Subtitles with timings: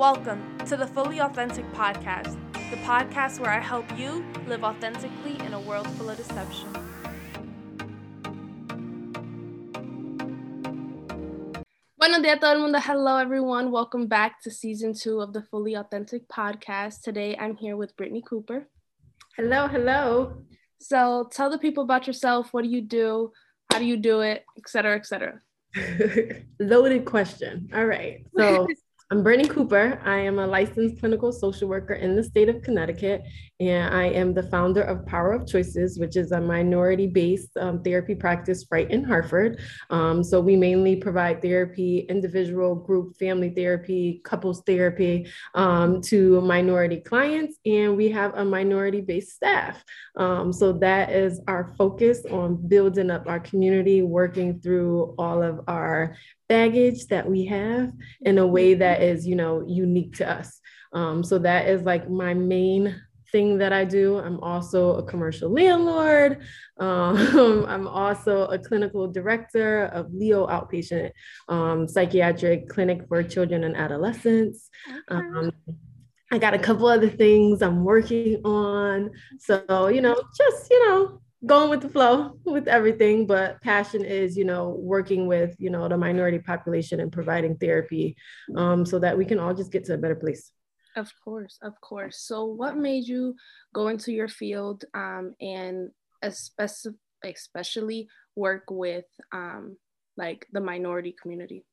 [0.00, 2.34] Welcome to the Fully Authentic Podcast,
[2.70, 6.72] the podcast where I help you live authentically in a world full of deception.
[11.98, 12.80] Buenos dias, todo el mundo.
[12.80, 13.70] Hello, everyone.
[13.70, 17.02] Welcome back to season two of the Fully Authentic Podcast.
[17.02, 18.70] Today, I'm here with Brittany Cooper.
[19.36, 20.38] Hello, hello.
[20.78, 22.54] So, tell the people about yourself.
[22.54, 23.32] What do you do?
[23.70, 24.46] How do you do it?
[24.56, 24.96] Etc.
[24.96, 25.42] Etc.
[26.58, 27.68] Loaded question.
[27.74, 28.24] All right.
[28.34, 28.66] So,
[29.12, 30.00] I'm Brittany Cooper.
[30.04, 33.24] I am a licensed clinical social worker in the state of Connecticut,
[33.58, 37.82] and I am the founder of Power of Choices, which is a minority based um,
[37.82, 39.58] therapy practice right in Hartford.
[39.90, 47.00] Um, so we mainly provide therapy, individual, group, family therapy, couples therapy um, to minority
[47.00, 49.82] clients, and we have a minority based staff.
[50.14, 55.62] Um, so that is our focus on building up our community, working through all of
[55.66, 56.14] our
[56.50, 60.60] baggage that we have in a way that is, you know, unique to us.
[60.92, 64.18] Um, so that is like my main thing that I do.
[64.18, 66.42] I'm also a commercial landlord.
[66.80, 71.12] Um, I'm also a clinical director of Leo Outpatient
[71.48, 74.68] um, Psychiatric Clinic for Children and Adolescents.
[75.06, 75.52] Um,
[76.32, 79.10] I got a couple other things I'm working on.
[79.38, 84.36] So, you know, just, you know, going with the flow with everything but passion is
[84.36, 88.14] you know working with you know the minority population and providing therapy
[88.56, 90.52] um, so that we can all just get to a better place.
[90.96, 92.18] Of course of course.
[92.20, 93.36] So what made you
[93.72, 95.90] go into your field um, and
[96.22, 99.76] especially especially work with um,
[100.16, 101.64] like the minority community?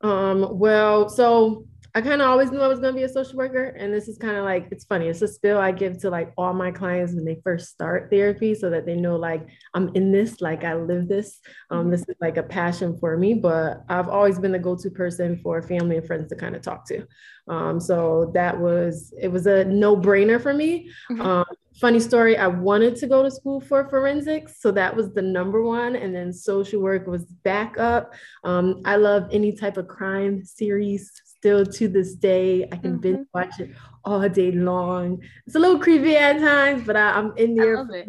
[0.00, 1.66] Um, well so
[1.96, 3.68] I kind of always knew I was going to be a social worker.
[3.68, 5.08] And this is kind of like, it's funny.
[5.08, 8.54] It's a spill I give to like all my clients when they first start therapy
[8.54, 11.40] so that they know like I'm in this, like I live this.
[11.70, 11.92] Um, mm-hmm.
[11.92, 15.40] this is like a passion for me, but I've always been the go to person
[15.42, 17.06] for family and friends to kind of talk to.
[17.48, 20.90] Um, so that was, it was a no brainer for me.
[21.10, 21.22] Mm-hmm.
[21.22, 21.46] Um,
[21.80, 25.62] funny story i wanted to go to school for forensics so that was the number
[25.62, 30.42] one and then social work was back up um, i love any type of crime
[30.42, 31.12] series
[31.46, 32.64] still to this day.
[32.64, 33.00] I can mm-hmm.
[33.00, 33.70] binge watch it
[34.04, 35.22] all day long.
[35.46, 37.86] It's a little creepy at times, but I, am in there.
[37.86, 38.04] For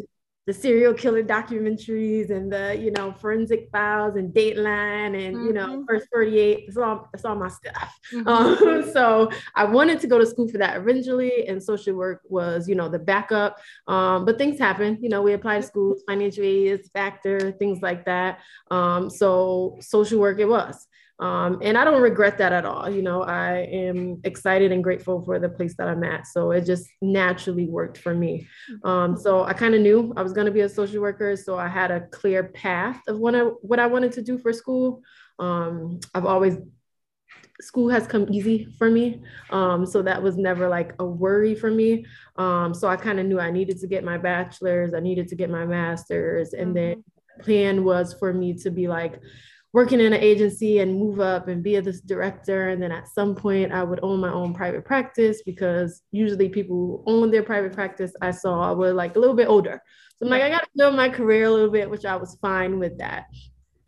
[0.48, 5.46] the serial killer documentaries and the you know forensic files and Dateline and mm-hmm.
[5.46, 5.82] you know mm-hmm.
[5.86, 6.64] First 48.
[6.66, 7.94] It's all it's all my stuff.
[8.08, 8.26] Mm-hmm.
[8.26, 12.66] Um, so I wanted to go to school for that originally, and social work was
[12.66, 13.58] you know the backup.
[13.86, 14.98] Um, but things happen.
[15.02, 18.38] You know we apply to schools, financial aid factor, things like that.
[18.70, 20.87] Um, so social work it was.
[21.20, 22.88] Um, and I don't regret that at all.
[22.88, 26.26] You know, I am excited and grateful for the place that I'm at.
[26.28, 28.46] So it just naturally worked for me.
[28.84, 31.36] Um, so I kind of knew I was going to be a social worker.
[31.36, 34.52] So I had a clear path of what I, what I wanted to do for
[34.52, 35.02] school.
[35.40, 36.56] Um, I've always,
[37.60, 39.20] school has come easy for me.
[39.50, 42.06] Um, so that was never like a worry for me.
[42.36, 45.34] Um, so I kind of knew I needed to get my bachelor's, I needed to
[45.34, 46.52] get my master's.
[46.52, 47.42] And then mm-hmm.
[47.42, 49.20] plan was for me to be like,
[49.72, 52.70] working in an agency and move up and be a this director.
[52.70, 56.76] And then at some point, I would own my own private practice because usually people
[56.76, 59.82] who own their private practice I saw were like a little bit older.
[60.16, 62.38] So I'm like, I got to build my career a little bit, which I was
[62.40, 63.26] fine with that.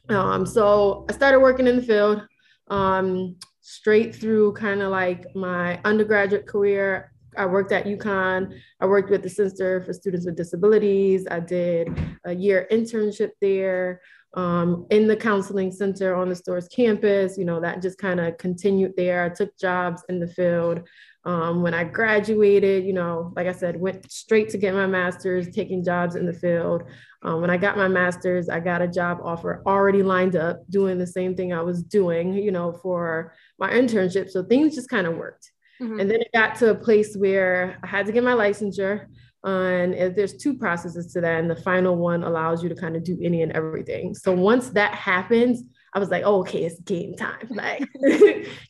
[0.08, 2.22] Um, so I started working in the field
[2.68, 7.12] um, straight through kind of like my undergraduate career.
[7.36, 8.58] I worked at UConn.
[8.80, 11.26] I worked with the Center for Students with Disabilities.
[11.30, 11.88] I did
[12.24, 14.00] a year internship there
[14.34, 17.36] um, in the counseling center on the Storrs campus.
[17.36, 19.24] You know, that just kind of continued there.
[19.24, 20.88] I took jobs in the field.
[21.24, 25.50] Um, when I graduated, you know, like I said, went straight to get my master's,
[25.50, 26.84] taking jobs in the field.
[27.22, 30.96] Um, when I got my master's, I got a job offer already lined up, doing
[30.96, 34.30] the same thing I was doing, you know, for my internship.
[34.30, 35.50] So things just kind of worked.
[35.82, 36.00] Mm-hmm.
[36.00, 39.06] And then it got to a place where I had to get my licensure
[39.44, 43.04] and there's two processes to that and the final one allows you to kind of
[43.04, 44.14] do any and everything.
[44.14, 45.62] So once that happens
[45.92, 47.48] i was like oh, okay it's game time.
[47.50, 47.84] Like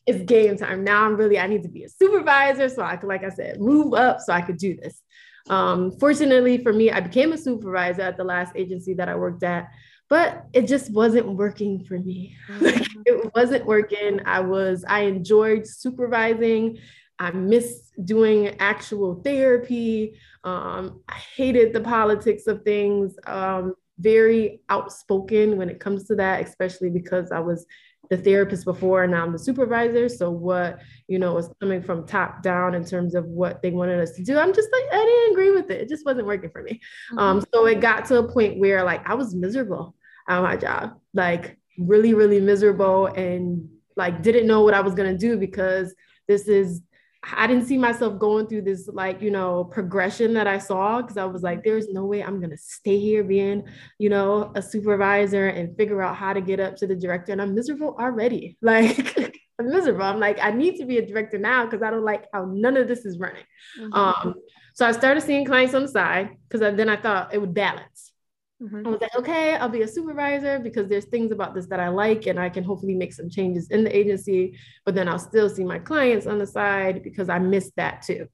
[0.06, 0.84] it's game time.
[0.84, 3.60] Now i'm really i need to be a supervisor so i could like i said
[3.60, 5.02] move up so i could do this.
[5.48, 9.42] Um, fortunately for me i became a supervisor at the last agency that i worked
[9.42, 9.70] at
[10.10, 12.36] but it just wasn't working for me.
[13.06, 14.20] It wasn't working.
[14.26, 16.78] I was i enjoyed supervising
[17.20, 20.18] I miss doing actual therapy.
[20.42, 23.14] Um, I hated the politics of things.
[23.26, 27.66] Um, very outspoken when it comes to that, especially because I was
[28.08, 30.08] the therapist before and now I'm the supervisor.
[30.08, 34.00] So what, you know, was coming from top down in terms of what they wanted
[34.00, 35.82] us to do, I'm just like, I didn't agree with it.
[35.82, 36.80] It just wasn't working for me.
[37.12, 37.18] Mm-hmm.
[37.18, 39.94] Um, so it got to a point where like I was miserable
[40.28, 45.16] at my job, like really, really miserable and like didn't know what I was gonna
[45.16, 45.94] do because
[46.26, 46.82] this is
[47.22, 51.18] I didn't see myself going through this like, you know, progression that I saw because
[51.18, 53.64] I was like, there's no way I'm going to stay here being,
[53.98, 57.32] you know, a supervisor and figure out how to get up to the director.
[57.32, 58.56] And I'm miserable already.
[58.70, 60.04] Like, I'm miserable.
[60.04, 62.76] I'm like, I need to be a director now because I don't like how none
[62.76, 63.42] of this is running.
[63.78, 63.92] Mm-hmm.
[63.92, 64.34] Um,
[64.74, 68.12] so I started seeing clients on the side because then I thought it would balance.
[68.62, 68.86] Mm-hmm.
[68.86, 71.88] I was like, okay, I'll be a supervisor because there's things about this that I
[71.88, 75.48] like and I can hopefully make some changes in the agency, but then I'll still
[75.48, 78.26] see my clients on the side because I missed that too.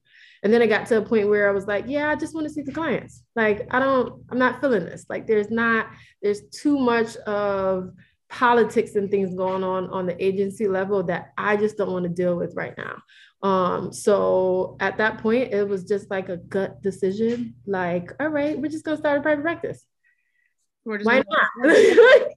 [0.43, 2.45] And then I got to a point where I was like, yeah, I just want
[2.45, 3.23] to see the clients.
[3.35, 5.05] Like, I don't, I'm not feeling this.
[5.09, 5.87] Like, there's not,
[6.21, 7.91] there's too much of
[8.29, 12.09] politics and things going on on the agency level that I just don't want to
[12.09, 13.01] deal with right now.
[13.41, 17.55] Um, so at that point, it was just like a gut decision.
[17.65, 19.85] Like, all right, we're just gonna start a private practice.
[20.87, 21.23] Why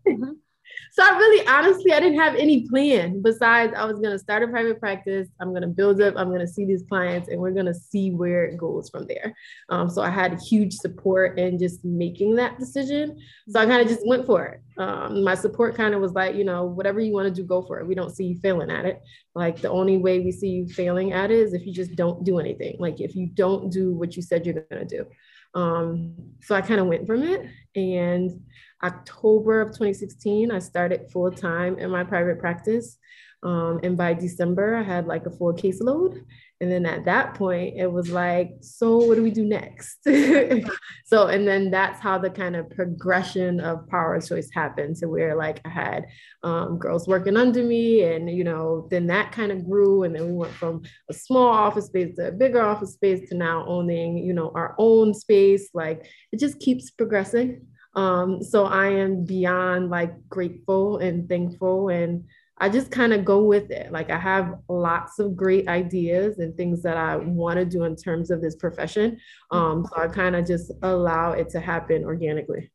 [0.07, 0.31] not?
[0.93, 4.49] So I really, honestly, I didn't have any plan besides I was gonna start a
[4.49, 5.29] private practice.
[5.41, 6.15] I'm gonna build up.
[6.17, 9.33] I'm gonna see these clients, and we're gonna see where it goes from there.
[9.69, 13.19] Um, so I had huge support in just making that decision.
[13.49, 14.61] So I kind of just went for it.
[14.79, 17.63] Um, my support kind of was like, you know, whatever you want to do, go
[17.63, 17.87] for it.
[17.87, 19.01] We don't see you failing at it.
[19.35, 22.25] Like the only way we see you failing at it is if you just don't
[22.25, 22.77] do anything.
[22.81, 25.07] Like if you don't do what you said you're gonna do.
[25.55, 27.49] Um, so I kind of went from it.
[27.75, 28.43] And
[28.83, 32.99] October of 2016, I started full time in my private practice.
[33.43, 36.23] Um, and by December, I had like a full caseload.
[36.63, 39.97] And then at that point, it was like, so what do we do next?
[41.05, 45.37] so, and then that's how the kind of progression of power choice happened to where
[45.37, 46.07] like I had
[46.43, 48.03] um, girls working under me.
[48.05, 50.03] And, you know, then that kind of grew.
[50.03, 53.37] And then we went from a small office space to a bigger office space to
[53.37, 55.71] now owning, you know, our own space.
[55.73, 57.67] Like it just keeps progressing.
[57.95, 62.25] Um, so I am beyond like grateful and thankful and
[62.61, 63.91] I just kind of go with it.
[63.91, 67.97] Like I have lots of great ideas and things that I want to do in
[67.97, 69.19] terms of this profession.
[69.51, 72.71] Um, so I kind of just allow it to happen organically.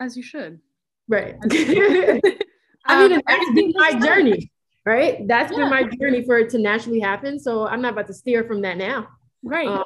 [0.00, 0.60] As you should.
[1.08, 1.34] Right.
[1.50, 4.52] I mean, um, that's been my journey,
[4.86, 5.26] right?
[5.26, 5.58] That's yeah.
[5.58, 7.40] been my journey for it to naturally happen.
[7.40, 9.08] So I'm not about to steer from that now.
[9.42, 9.68] Right.
[9.68, 9.84] Um,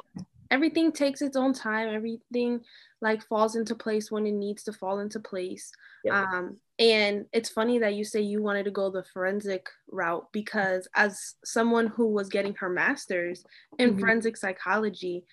[0.51, 1.89] everything takes its own time.
[1.89, 2.61] Everything
[3.01, 5.71] like falls into place when it needs to fall into place.
[6.03, 6.21] Yeah.
[6.21, 10.87] Um, and it's funny that you say you wanted to go the forensic route because,
[10.95, 13.43] as someone who was getting her master's
[13.77, 13.99] in mm-hmm.
[13.99, 15.25] forensic psychology,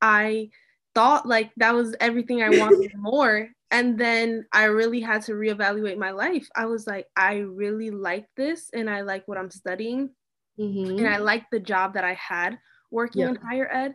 [0.00, 0.50] I
[0.94, 3.48] thought like that was everything I wanted more.
[3.70, 6.48] And then I really had to reevaluate my life.
[6.56, 10.10] I was like, I really like this and I like what I'm studying.
[10.58, 10.98] Mm-hmm.
[10.98, 12.58] And I like the job that I had
[12.90, 13.30] working yeah.
[13.30, 13.94] in higher ed.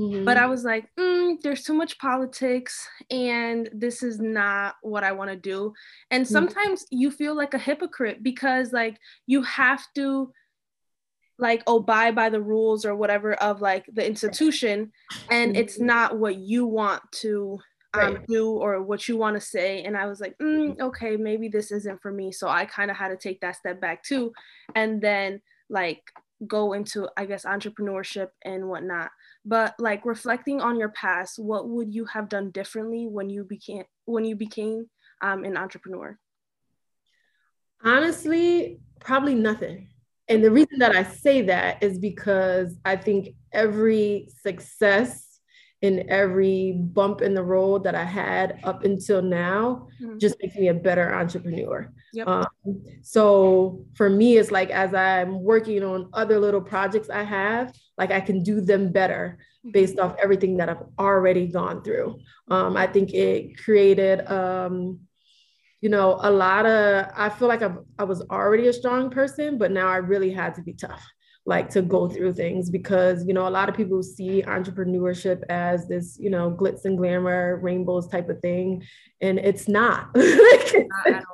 [0.00, 0.24] Mm-hmm.
[0.24, 5.12] But I was like, mm, there's too much politics, and this is not what I
[5.12, 5.74] want to do.
[6.10, 6.32] And mm-hmm.
[6.32, 6.98] sometimes mm-hmm.
[6.98, 10.32] you feel like a hypocrite because, like, you have to
[11.40, 14.92] like abide by the rules or whatever of like the institution
[15.30, 15.86] and it's mm-hmm.
[15.86, 17.58] not what you want to
[17.94, 18.26] um, right.
[18.26, 21.72] do or what you want to say and i was like mm, okay maybe this
[21.72, 24.32] isn't for me so i kind of had to take that step back too
[24.74, 26.02] and then like
[26.46, 29.10] go into i guess entrepreneurship and whatnot
[29.44, 33.84] but like reflecting on your past what would you have done differently when you became
[34.04, 34.88] when you became
[35.22, 36.18] um, an entrepreneur?
[37.82, 39.88] Honestly probably nothing.
[40.28, 45.29] And the reason that i say that is because i think every success
[45.82, 50.18] in every bump in the road that I had up until now mm-hmm.
[50.18, 51.90] just makes me a better entrepreneur.
[52.12, 52.28] Yep.
[52.28, 52.46] Um,
[53.02, 58.10] so for me, it's like as I'm working on other little projects I have, like
[58.10, 59.70] I can do them better mm-hmm.
[59.70, 62.20] based off everything that I've already gone through.
[62.48, 65.00] Um, I think it created, um,
[65.80, 69.56] you know, a lot of, I feel like I've, I was already a strong person,
[69.56, 71.02] but now I really had to be tough
[71.50, 75.86] like to go through things because you know a lot of people see entrepreneurship as
[75.88, 78.82] this you know glitz and glamour rainbows type of thing
[79.20, 81.24] and it's not, not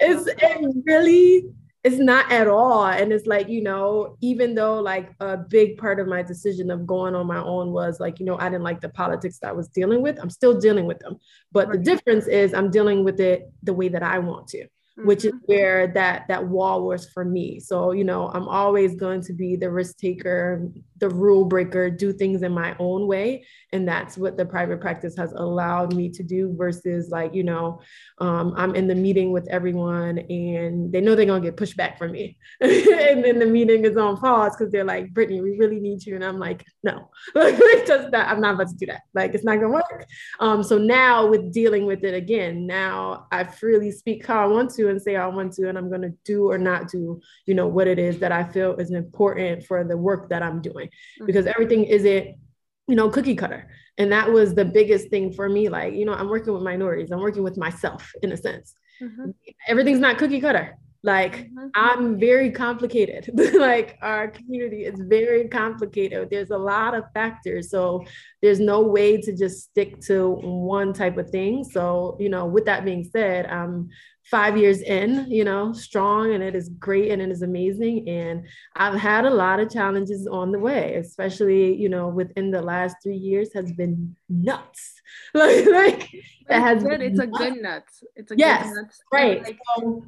[0.00, 1.44] it's it really
[1.84, 6.00] it's not at all and it's like you know even though like a big part
[6.00, 8.80] of my decision of going on my own was like you know i didn't like
[8.80, 11.16] the politics that i was dealing with i'm still dealing with them.
[11.52, 14.66] But the difference is i'm dealing with it the way that i want to
[15.04, 15.52] which is mm-hmm.
[15.52, 17.60] where that that wall was for me.
[17.60, 22.12] So you know i'm always going to be the risk taker the rule breaker do
[22.12, 23.46] things in my own way.
[23.72, 27.80] And that's what the private practice has allowed me to do versus like you know
[28.18, 31.76] um, i'm in the meeting with everyone and they know they're going to get pushed
[31.76, 32.36] back from me.
[33.08, 36.14] And then the meeting is on pause because they're like brittany we really need you.
[36.14, 37.10] And i'm like no.
[37.86, 39.02] Just that i'm not about to do that.
[39.14, 40.06] Like it's not going to work.
[40.40, 44.70] Um, so now with dealing with it again now i freely speak how i want
[44.70, 47.20] to to and say I want to, and I'm going to do or not do,
[47.46, 50.60] you know, what it is that I feel is important for the work that I'm
[50.60, 51.26] doing, mm-hmm.
[51.26, 52.36] because everything isn't,
[52.86, 53.68] you know, cookie cutter.
[53.98, 55.68] And that was the biggest thing for me.
[55.68, 58.74] Like, you know, I'm working with minorities, I'm working with myself in a sense.
[59.02, 59.30] Mm-hmm.
[59.68, 60.76] Everything's not cookie cutter.
[61.02, 61.68] Like mm-hmm.
[61.74, 63.30] I'm very complicated.
[63.54, 66.28] like our community is very complicated.
[66.30, 67.70] There's a lot of factors.
[67.70, 68.04] So
[68.42, 71.62] there's no way to just stick to one type of thing.
[71.62, 73.90] So, you know, with that being said, I'm
[74.30, 78.08] five years in, you know, strong and it is great and it is amazing.
[78.08, 82.60] And I've had a lot of challenges on the way, especially, you know, within the
[82.60, 85.00] last three years has been nuts.
[85.34, 87.00] like, like it has good.
[87.00, 87.30] It's nuts.
[87.32, 88.04] a good nuts.
[88.16, 89.02] It's a yes, good nuts.
[89.10, 89.42] Right.
[89.42, 90.04] Like, so,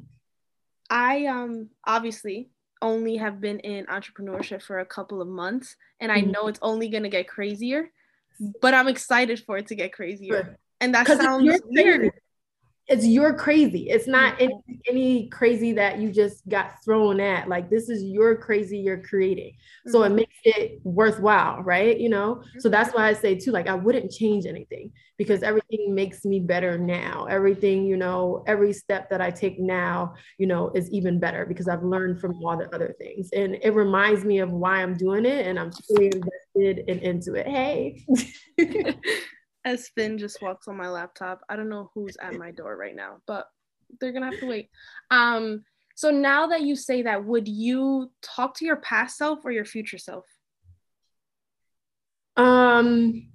[0.89, 2.51] I um obviously
[2.81, 6.31] only have been in entrepreneurship for a couple of months and I mm-hmm.
[6.31, 7.91] know it's only going to get crazier,
[8.61, 10.57] but I'm excited for it to get crazier.
[10.79, 12.11] And that sounds weird
[12.91, 13.89] it's you're crazy.
[13.89, 14.53] It's not any,
[14.87, 17.47] any, crazy that you just got thrown at.
[17.47, 19.53] Like this is your crazy you're creating.
[19.53, 19.91] Mm-hmm.
[19.91, 20.15] So it mm-hmm.
[20.17, 21.97] makes it worthwhile, right?
[21.97, 22.43] You know?
[22.59, 22.71] So mm-hmm.
[22.71, 26.77] that's why I say too, like I wouldn't change anything because everything makes me better
[26.77, 27.27] now.
[27.29, 31.69] Everything, you know, every step that I take now, you know, is even better because
[31.69, 33.29] I've learned from all the other things.
[33.31, 37.35] And it reminds me of why I'm doing it and I'm fully invested and into
[37.35, 37.47] it.
[37.47, 38.05] Hey.
[39.65, 41.41] as Finn just walks on my laptop.
[41.49, 43.47] I don't know who's at my door right now, but
[43.99, 44.69] they're gonna have to wait.
[45.11, 45.63] Um,
[45.95, 49.65] so now that you say that, would you talk to your past self or your
[49.65, 50.25] future self?
[52.37, 53.29] Um,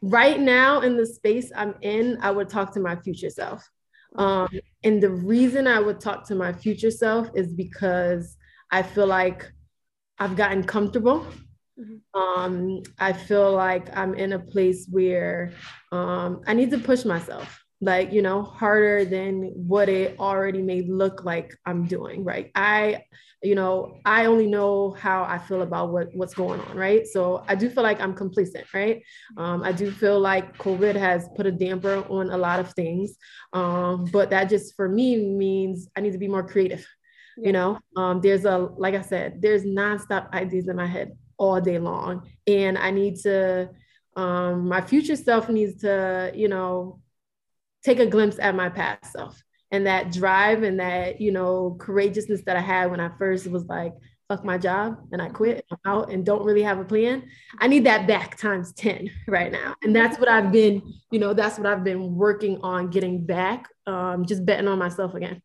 [0.00, 3.68] right now in the space I'm in, I would talk to my future self.
[4.16, 4.48] Um,
[4.82, 8.36] and the reason I would talk to my future self is because
[8.70, 9.50] I feel like
[10.18, 11.26] I've gotten comfortable
[11.78, 12.20] Mm-hmm.
[12.20, 15.52] Um, I feel like I'm in a place where
[15.90, 20.82] um, I need to push myself, like, you know, harder than what it already may
[20.82, 22.50] look like I'm doing, right?
[22.54, 23.02] I,
[23.42, 27.06] you know, I only know how I feel about what, what's going on, right?
[27.06, 29.02] So I do feel like I'm complacent, right?
[29.36, 33.16] Um, I do feel like COVID has put a damper on a lot of things,
[33.52, 36.86] um, but that just for me means I need to be more creative.
[37.36, 37.46] Yeah.
[37.46, 41.60] You know, um, there's a, like I said, there's nonstop ideas in my head all
[41.60, 42.28] day long.
[42.46, 43.70] And I need to,
[44.16, 47.00] um, my future self needs to, you know,
[47.84, 52.42] take a glimpse at my past self and that drive and that, you know, courageousness
[52.46, 53.92] that I had when I first was like,
[54.28, 57.24] fuck my job and I quit, I'm out and don't really have a plan.
[57.58, 59.74] I need that back times 10 right now.
[59.82, 63.68] And that's what I've been, you know, that's what I've been working on getting back,
[63.86, 65.42] um, just betting on myself again.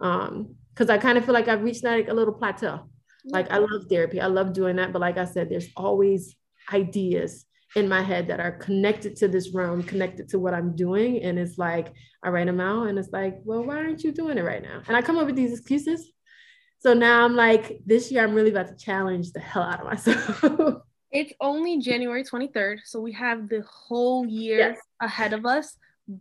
[0.00, 2.88] Um, cause I kind of feel like I've reached like a little plateau.
[3.24, 4.20] Like I love therapy.
[4.20, 4.92] I love doing that.
[4.92, 6.34] But like I said, there's always
[6.72, 11.22] ideas in my head that are connected to this realm, connected to what I'm doing.
[11.22, 14.38] And it's like I write them out and it's like, well, why aren't you doing
[14.38, 14.82] it right now?
[14.86, 16.10] And I come up with these excuses.
[16.80, 19.86] So now I'm like, this year I'm really about to challenge the hell out of
[19.86, 20.82] myself.
[21.12, 22.78] it's only January 23rd.
[22.84, 24.78] So we have the whole year yes.
[25.00, 25.76] ahead of us.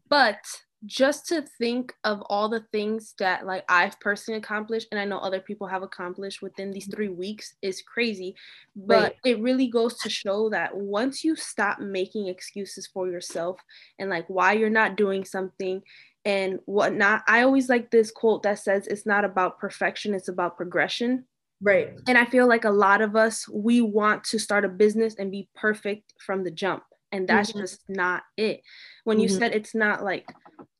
[0.07, 0.37] But
[0.85, 5.19] just to think of all the things that like I've personally accomplished and I know
[5.19, 8.35] other people have accomplished within these three weeks is crazy.
[8.75, 9.15] But right.
[9.23, 13.59] it really goes to show that once you stop making excuses for yourself
[13.99, 15.83] and like why you're not doing something
[16.25, 20.57] and whatnot, I always like this quote that says it's not about perfection, it's about
[20.57, 21.25] progression.
[21.61, 21.93] Right.
[22.07, 25.31] And I feel like a lot of us, we want to start a business and
[25.31, 26.83] be perfect from the jump.
[27.11, 27.59] And that's mm-hmm.
[27.59, 28.61] just not it.
[29.03, 29.37] When you mm-hmm.
[29.37, 30.25] said it's not like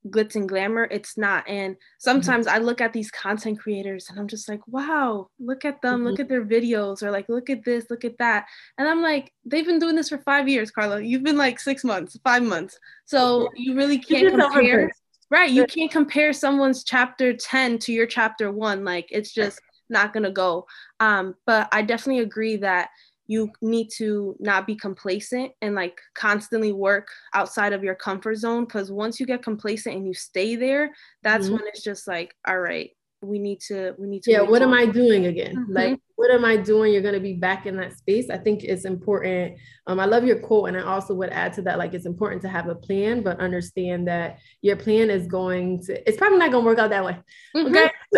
[0.10, 1.48] glitz and glamour it's not.
[1.48, 2.56] And sometimes mm-hmm.
[2.56, 6.08] i look at these content creators and i'm just like wow look at them mm-hmm.
[6.08, 8.46] look at their videos or like look at this look at that.
[8.78, 11.84] And i'm like they've been doing this for five years carla you've been like six
[11.84, 12.78] months five months.
[13.06, 14.92] So you really can't compare
[15.30, 20.14] right you can't compare someone's chapter 10 to your chapter 1 like it's just not
[20.14, 20.66] gonna go.
[21.00, 22.90] Um but i definitely agree that
[23.28, 28.66] you need to not be complacent and like constantly work outside of your comfort zone
[28.66, 30.92] because once you get complacent and you stay there
[31.24, 31.56] that's mm-hmm.
[31.56, 34.74] when it's just like all right we need to we need to yeah what am
[34.74, 35.74] i doing again mm-hmm.
[35.74, 38.64] like what am i doing you're going to be back in that space i think
[38.64, 41.94] it's important um i love your quote and i also would add to that like
[41.94, 46.18] it's important to have a plan but understand that your plan is going to it's
[46.18, 47.18] probably not going to work out that way
[47.56, 47.68] mm-hmm.
[47.68, 47.92] okay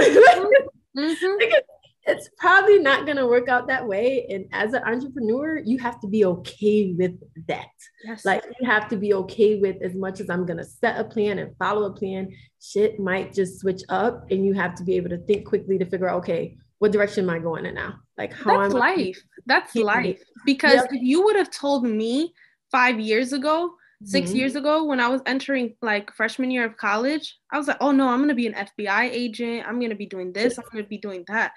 [0.98, 1.44] mm-hmm.
[2.06, 4.26] it's probably not going to work out that way.
[4.30, 7.14] And as an entrepreneur, you have to be okay with
[7.48, 7.68] that.
[8.04, 8.26] Yes.
[8.26, 11.06] Like you have to be okay with as much as I'm going to set a
[11.06, 12.30] plan and follow a plan,
[12.62, 14.26] shit might just switch up.
[14.32, 17.24] And you have to be able to think quickly to figure out, okay, what direction
[17.24, 17.96] am I going in now?
[18.18, 19.24] Like how That's life.
[19.46, 20.22] That's life.
[20.46, 20.88] Because yep.
[20.92, 22.34] if you would have told me
[22.70, 23.74] five years ago
[24.06, 24.38] 6 mm-hmm.
[24.38, 27.92] years ago when I was entering like freshman year of college, I was like, oh
[27.92, 29.66] no, I'm gonna be an FBI agent.
[29.68, 30.58] I'm gonna be doing this.
[30.58, 31.54] I'm gonna be doing that.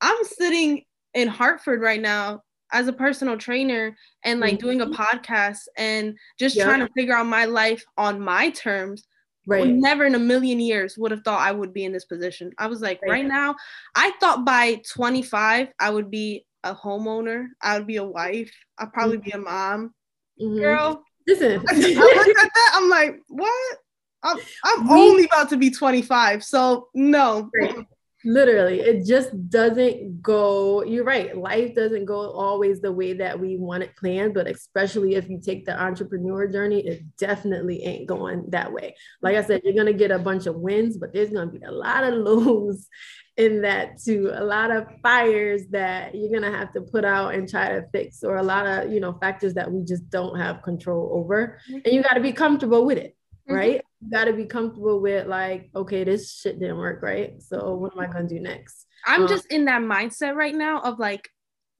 [0.00, 0.84] I'm sitting
[1.14, 4.66] in Hartford right now as a personal trainer and like mm-hmm.
[4.66, 6.66] doing a podcast and just yep.
[6.66, 9.04] trying to figure out my life on my terms.
[9.48, 9.68] Right.
[9.68, 12.50] Never in a million years would have thought I would be in this position.
[12.58, 13.54] I was like, right, right now,
[13.94, 17.46] I thought by 25 I would be a homeowner.
[17.62, 18.52] I would be a wife.
[18.78, 19.24] I'd probably mm-hmm.
[19.24, 19.94] be a mom.
[20.42, 20.58] Mm-hmm.
[20.58, 21.64] Girl, listen.
[21.68, 22.72] I looked at that.
[22.74, 23.78] I'm like, what?
[24.24, 26.42] I'm, I'm only about to be 25.
[26.42, 27.48] So no.
[27.54, 27.86] Right
[28.26, 33.56] literally it just doesn't go you're right life doesn't go always the way that we
[33.56, 38.44] want it planned but especially if you take the entrepreneur journey it definitely ain't going
[38.48, 38.94] that way.
[39.22, 41.58] Like i said you're going to get a bunch of wins but there's going to
[41.58, 42.88] be a lot of lows
[43.36, 47.34] in that too a lot of fires that you're going to have to put out
[47.34, 50.38] and try to fix or a lot of you know factors that we just don't
[50.38, 52.02] have control over and you mm-hmm.
[52.02, 53.14] got to be comfortable with it
[53.48, 53.54] mm-hmm.
[53.54, 57.74] right you got to be comfortable with like okay this shit didn't work right so
[57.74, 60.98] what am i to do next i'm um, just in that mindset right now of
[60.98, 61.28] like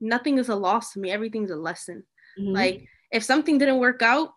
[0.00, 2.02] nothing is a loss to me everything's a lesson
[2.38, 2.54] mm-hmm.
[2.54, 4.30] like if something didn't work out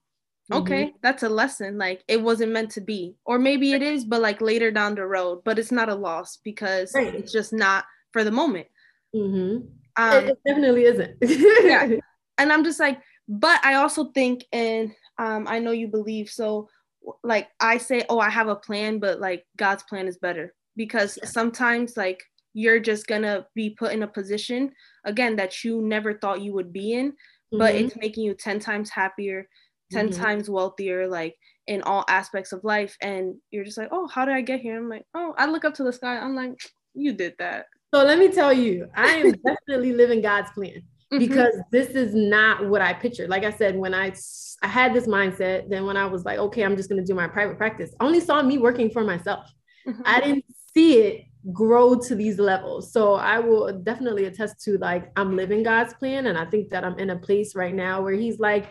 [0.51, 0.97] okay mm-hmm.
[1.01, 4.41] that's a lesson like it wasn't meant to be or maybe it is but like
[4.41, 7.13] later down the road but it's not a loss because right.
[7.13, 8.67] it's just not for the moment
[9.15, 9.65] mm-hmm.
[9.97, 11.87] um, it, definitely isn't yeah
[12.37, 16.67] and i'm just like but i also think and um, i know you believe so
[17.23, 21.17] like I say, oh, I have a plan, but like God's plan is better because
[21.23, 22.21] sometimes like
[22.53, 24.71] you're just gonna be put in a position
[25.05, 27.13] again that you never thought you would be in,
[27.51, 27.85] but mm-hmm.
[27.85, 29.47] it's making you 10 times happier,
[29.91, 30.21] 10 mm-hmm.
[30.21, 31.35] times wealthier, like
[31.67, 32.97] in all aspects of life.
[33.01, 34.77] And you're just like, oh, how did I get here?
[34.77, 36.17] I'm like, oh, I look up to the sky.
[36.17, 36.59] I'm like,
[36.93, 37.65] you did that.
[37.93, 40.83] So let me tell you, I am definitely living God's plan.
[41.11, 41.25] Mm-hmm.
[41.25, 43.31] because this is not what I pictured.
[43.31, 44.13] Like I said, when I
[44.61, 47.15] I had this mindset, then when I was like, okay, I'm just going to do
[47.15, 49.51] my private practice, I only saw me working for myself.
[49.87, 50.01] Mm-hmm.
[50.05, 52.93] I didn't see it grow to these levels.
[52.93, 56.83] So I will definitely attest to like I'm living God's plan, and I think that
[56.83, 58.69] I'm in a place right now where He's like.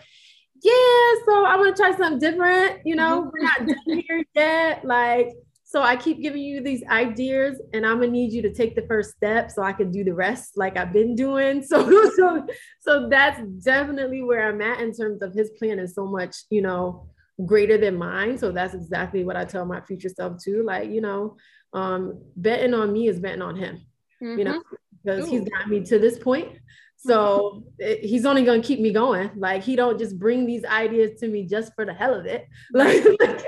[0.61, 2.81] Yeah, so I want to try something different.
[2.85, 3.29] You know, mm-hmm.
[3.33, 4.85] we're not done here yet.
[4.85, 5.29] Like,
[5.70, 8.87] so I keep giving you these ideas and I'm gonna need you to take the
[8.87, 11.62] first step so I can do the rest like I've been doing.
[11.68, 12.46] So so
[12.81, 16.62] so that's definitely where I'm at in terms of his plan is so much, you
[16.62, 17.11] know,
[17.44, 18.38] greater than mine.
[18.38, 20.62] So that's exactly what I tell my future self too.
[20.62, 21.37] Like, you know,
[21.74, 23.83] um, betting on me is betting on him,
[24.22, 24.38] mm-hmm.
[24.38, 24.74] you know, mm-hmm.
[25.04, 25.31] because Ooh.
[25.31, 26.48] he's got me to this point.
[26.96, 29.33] So it, he's only gonna keep me going.
[29.37, 32.46] Like he don't just bring these ideas to me just for the hell of it.
[32.72, 33.04] Like,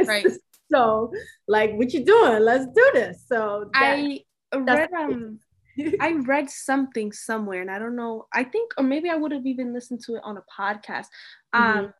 [0.06, 0.26] right.
[0.72, 1.12] So
[1.48, 4.20] like what you doing let's do this so that, i
[4.56, 5.38] read um
[6.00, 9.46] i read something somewhere and i don't know i think or maybe i would have
[9.46, 11.06] even listened to it on a podcast
[11.54, 11.78] mm-hmm.
[11.78, 11.94] um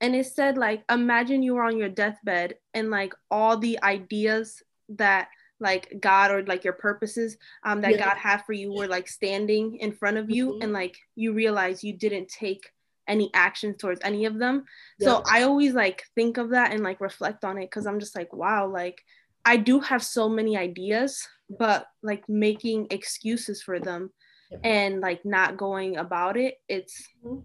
[0.00, 4.62] and it said like imagine you were on your deathbed and like all the ideas
[4.88, 5.28] that
[5.60, 8.04] like God or like your purposes um that yeah.
[8.04, 10.62] God had for you were like standing in front of you mm-hmm.
[10.62, 12.70] and like you realize you didn't take
[13.08, 14.64] any actions towards any of them.
[14.98, 15.08] Yeah.
[15.08, 18.16] So I always like think of that and like reflect on it because I'm just
[18.16, 19.00] like, wow, like
[19.44, 21.26] I do have so many ideas,
[21.58, 24.10] but like making excuses for them
[24.50, 24.58] yeah.
[24.64, 27.40] and like not going about it, it's mm-hmm.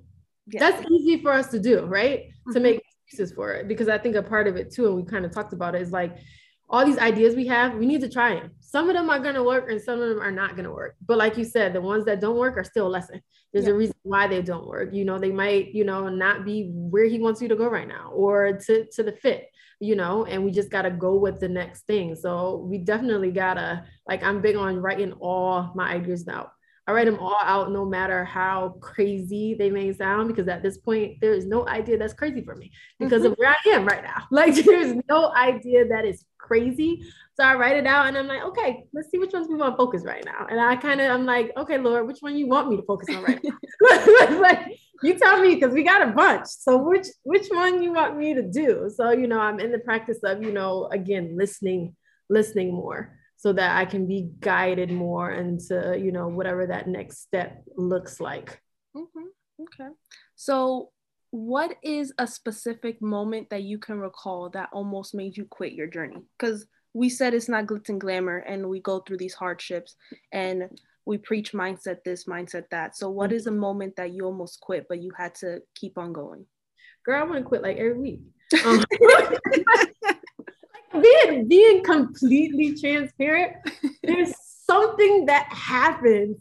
[0.48, 0.60] yeah.
[0.60, 2.20] that's easy for us to do, right?
[2.20, 2.54] Mm-hmm.
[2.54, 5.04] To make excuses for it because I think a part of it too, and we
[5.04, 6.18] kind of talked about it, is like
[6.70, 8.52] all these ideas we have, we need to try them.
[8.60, 10.72] Some of them are going to work and some of them are not going to
[10.72, 10.96] work.
[11.06, 13.22] But like you said, the ones that don't work are still a lesson.
[13.52, 13.72] There's yeah.
[13.72, 14.94] a reason why they don't work.
[14.94, 17.88] You know, they might, you know, not be where he wants you to go right
[17.88, 19.48] now or to, to the fit,
[19.80, 22.16] you know, and we just got to go with the next thing.
[22.16, 26.52] So we definitely got to, like, I'm big on writing all my ideas out.
[26.86, 30.80] I write them all out, no matter how crazy they may sound, because at this
[30.80, 34.04] point, there is no idea that's crazy for me because of where I am right
[34.04, 34.24] now.
[34.32, 37.04] Like, there's no idea that is crazy.
[37.36, 39.74] So I write it out and I'm like, okay, let's see which ones we want
[39.74, 40.48] to focus right now.
[40.50, 43.16] And I kind of, I'm like, okay, Lord, which one you want me to focus
[43.16, 44.40] on right now?
[44.42, 46.48] like, you tell me because we got a bunch.
[46.48, 48.92] So which which one you want me to do?
[48.94, 51.96] So you know, I'm in the practice of you know, again, listening,
[52.30, 57.22] listening more so that I can be guided more into, you know, whatever that next
[57.22, 58.62] step looks like.
[58.94, 59.28] Mm-hmm.
[59.62, 59.90] Okay.
[60.36, 60.92] So,
[61.32, 65.88] what is a specific moment that you can recall that almost made you quit your
[65.88, 66.22] journey?
[66.38, 69.96] Because we said it's not glitz and glamour, and we go through these hardships
[70.32, 70.70] and
[71.06, 72.96] we preach mindset this, mindset that.
[72.96, 76.14] So, what is a moment that you almost quit, but you had to keep on
[76.14, 76.46] going?
[77.06, 78.22] Girl, I want to quit like every week.
[78.66, 78.84] Um,
[81.04, 83.58] being being completely transparent,
[84.02, 84.34] there's
[84.66, 86.36] something that happens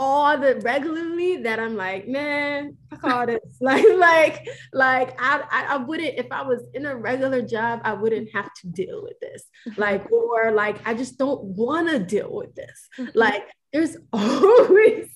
[0.00, 3.38] all the regularly that I'm like, man, I call this?
[3.60, 7.92] Like, like, like I, I, I wouldn't, if I was in a regular job, I
[7.92, 9.44] wouldn't have to deal with this.
[9.68, 9.80] Mm-hmm.
[9.80, 12.88] Like, or like, I just don't want to deal with this.
[12.98, 13.18] Mm-hmm.
[13.18, 15.10] Like, there's always,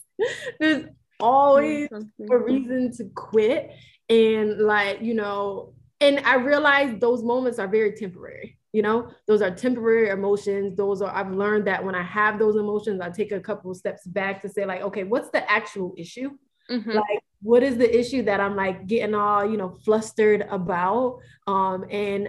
[0.61, 0.85] there's
[1.19, 1.89] always
[2.31, 3.73] a reason to quit.
[4.11, 9.09] And like, you know, and I realize those moments are very temporary you know?
[9.29, 10.77] Those are temporary emotions.
[10.77, 13.77] Those are i've learned that when i have those emotions i take a couple of
[13.77, 16.31] steps back to say like okay what's the actual issue?
[16.71, 16.93] Mm-hmm.
[16.93, 21.21] like what is the issue that i'm like getting all you know flustered about?
[21.47, 22.29] Um and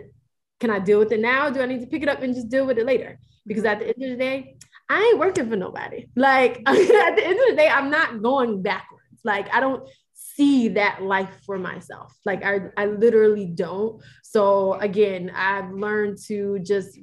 [0.59, 1.49] can i deal with it now?
[1.49, 3.19] Do i need to pick it up and just deal with it later?
[3.47, 4.55] Because at the end of the day
[4.87, 6.07] i ain't working for nobody.
[6.15, 9.19] Like at the end of the day i'm not going backwards.
[9.23, 9.89] Like i don't
[10.35, 12.13] see that life for myself.
[12.25, 14.01] Like I, I literally don't.
[14.23, 16.99] So again, I've learned to just,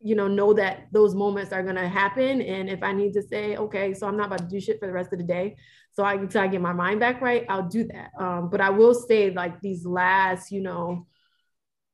[0.00, 2.40] you know, know that those moments are gonna happen.
[2.42, 4.86] And if I need to say, okay, so I'm not about to do shit for
[4.86, 5.56] the rest of the day.
[5.92, 8.10] So I until I get my mind back right, I'll do that.
[8.18, 11.06] Um, but I will say like these last, you know,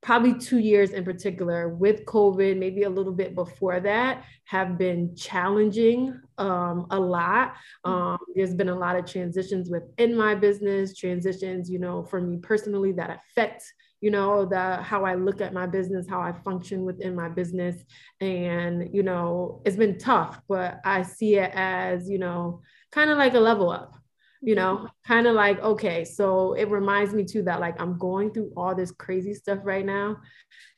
[0.03, 5.15] probably two years in particular with COVID, maybe a little bit before that, have been
[5.15, 7.55] challenging um, a lot.
[7.85, 12.39] Um, there's been a lot of transitions within my business, transitions, you know, for me
[12.39, 13.65] personally that affect
[14.03, 17.77] you know the how i look at my business how i function within my business.
[18.21, 23.17] And you know it's been tough but i see it as you know kind of
[23.17, 24.02] like a level up
[24.43, 28.33] you know, kind of like, okay, so it reminds me too that like I'm going
[28.33, 30.19] through all this crazy stuff right now.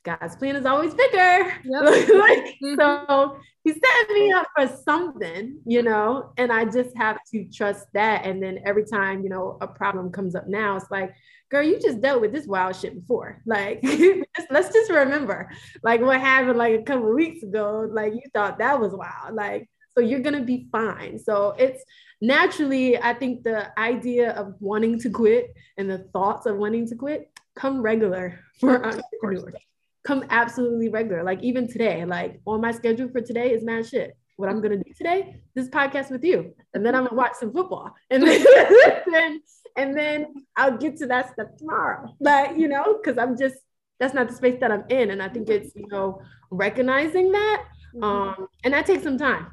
[0.04, 1.54] God's plan is always bigger.
[1.64, 1.64] Yep.
[1.82, 2.74] like, mm-hmm.
[2.78, 7.86] So he set me up for something, you know, and I just have to trust
[7.94, 8.26] that.
[8.26, 11.14] And then every time, you know, a problem comes up now, it's like,
[11.50, 13.40] girl, you just dealt with this wild shit before.
[13.46, 13.82] Like,
[14.50, 15.50] let's just remember,
[15.82, 17.88] like what happened like a couple weeks ago.
[17.90, 19.34] Like you thought that was wild.
[19.34, 21.18] Like, so you're gonna be fine.
[21.18, 21.82] So it's
[22.26, 26.94] naturally, I think the idea of wanting to quit and the thoughts of wanting to
[26.94, 29.54] quit come regular for entrepreneurs.
[30.04, 31.22] Come absolutely regular.
[31.22, 34.16] Like even today, like on my schedule for today is mad shit.
[34.36, 37.52] What I'm gonna do today, this podcast with you, and then I'm gonna watch some
[37.52, 39.40] football, and then
[39.76, 42.12] and then I'll get to that stuff tomorrow.
[42.20, 43.56] But you know, because I'm just
[44.00, 47.64] that's not the space that I'm in, and I think it's you know recognizing that,
[47.94, 48.02] mm-hmm.
[48.02, 49.52] um, and that takes some time.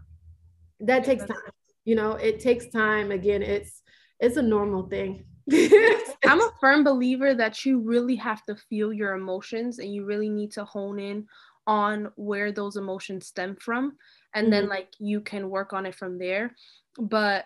[0.79, 1.37] That takes time
[1.85, 3.81] you know it takes time again it's
[4.19, 9.13] it's a normal thing i'm a firm believer that you really have to feel your
[9.13, 11.25] emotions and you really need to hone in
[11.67, 13.93] on where those emotions stem from
[14.33, 14.51] and mm-hmm.
[14.51, 16.55] then like you can work on it from there
[16.99, 17.45] but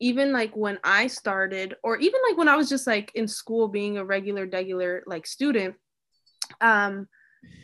[0.00, 3.68] even like when i started or even like when i was just like in school
[3.68, 5.74] being a regular regular like student
[6.60, 7.06] um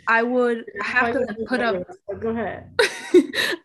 [0.06, 1.86] I would have to put up.
[2.18, 2.70] Go ahead.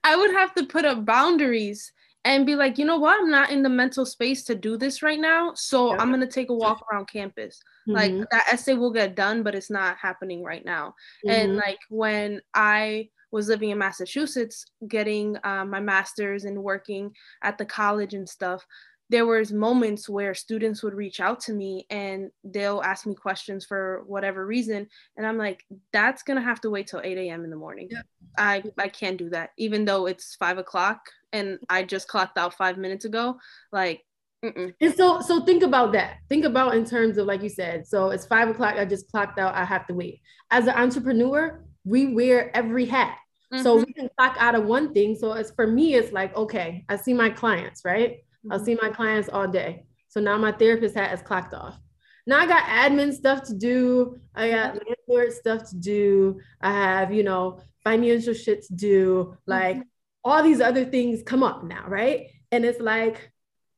[0.03, 1.91] I would have to put up boundaries
[2.25, 3.19] and be like, you know what?
[3.19, 5.53] I'm not in the mental space to do this right now.
[5.55, 6.01] So yeah.
[6.01, 7.59] I'm going to take a walk around campus.
[7.87, 7.95] Mm-hmm.
[7.95, 10.95] Like that essay will get done, but it's not happening right now.
[11.25, 11.29] Mm-hmm.
[11.29, 17.57] And like when I was living in Massachusetts, getting uh, my master's and working at
[17.57, 18.65] the college and stuff,
[19.09, 23.65] there was moments where students would reach out to me and they'll ask me questions
[23.65, 24.87] for whatever reason
[25.17, 28.01] and i'm like that's gonna have to wait till 8 a.m in the morning yeah.
[28.37, 30.99] i i can't do that even though it's five o'clock
[31.31, 33.37] and i just clocked out five minutes ago
[33.71, 34.03] like
[34.43, 34.73] Mm-mm.
[34.81, 36.17] And so, so think about that.
[36.27, 37.87] Think about in terms of like you said.
[37.87, 38.75] So it's five o'clock.
[38.75, 39.55] I just clocked out.
[39.55, 40.19] I have to wait.
[40.51, 43.17] As an entrepreneur, we wear every hat.
[43.53, 43.63] Mm-hmm.
[43.63, 45.15] So we can clock out of one thing.
[45.15, 48.17] So it's for me, it's like okay, I see my clients, right?
[48.51, 49.85] I'll see my clients all day.
[50.09, 51.79] So now my therapist hat is clocked off.
[52.25, 54.19] Now I got admin stuff to do.
[54.35, 56.39] I got landlord stuff to do.
[56.61, 59.37] I have, you know, financial shit to do.
[59.45, 59.87] Like mm-hmm.
[60.23, 62.27] all these other things come up now, right?
[62.51, 63.31] And it's like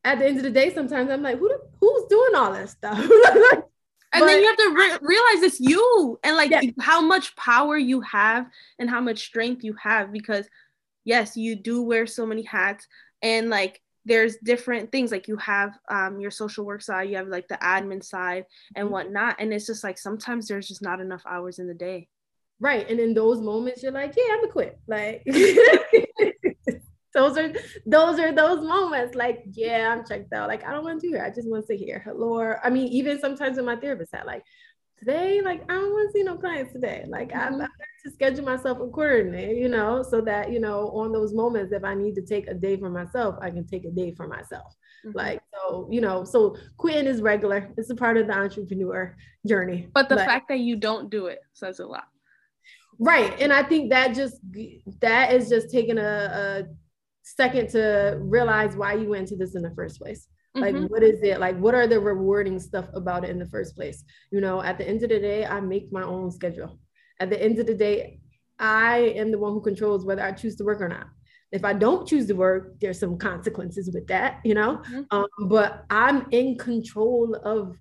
[0.03, 1.49] at the end of the day, sometimes I'm like, who
[1.79, 2.99] who's doing all this stuff?
[2.99, 3.63] and
[4.13, 6.61] but, then you have to re- realize it's you and like yeah.
[6.79, 8.47] how much power you have
[8.77, 10.47] and how much strength you have because
[11.03, 12.87] yes, you do wear so many hats
[13.21, 17.27] and like there's different things like you have um, your social work side you have
[17.27, 18.93] like the admin side and mm-hmm.
[18.93, 22.07] whatnot and it's just like sometimes there's just not enough hours in the day
[22.59, 25.23] right and in those moments you're like yeah i'm gonna quit like
[27.13, 27.53] those are
[27.85, 31.15] those are those moments like yeah i'm checked out like i don't want to do
[31.15, 34.13] it i just want to sit here hello i mean even sometimes when my therapist
[34.13, 34.43] had like
[34.99, 37.05] today, like I don't want to see no clients today.
[37.07, 37.61] Like mm-hmm.
[37.61, 37.67] I, I
[38.05, 41.95] to schedule myself accordingly, you know, so that you know on those moments if I
[41.95, 44.75] need to take a day for myself, I can take a day for myself.
[45.05, 45.17] Mm-hmm.
[45.17, 47.73] Like so, you know, so quitting is regular.
[47.77, 49.15] It's a part of the entrepreneur
[49.47, 49.87] journey.
[49.93, 52.05] But the fact that you don't do it says a lot.
[52.99, 54.37] Right, and I think that just
[55.01, 56.63] that is just taking a, a
[57.23, 60.27] second to realize why you went to this in the first place.
[60.53, 60.85] Like, mm-hmm.
[60.85, 61.41] what is it?
[61.41, 64.05] Like, what are the rewarding stuff about it in the first place?
[64.31, 66.79] You know, at the end of the day, I make my own schedule.
[67.19, 68.19] At the end of the day,
[68.59, 71.07] I am the one who controls whether I choose to work or not.
[71.51, 74.81] If I don't choose to work, there's some consequences with that, you know.
[74.89, 75.01] Mm-hmm.
[75.11, 77.77] Um, but I'm in control of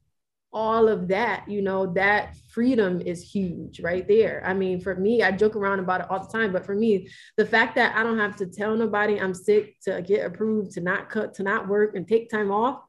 [0.52, 4.40] all of that, you know, that freedom is huge right there.
[4.46, 7.08] I mean, for me, I joke around about it all the time, but for me,
[7.36, 10.80] the fact that I don't have to tell nobody I'm sick to get approved, to
[10.80, 12.80] not cut, to not work and take time off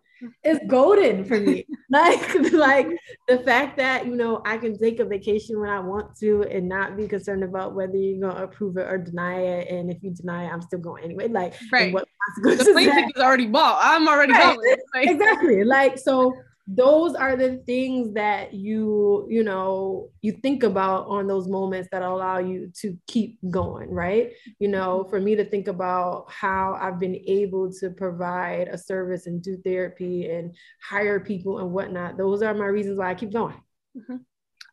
[0.43, 1.65] is golden for me.
[1.89, 2.87] like, like
[3.27, 6.67] the fact that, you know, I can take a vacation when I want to and
[6.67, 9.69] not be concerned about whether you're going to approve it or deny it.
[9.69, 11.27] And if you deny it, I'm still going anyway.
[11.27, 11.93] Like, right.
[11.93, 12.07] what
[12.43, 13.79] the plane ticket is already bought.
[13.81, 14.55] I'm already right.
[14.55, 14.75] going.
[14.93, 15.63] Like, exactly.
[15.63, 16.33] Like, so
[16.67, 22.01] those are the things that you you know you think about on those moments that
[22.01, 25.09] allow you to keep going right you know mm-hmm.
[25.09, 29.57] for me to think about how i've been able to provide a service and do
[29.57, 33.61] therapy and hire people and whatnot those are my reasons why i keep going
[33.95, 34.17] mm-hmm.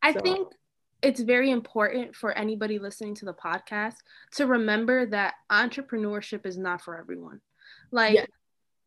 [0.03, 0.21] i so.
[0.21, 0.49] think
[1.03, 3.97] it's very important for anybody listening to the podcast
[4.33, 7.41] to remember that entrepreneurship is not for everyone
[7.91, 8.27] like yeah.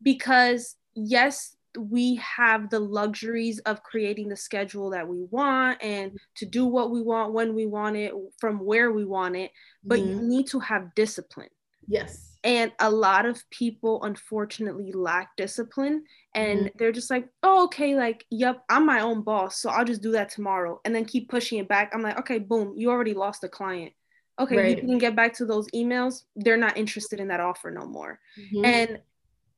[0.02, 6.46] because yes we have the luxuries of creating the schedule that we want and to
[6.46, 9.50] do what we want when we want it from where we want it
[9.84, 10.10] but mm-hmm.
[10.10, 11.48] you need to have discipline
[11.86, 16.68] yes and a lot of people unfortunately lack discipline and mm-hmm.
[16.78, 20.12] they're just like oh okay like yep i'm my own boss so i'll just do
[20.12, 23.44] that tomorrow and then keep pushing it back i'm like okay boom you already lost
[23.44, 23.92] a client
[24.38, 24.82] okay right.
[24.82, 28.20] you can get back to those emails they're not interested in that offer no more
[28.38, 28.64] mm-hmm.
[28.64, 29.00] and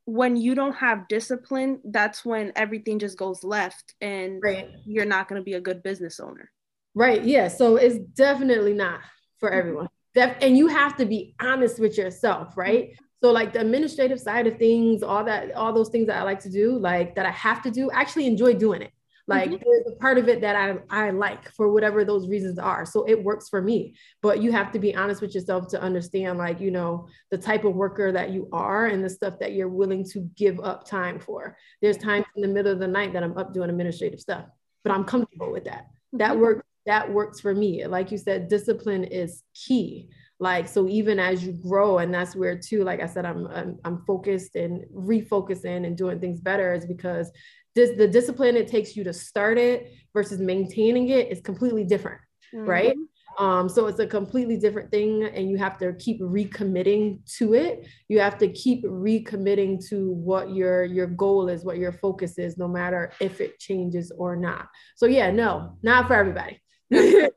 [0.08, 4.70] when you don't have discipline, that's when everything just goes left and right.
[4.86, 6.50] you're not going to be a good business owner.
[6.94, 7.22] Right.
[7.22, 7.48] Yeah.
[7.48, 9.00] So it's definitely not
[9.38, 9.58] for mm-hmm.
[9.58, 9.88] everyone.
[10.14, 12.96] Def- and you have to be honest with yourself, right?
[13.22, 16.40] So like the administrative side of things, all that, all those things that I like
[16.40, 18.92] to do, like that I have to do, I actually enjoy doing it.
[19.28, 19.62] Like mm-hmm.
[19.62, 22.86] there's a part of it that I, I like for whatever those reasons are.
[22.86, 23.94] So it works for me.
[24.22, 27.64] But you have to be honest with yourself to understand, like, you know, the type
[27.64, 31.20] of worker that you are and the stuff that you're willing to give up time
[31.20, 31.58] for.
[31.82, 34.46] There's times in the middle of the night that I'm up doing administrative stuff,
[34.82, 35.88] but I'm comfortable with that.
[36.14, 36.40] That mm-hmm.
[36.40, 37.86] works, that works for me.
[37.86, 40.08] Like you said, discipline is key
[40.40, 43.76] like so even as you grow and that's where too like i said i'm i'm,
[43.84, 47.32] I'm focused and refocusing and doing things better is because
[47.78, 52.20] this the discipline it takes you to start it versus maintaining it is completely different
[52.54, 52.68] mm-hmm.
[52.68, 52.96] right?
[53.38, 57.86] Um, so it's a completely different thing and you have to keep recommitting to it.
[58.08, 62.58] You have to keep recommitting to what your your goal is what your focus is
[62.58, 64.66] no matter if it changes or not.
[64.96, 66.60] So yeah no not for everybody.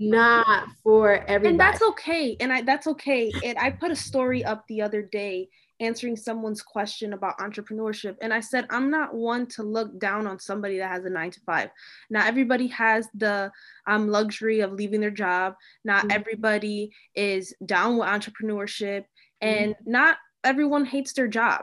[0.00, 2.36] Not for everybody and that's okay.
[2.38, 3.32] And i that's okay.
[3.44, 5.48] And i put a story up the other day
[5.80, 8.16] answering someone's question about entrepreneurship.
[8.20, 11.30] And I said, I'm not one to look down on somebody that has a nine
[11.30, 11.70] to five.
[12.10, 13.52] Not everybody has the
[13.86, 15.54] um, luxury of leaving their job.
[15.84, 16.12] Not mm-hmm.
[16.12, 19.04] everybody is down with entrepreneurship.
[19.42, 19.48] Mm-hmm.
[19.48, 19.90] And mm-hmm.
[19.90, 21.62] not everyone hates their job.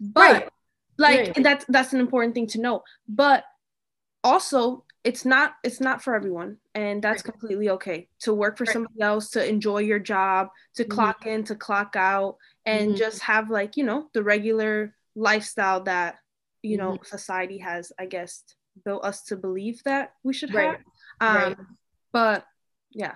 [0.00, 0.48] But right.
[0.98, 1.42] like right.
[1.42, 2.82] that's that's an important thing to know.
[3.08, 3.44] But
[4.24, 7.32] also it's not it's not for everyone and that's right.
[7.32, 8.72] completely okay to work for right.
[8.72, 10.92] somebody else to enjoy your job to mm-hmm.
[10.92, 12.98] clock in to clock out and mm-hmm.
[12.98, 16.16] just have like you know the regular lifestyle that
[16.62, 17.04] you know mm-hmm.
[17.04, 18.42] society has i guess
[18.84, 20.76] built us to believe that we should right.
[21.20, 21.56] have um, right.
[22.12, 22.44] but
[22.90, 23.14] yeah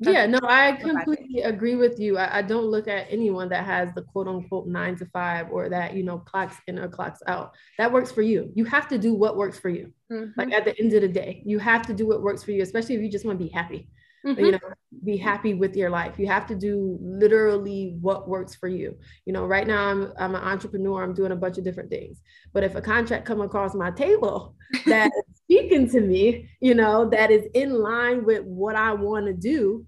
[0.00, 2.16] yeah, no, I completely agree with you.
[2.16, 5.68] I, I, don't look at anyone that has the quote unquote nine to five or
[5.68, 7.52] that, you know, clocks in or clocks out.
[7.76, 8.50] That works for you.
[8.54, 9.92] You have to do what works for you.
[10.10, 10.40] Mm-hmm.
[10.40, 12.62] Like at the end of the day, you have to do what works for you,
[12.62, 13.88] especially if you just want to be happy.
[14.24, 14.44] Mm-hmm.
[14.44, 14.58] You know,
[15.04, 16.18] be happy with your life.
[16.18, 18.98] You have to do literally what works for you.
[19.24, 21.02] You know, right now I'm I'm an entrepreneur.
[21.02, 22.20] I'm doing a bunch of different things.
[22.52, 25.10] But if a contract come across my table that
[25.44, 29.86] speaking to me, you know, that is in line with what I want to do,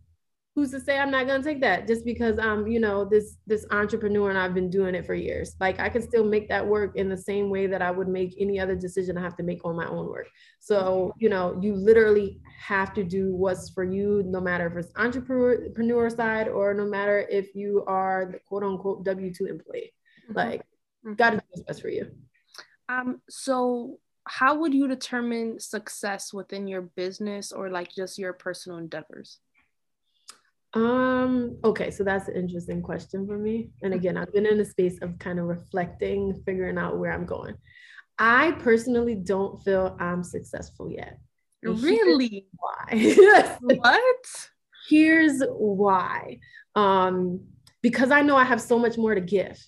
[0.54, 3.64] who's to say I'm not gonna take that just because I'm, you know, this this
[3.70, 5.56] entrepreneur and I've been doing it for years.
[5.60, 8.34] Like I can still make that work in the same way that I would make
[8.38, 10.28] any other decision I have to make on my own work.
[10.60, 14.92] So, you know, you literally have to do what's for you, no matter if it's
[14.96, 19.94] entrepreneur side or no matter if you are the quote unquote W2 employee.
[20.28, 20.36] Mm-hmm.
[20.36, 21.14] Like mm-hmm.
[21.14, 22.10] gotta do what's best for you.
[22.90, 28.78] Um, so how would you determine success within your business or like just your personal
[28.78, 29.38] endeavors?
[30.74, 33.70] Um, okay, so that's an interesting question for me.
[33.82, 37.26] And again, I've been in a space of kind of reflecting, figuring out where I'm
[37.26, 37.56] going.
[38.18, 41.18] I personally don't feel I'm successful yet.
[41.62, 42.46] Really?
[42.56, 43.16] why?
[43.60, 44.26] what?
[44.88, 46.38] Here's why.
[46.74, 47.40] Um,
[47.82, 49.58] because I know I have so much more to give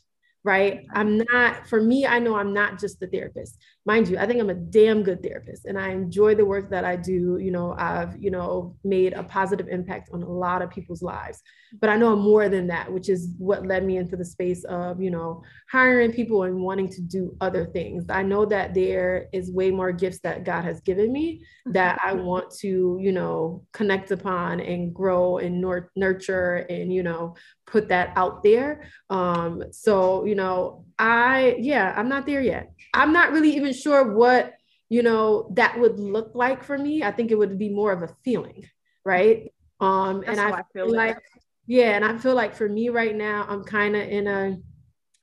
[0.45, 0.87] right?
[0.93, 3.59] I'm not, for me, I know I'm not just the therapist.
[3.87, 6.85] Mind you, I think I'm a damn good therapist and I enjoy the work that
[6.85, 7.39] I do.
[7.39, 11.43] You know, I've, you know, made a positive impact on a lot of people's lives,
[11.81, 14.65] but I know I'm more than that, which is what led me into the space
[14.65, 18.05] of, you know, hiring people and wanting to do other things.
[18.11, 22.13] I know that there is way more gifts that God has given me that I
[22.13, 22.25] mm-hmm.
[22.25, 25.65] want to, you know, connect upon and grow and
[25.97, 27.35] nurture and, you know,
[27.67, 28.85] put that out there.
[29.11, 32.73] Um, so, you know, I, yeah, I'm not there yet.
[32.93, 34.55] I'm not really even sure what,
[34.89, 37.03] you know, that would look like for me.
[37.03, 38.65] I think it would be more of a feeling,
[39.05, 39.53] right?
[39.81, 41.19] Um, That's and I, I feel like,
[41.67, 44.57] yeah, and I feel like for me right now, I'm kind of in a,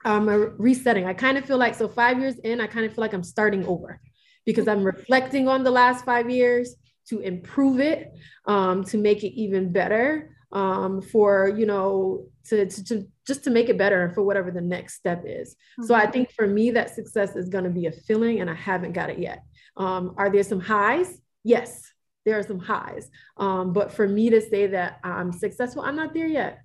[0.03, 1.05] um, a resetting.
[1.05, 3.23] I kind of feel like, so five years in, I kind of feel like I'm
[3.23, 4.01] starting over
[4.45, 6.75] because I'm reflecting on the last five years
[7.09, 8.11] to improve it,
[8.45, 13.49] um, to make it even better um, for you know to, to, to, just to
[13.49, 15.83] make it better for whatever the next step is mm-hmm.
[15.83, 16.11] so i mm-hmm.
[16.11, 19.09] think for me that success is going to be a feeling and i haven't got
[19.09, 19.43] it yet
[19.77, 21.91] um, are there some highs yes
[22.25, 26.13] there are some highs um, but for me to say that i'm successful i'm not
[26.13, 26.61] there yet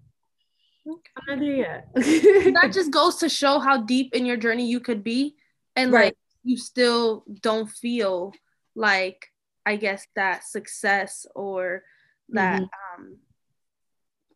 [0.88, 1.10] okay.
[1.16, 4.80] i'm not there yet that just goes to show how deep in your journey you
[4.80, 5.34] could be
[5.74, 6.06] and right.
[6.06, 8.32] like you still don't feel
[8.74, 9.30] like
[9.64, 11.82] i guess that success or
[12.30, 13.02] that mm-hmm.
[13.02, 13.16] um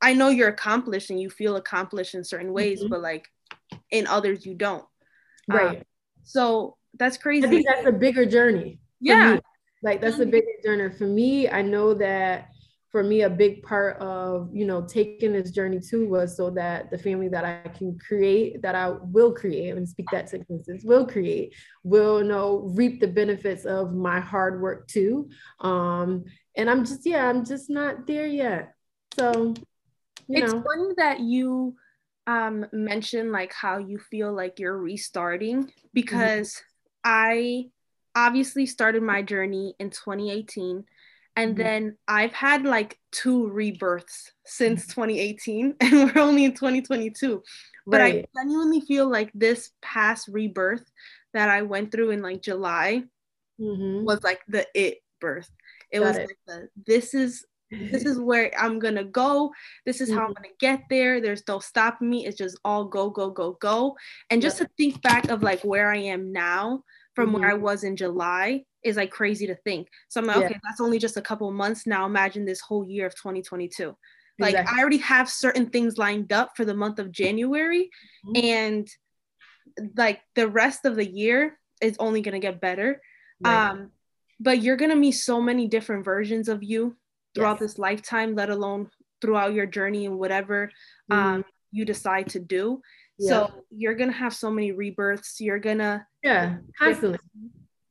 [0.02, 2.88] I know you're accomplished and you feel accomplished in certain ways, mm-hmm.
[2.88, 3.28] but like
[3.90, 4.84] in others you don't.
[5.48, 5.78] Right.
[5.78, 5.82] Um,
[6.22, 7.46] so that's crazy.
[7.46, 8.80] I think that's a bigger journey.
[9.00, 9.38] Yeah.
[9.82, 10.22] Like that's mm-hmm.
[10.22, 11.48] a bigger journey for me.
[11.48, 12.50] I know that
[12.90, 16.90] for me, a big part of you know taking this journey too was so that
[16.90, 20.84] the family that I can create, that I will create, and speak that to existence,
[20.84, 25.30] will create, will you know reap the benefits of my hard work too.
[25.60, 26.24] Um,
[26.56, 28.74] and I'm just yeah, I'm just not there yet.
[29.16, 29.54] So
[30.30, 30.62] you it's know.
[30.62, 31.74] funny that you
[32.26, 35.88] um mentioned like how you feel like you're restarting mm-hmm.
[35.92, 36.62] because mm-hmm.
[37.04, 37.64] I
[38.14, 40.84] obviously started my journey in 2018
[41.36, 41.62] and mm-hmm.
[41.62, 45.02] then I've had like two rebirths since mm-hmm.
[45.02, 47.42] 2018 and we're only in 2022
[47.86, 48.28] but right.
[48.36, 50.84] I genuinely feel like this past rebirth
[51.32, 53.04] that I went through in like July
[53.60, 54.04] mm-hmm.
[54.04, 55.50] was like the it birth
[55.90, 56.28] it was it.
[56.28, 59.52] like the this is this is where I'm gonna go.
[59.86, 61.20] This is how I'm gonna get there.
[61.20, 62.26] There's no stopping me.
[62.26, 63.96] It's just all go, go, go, go.
[64.28, 64.68] And just yep.
[64.68, 66.82] to think back of like where I am now
[67.14, 67.40] from mm-hmm.
[67.40, 69.88] where I was in July is like crazy to think.
[70.08, 70.46] So I'm like, yeah.
[70.46, 72.06] okay, that's only just a couple months now.
[72.06, 73.96] Imagine this whole year of 2022.
[74.38, 74.74] Like exactly.
[74.74, 77.90] I already have certain things lined up for the month of January,
[78.26, 78.44] mm-hmm.
[78.44, 78.88] and
[79.96, 83.00] like the rest of the year is only gonna get better.
[83.40, 83.70] Right.
[83.70, 83.90] Um,
[84.40, 86.96] but you're gonna meet so many different versions of you
[87.34, 87.70] throughout yes.
[87.72, 88.90] this lifetime, let alone
[89.20, 90.70] throughout your journey and whatever
[91.10, 91.34] mm-hmm.
[91.34, 92.80] um, you decide to do.
[93.18, 93.28] Yeah.
[93.28, 95.40] So you're gonna have so many rebirths.
[95.40, 97.18] You're gonna yeah, constantly.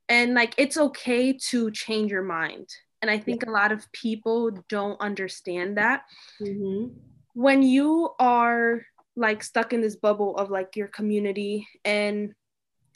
[0.07, 2.67] And like it's okay to change your mind.
[3.01, 3.51] And I think yeah.
[3.51, 6.03] a lot of people don't understand that.
[6.41, 6.95] Mm-hmm.
[7.33, 8.81] When you are
[9.15, 12.33] like stuck in this bubble of like your community and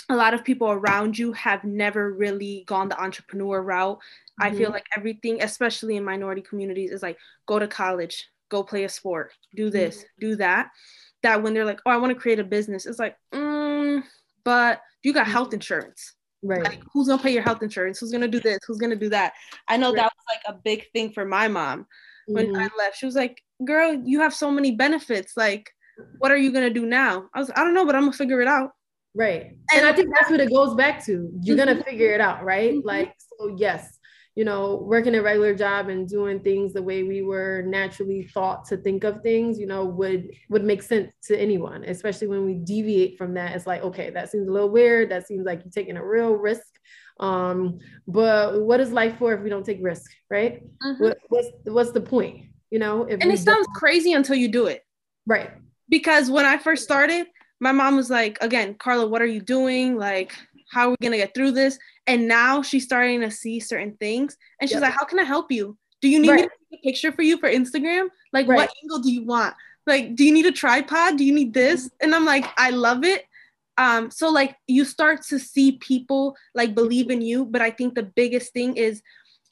[0.10, 3.98] a lot of people around you have never really gone the entrepreneur route.
[3.98, 4.44] Mm-hmm.
[4.44, 4.74] I feel mm-hmm.
[4.74, 9.32] like everything, especially in minority communities, is like go to college, go play a sport,
[9.56, 10.28] do this, mm-hmm.
[10.28, 10.72] do that.
[11.22, 14.04] That when they're like, oh, I want to create a business, it's like, mm,
[14.44, 15.56] but you got health mm-hmm.
[15.56, 16.14] insurance.
[16.46, 16.64] Right.
[16.64, 18.00] Like, who's gonna pay your health insurance?
[18.00, 18.60] Who's gonna do this?
[18.68, 19.34] Who's gonna do that?
[19.70, 19.96] I know right.
[19.96, 21.88] that was like a big thing for my mom
[22.28, 22.58] when mm-hmm.
[22.58, 22.98] I left.
[22.98, 25.38] She was like, girl, you have so many benefits.
[25.38, 25.72] Like,
[26.18, 27.30] what are you gonna do now?
[27.34, 28.72] I was, I don't know, but I'm gonna figure it out.
[29.16, 29.56] Right.
[29.74, 31.30] And I think that's what it goes back to.
[31.42, 31.68] You're mm-hmm.
[31.68, 32.74] gonna figure it out, right?
[32.74, 32.88] Mm-hmm.
[32.88, 34.00] Like, so yes,
[34.36, 38.66] you know, working a regular job and doing things the way we were naturally thought
[38.66, 42.56] to think of things, you know, would would make sense to anyone, especially when we
[42.56, 43.56] deviate from that.
[43.56, 45.12] It's like, okay, that seems a little weird.
[45.12, 46.66] That seems like you're taking a real risk.
[47.20, 50.64] Um, but what is life for if we don't take risk, right?
[50.84, 51.04] Mm-hmm.
[51.04, 52.46] What, what's what's the point?
[52.72, 54.82] You know, and it sounds crazy until you do it.
[55.28, 55.52] Right.
[55.90, 57.28] Because when I first started,
[57.64, 59.98] my mom was like, again, Carla, what are you doing?
[59.98, 60.34] Like,
[60.70, 61.80] how are we gonna get through this?
[62.08, 64.84] And now she's starting to see certain things, and she's yep.
[64.84, 65.78] like, how can I help you?
[66.02, 66.42] Do you need right.
[66.42, 68.10] me to take a picture for you for Instagram?
[68.34, 68.58] Like, right.
[68.58, 69.56] what angle do you want?
[69.88, 71.18] Like, do you need a tripod?
[71.18, 71.86] Do you need this?
[71.86, 71.96] Mm-hmm.
[72.02, 73.26] And I'm like, I love it.
[73.78, 77.96] Um, so like you start to see people like believe in you, but I think
[77.96, 79.02] the biggest thing is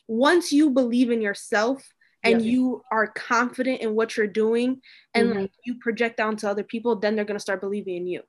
[0.07, 1.81] once you believe in yourself
[2.23, 2.51] and yeah.
[2.51, 4.81] you are confident in what you're doing
[5.13, 5.39] and mm-hmm.
[5.41, 8.21] like you project down to other people then they're going to start believing in you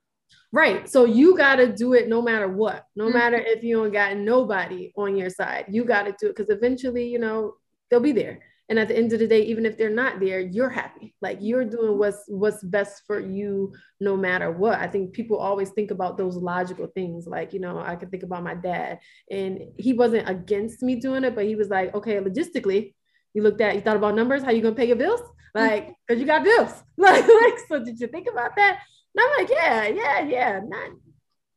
[0.53, 3.19] right so you got to do it no matter what no mm-hmm.
[3.19, 6.51] matter if you don't got nobody on your side you got to do it because
[6.51, 7.55] eventually you know
[7.91, 10.41] they'll be there and at the end of the day even if they're not there
[10.41, 15.13] you're happy like you're doing what's what's best for you no matter what i think
[15.13, 18.55] people always think about those logical things like you know i can think about my
[18.55, 18.99] dad
[19.31, 22.95] and he wasn't against me doing it but he was like okay logistically
[23.35, 25.21] you looked at you thought about numbers how you gonna pay your bills
[25.55, 28.79] like because you got bills like, like so did you think about that
[29.15, 30.91] and i'm like yeah yeah yeah not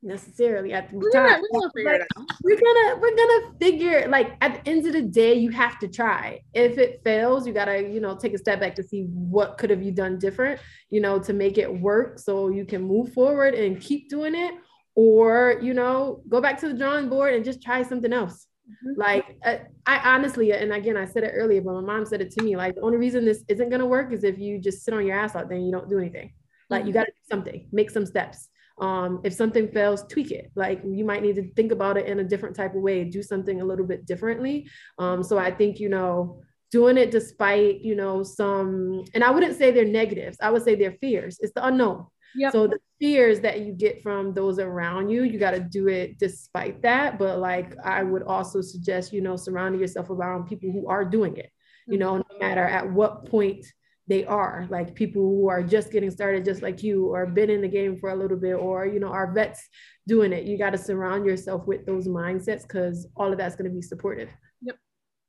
[0.06, 1.42] necessarily at the time.
[1.52, 2.02] We're, gonna like,
[2.44, 5.88] we're gonna we're gonna figure like at the end of the day, you have to
[5.88, 6.42] try.
[6.54, 9.72] If it fails, you gotta you know take a step back to see what could
[9.72, 13.56] have you done different, you know, to make it work so you can move forward
[13.56, 14.54] and keep doing it,
[14.96, 18.48] or you know go back to the drawing board and just try something else.
[18.68, 19.00] Mm-hmm.
[19.00, 22.32] Like I, I honestly, and again, I said it earlier, but my mom said it
[22.32, 22.56] to me.
[22.56, 25.18] Like the only reason this isn't gonna work is if you just sit on your
[25.18, 26.34] ass out there and you don't do anything.
[26.70, 26.88] Like mm-hmm.
[26.88, 28.50] you gotta do something, make some steps
[28.80, 32.20] um, if something fails tweak it like you might need to think about it in
[32.20, 35.80] a different type of way do something a little bit differently um, so i think
[35.80, 36.42] you know
[36.72, 40.76] doing it despite you know some and i wouldn't say they're negatives i would say
[40.76, 42.06] they're fears it's the unknown
[42.36, 42.52] yep.
[42.52, 46.18] so the fears that you get from those around you you got to do it
[46.18, 47.20] despite that.
[47.20, 51.38] But like i would also suggest you know surrounding yourself around people who are doing
[51.38, 51.52] it
[51.88, 52.88] you know no matter mm-hmm.
[52.88, 53.66] at what point
[54.08, 54.68] they are.
[54.70, 57.98] Like people who are just getting started just like you or been in the game
[57.98, 59.68] for a little bit or you know are vets
[60.08, 60.44] doing it.
[60.44, 63.82] You got to surround yourself with those mindsets because all of that's going to be
[63.82, 64.30] supportive.
[64.62, 64.78] Yep.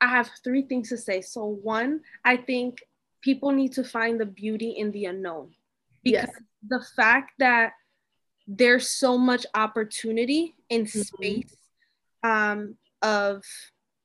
[0.00, 1.22] I have three things to say.
[1.22, 2.78] So one i think
[3.22, 5.52] people need to find the beauty in the unknown.
[6.04, 6.40] Because yes.
[6.68, 7.72] The fact that
[8.46, 11.00] there's so much opportunity in mm-hmm.
[11.00, 11.56] space
[12.22, 13.42] um, of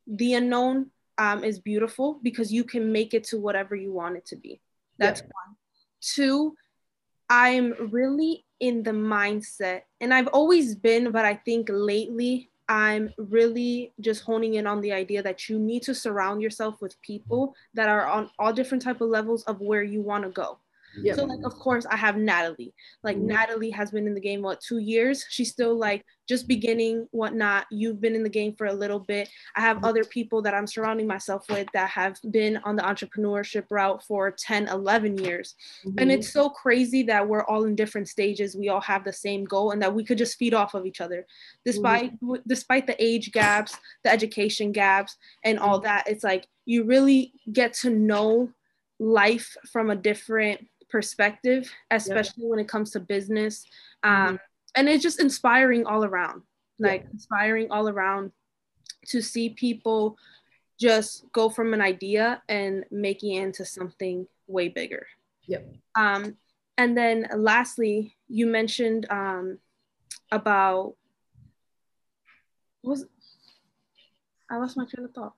[0.07, 4.25] the unknown um, is beautiful because you can make it to whatever you want it
[4.27, 4.59] to be.
[4.97, 5.27] That's yeah.
[5.27, 5.55] one.
[6.01, 6.55] Two,
[7.29, 13.93] I'm really in the mindset, and I've always been, but I think lately I'm really
[13.99, 17.89] just honing in on the idea that you need to surround yourself with people that
[17.89, 20.57] are on all different type of levels of where you want to go.
[20.97, 21.15] Yep.
[21.15, 22.73] So like of course I have Natalie.
[23.03, 23.27] Like mm-hmm.
[23.27, 25.25] Natalie has been in the game what two years.
[25.29, 27.65] She's still like just beginning, whatnot.
[27.71, 29.29] You've been in the game for a little bit.
[29.55, 29.85] I have mm-hmm.
[29.85, 34.31] other people that I'm surrounding myself with that have been on the entrepreneurship route for
[34.31, 35.55] 10, 11 years.
[35.85, 35.99] Mm-hmm.
[35.99, 38.55] And it's so crazy that we're all in different stages.
[38.55, 41.01] We all have the same goal and that we could just feed off of each
[41.01, 41.25] other.
[41.65, 42.35] Despite mm-hmm.
[42.47, 45.87] despite the age gaps, the education gaps and all mm-hmm.
[45.87, 48.49] that, it's like you really get to know
[49.01, 52.49] life from a different perspective, especially yeah.
[52.49, 53.65] when it comes to business.
[54.03, 54.35] Um, mm-hmm.
[54.75, 56.43] And it's just inspiring all around,
[56.79, 57.09] like yeah.
[57.13, 58.31] inspiring all around
[59.07, 60.17] to see people
[60.79, 65.07] just go from an idea and making it into something way bigger.
[65.47, 65.75] Yep.
[65.95, 66.37] Um,
[66.77, 69.59] and then lastly, you mentioned um,
[70.31, 70.95] about
[72.83, 73.05] was
[74.49, 75.33] I lost my train of thought.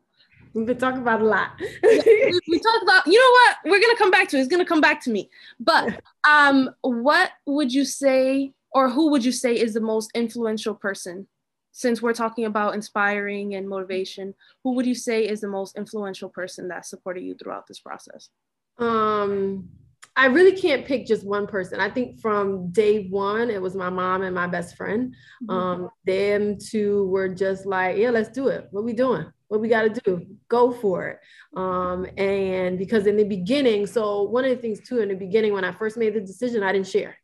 [0.53, 1.51] We've been talking about a lot.
[1.59, 3.57] we, we talked about, you know what?
[3.65, 4.41] We're gonna come back to it.
[4.41, 5.29] It's gonna come back to me.
[5.59, 10.75] But um, what would you say, or who would you say is the most influential
[10.75, 11.27] person?
[11.75, 16.29] Since we're talking about inspiring and motivation, who would you say is the most influential
[16.29, 18.29] person that supported you throughout this process?
[18.77, 19.69] Um,
[20.15, 21.79] I really can't pick just one person.
[21.79, 25.15] I think from day one, it was my mom and my best friend.
[25.43, 25.49] Mm-hmm.
[25.49, 28.67] Um, them two were just like, yeah, let's do it.
[28.69, 29.25] What we doing?
[29.47, 30.25] What we got to do.
[30.47, 31.19] Go for it.
[31.55, 35.53] Um, and because in the beginning so one of the things too in the beginning
[35.53, 37.17] when i first made the decision i didn't share.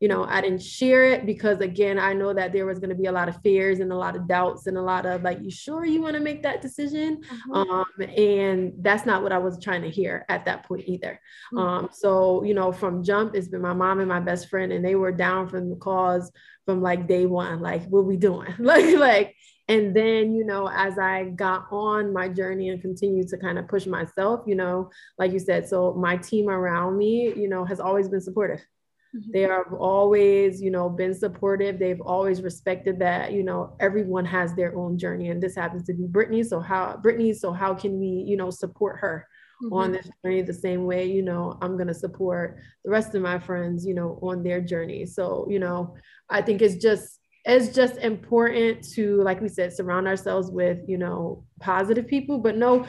[0.00, 2.96] You know i didn't share it because again i know that there was going to
[2.96, 5.38] be a lot of fears and a lot of doubts and a lot of like
[5.40, 7.22] you sure you want to make that decision?
[7.30, 7.60] Uh-huh.
[7.60, 11.20] um, and that's not what i was trying to hear at that point either.
[11.52, 11.58] Mm-hmm.
[11.58, 14.84] um, so you know from jump it's been my mom and my best friend and
[14.84, 16.30] they were down from the cause
[16.64, 18.52] from like day one like what we doing?
[18.58, 19.36] Like like
[19.68, 23.66] and then you know as i got on my journey and continued to kind of
[23.66, 27.80] push myself you know like you said so my team around me you know has
[27.80, 28.60] always been supportive.
[29.14, 29.30] Mm-hmm.
[29.32, 31.78] they have always you know been supportive.
[31.78, 35.28] They've always respected that you know everyone has their own journey.
[35.28, 36.42] And this happens to be brittany.
[36.42, 39.28] So how brittany so how can we you know support her
[39.62, 39.72] mm-hmm.
[39.72, 43.22] on this journey the same way you know i'm going to support the rest of
[43.22, 45.06] my friends you know on their journey.
[45.06, 45.94] So you know
[46.28, 50.96] i think it's just it's just important to like we said surround ourselves with you
[50.96, 52.86] know positive people but no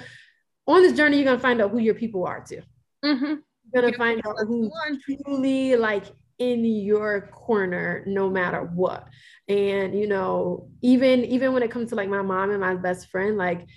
[0.67, 2.61] on this journey you're gonna find out who your people are too.
[3.03, 3.35] Mm-hmm.
[3.73, 4.71] you're gonna find out who's
[5.03, 6.05] truly like
[6.39, 9.07] in your corner no matter what.
[9.47, 13.09] And you know even even when it comes to like my mom and my best
[13.09, 13.67] friend like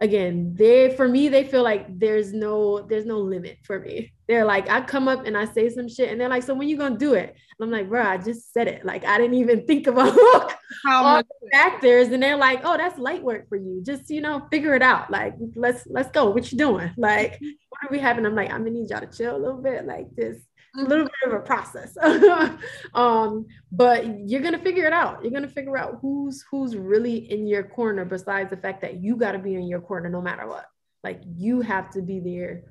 [0.00, 4.44] again they for me they feel like there's no there's no limit for me They're
[4.44, 6.76] like, I come up and I say some shit, and they're like, "So when you
[6.76, 8.84] gonna do it?" And I'm like, "Bro, I just said it.
[8.84, 10.12] Like I didn't even think about
[10.84, 13.82] how all the factors." And they're like, "Oh, that's light work for you.
[13.82, 15.10] Just you know, figure it out.
[15.10, 16.28] Like let's let's go.
[16.30, 16.90] What you doing?
[16.98, 19.62] Like what are we having?" I'm like, "I'm gonna need y'all to chill a little
[19.62, 19.86] bit.
[19.86, 20.40] Like just
[20.78, 21.96] a little bit of a process
[22.94, 27.46] um but you're gonna figure it out you're gonna figure out who's who's really in
[27.46, 30.46] your corner besides the fact that you got to be in your corner no matter
[30.46, 30.66] what
[31.02, 32.64] like you have to be there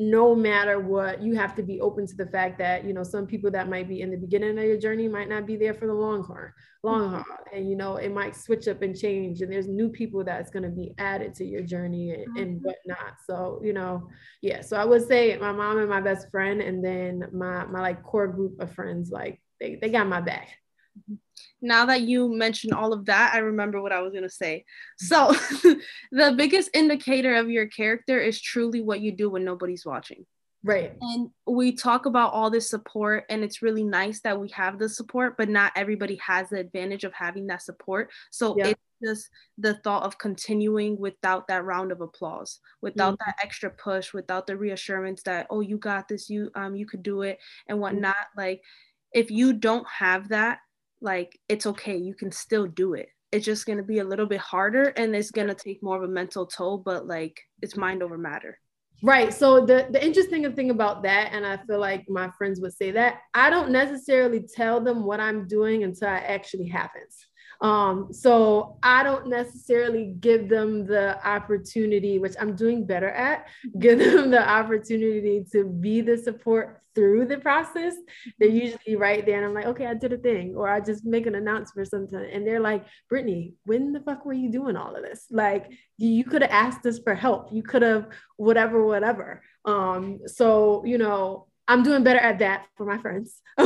[0.00, 3.26] no matter what you have to be open to the fact that you know some
[3.26, 5.88] people that might be in the beginning of your journey might not be there for
[5.88, 6.36] the long haul
[6.84, 7.14] long mm-hmm.
[7.16, 10.50] haul and you know it might switch up and change and there's new people that's
[10.50, 12.66] going to be added to your journey and, and mm-hmm.
[12.66, 14.08] whatnot so you know
[14.40, 17.80] yeah so i would say my mom and my best friend and then my my
[17.80, 20.56] like core group of friends like they, they got my back
[21.10, 21.14] mm-hmm
[21.60, 24.64] now that you mentioned all of that, I remember what I was going to say.
[24.98, 25.32] So,
[26.12, 30.26] the biggest indicator of your character is truly what you do when nobody's watching.
[30.64, 30.92] Right.
[31.00, 34.88] And we talk about all this support, and it's really nice that we have the
[34.88, 38.10] support, but not everybody has the advantage of having that support.
[38.30, 38.68] So, yeah.
[38.68, 43.30] it's just the thought of continuing without that round of applause, without mm-hmm.
[43.30, 47.02] that extra push, without the reassurance that, oh, you got this, you um you could
[47.02, 47.82] do it and mm-hmm.
[47.82, 48.16] whatnot.
[48.16, 48.40] Mm-hmm.
[48.40, 48.62] Like
[49.12, 50.58] if you don't have that,
[51.00, 53.08] like it's okay you can still do it.
[53.30, 56.02] It's just going to be a little bit harder and it's going to take more
[56.02, 58.58] of a mental toll but like it's mind over matter.
[59.02, 62.72] Right so the the interesting thing about that and i feel like my friends would
[62.72, 67.27] say that i don't necessarily tell them what i'm doing until it actually happens
[67.60, 73.48] um, so I don't necessarily give them the opportunity, which I'm doing better at,
[73.78, 77.94] give them the opportunity to be the support through the process.
[78.38, 81.04] They're usually right there, and I'm like, okay, I did a thing, or I just
[81.04, 84.76] make an announcement or something, and they're like, Brittany, when the fuck were you doing
[84.76, 85.26] all of this?
[85.30, 87.52] Like, you could have asked us for help.
[87.52, 89.42] You could have whatever, whatever.
[89.64, 93.40] Um, so you know, I'm doing better at that for my friends.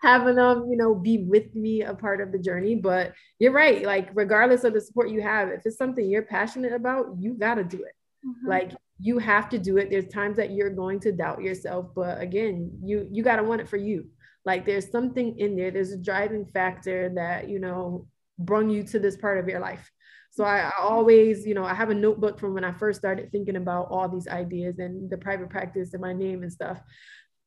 [0.00, 2.74] having them, you know, be with me a part of the journey.
[2.74, 3.84] But you're right.
[3.84, 7.54] Like, regardless of the support you have, if it's something you're passionate about, you got
[7.54, 7.94] to do it.
[8.26, 8.48] Mm-hmm.
[8.48, 9.90] Like, you have to do it.
[9.90, 13.60] There's times that you're going to doubt yourself, but again, you you got to want
[13.60, 14.06] it for you.
[14.44, 15.70] Like, there's something in there.
[15.70, 18.06] There's a driving factor that you know
[18.38, 19.90] brung you to this part of your life.
[20.30, 23.32] So I, I, always, you know, I have a notebook from when I first started
[23.32, 26.80] thinking about all these ideas and the private practice and my name and stuff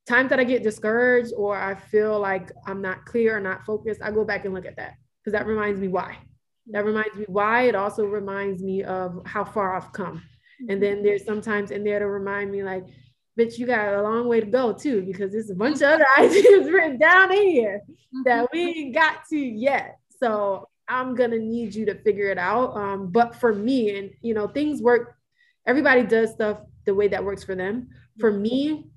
[0.08, 4.02] times that I get discouraged or I feel like I'm not clear or not focused,
[4.02, 6.18] I go back and look at that because that reminds me why.
[6.68, 7.64] That reminds me why.
[7.64, 10.24] It also reminds me of how far I've come.
[10.70, 11.06] And then mm-hmm.
[11.06, 12.86] there's sometimes in there to remind me, like,
[13.40, 16.06] bitch, you got a long way to go too, because there's a bunch of other
[16.18, 17.82] ideas written down in here
[18.26, 18.46] that mm-hmm.
[18.54, 19.98] we ain't got to yet.
[20.20, 22.76] So I'm gonna need you to figure it out.
[22.76, 25.16] Um, but for me, and you know, things work,
[25.66, 27.90] everybody does stuff the way that works for them.
[28.20, 28.90] For me,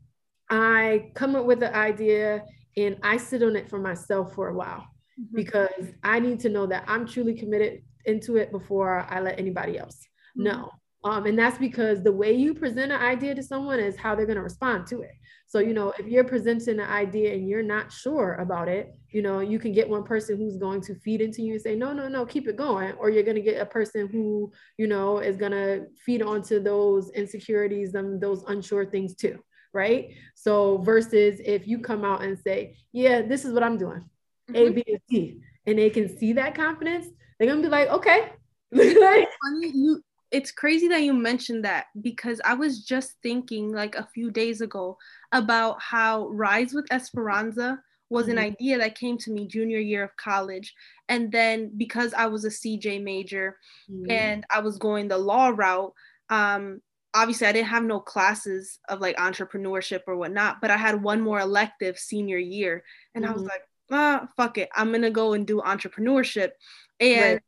[0.50, 2.44] I come up with the idea
[2.76, 4.86] and I sit on it for myself for a while
[5.20, 5.34] mm-hmm.
[5.34, 9.78] because I need to know that I'm truly committed into it before I let anybody
[9.78, 9.96] else
[10.36, 10.44] mm-hmm.
[10.44, 10.70] know.
[11.04, 14.26] Um, and that's because the way you present an idea to someone is how they're
[14.26, 15.12] going to respond to it.
[15.54, 19.22] So, you know, if you're presenting an idea and you're not sure about it, you
[19.22, 21.92] know, you can get one person who's going to feed into you and say, no,
[21.92, 22.90] no, no, keep it going.
[22.94, 26.60] Or you're going to get a person who, you know, is going to feed onto
[26.60, 29.38] those insecurities, them, those unsure things too
[29.72, 30.10] right?
[30.36, 34.08] So versus if you come out and say, yeah, this is what I'm doing,
[34.48, 34.56] mm-hmm.
[34.56, 37.06] A, B, and C, and they can see that confidence,
[37.38, 38.32] they're gonna be like, okay.
[38.72, 39.28] like,
[39.62, 40.00] you
[40.34, 44.60] it's crazy that you mentioned that because I was just thinking like a few days
[44.60, 44.98] ago
[45.30, 47.80] about how Rise with Esperanza
[48.10, 48.46] was an mm-hmm.
[48.46, 50.74] idea that came to me junior year of college.
[51.08, 53.58] And then because I was a CJ major
[53.88, 54.10] mm-hmm.
[54.10, 55.92] and I was going the law route,
[56.30, 56.80] um,
[57.14, 61.20] obviously I didn't have no classes of like entrepreneurship or whatnot, but I had one
[61.20, 62.82] more elective senior year.
[63.14, 63.30] And mm-hmm.
[63.30, 63.50] I was mm-hmm.
[63.50, 63.62] like,
[63.92, 64.68] ah, fuck it.
[64.74, 66.50] I'm gonna go and do entrepreneurship.
[66.98, 67.42] And right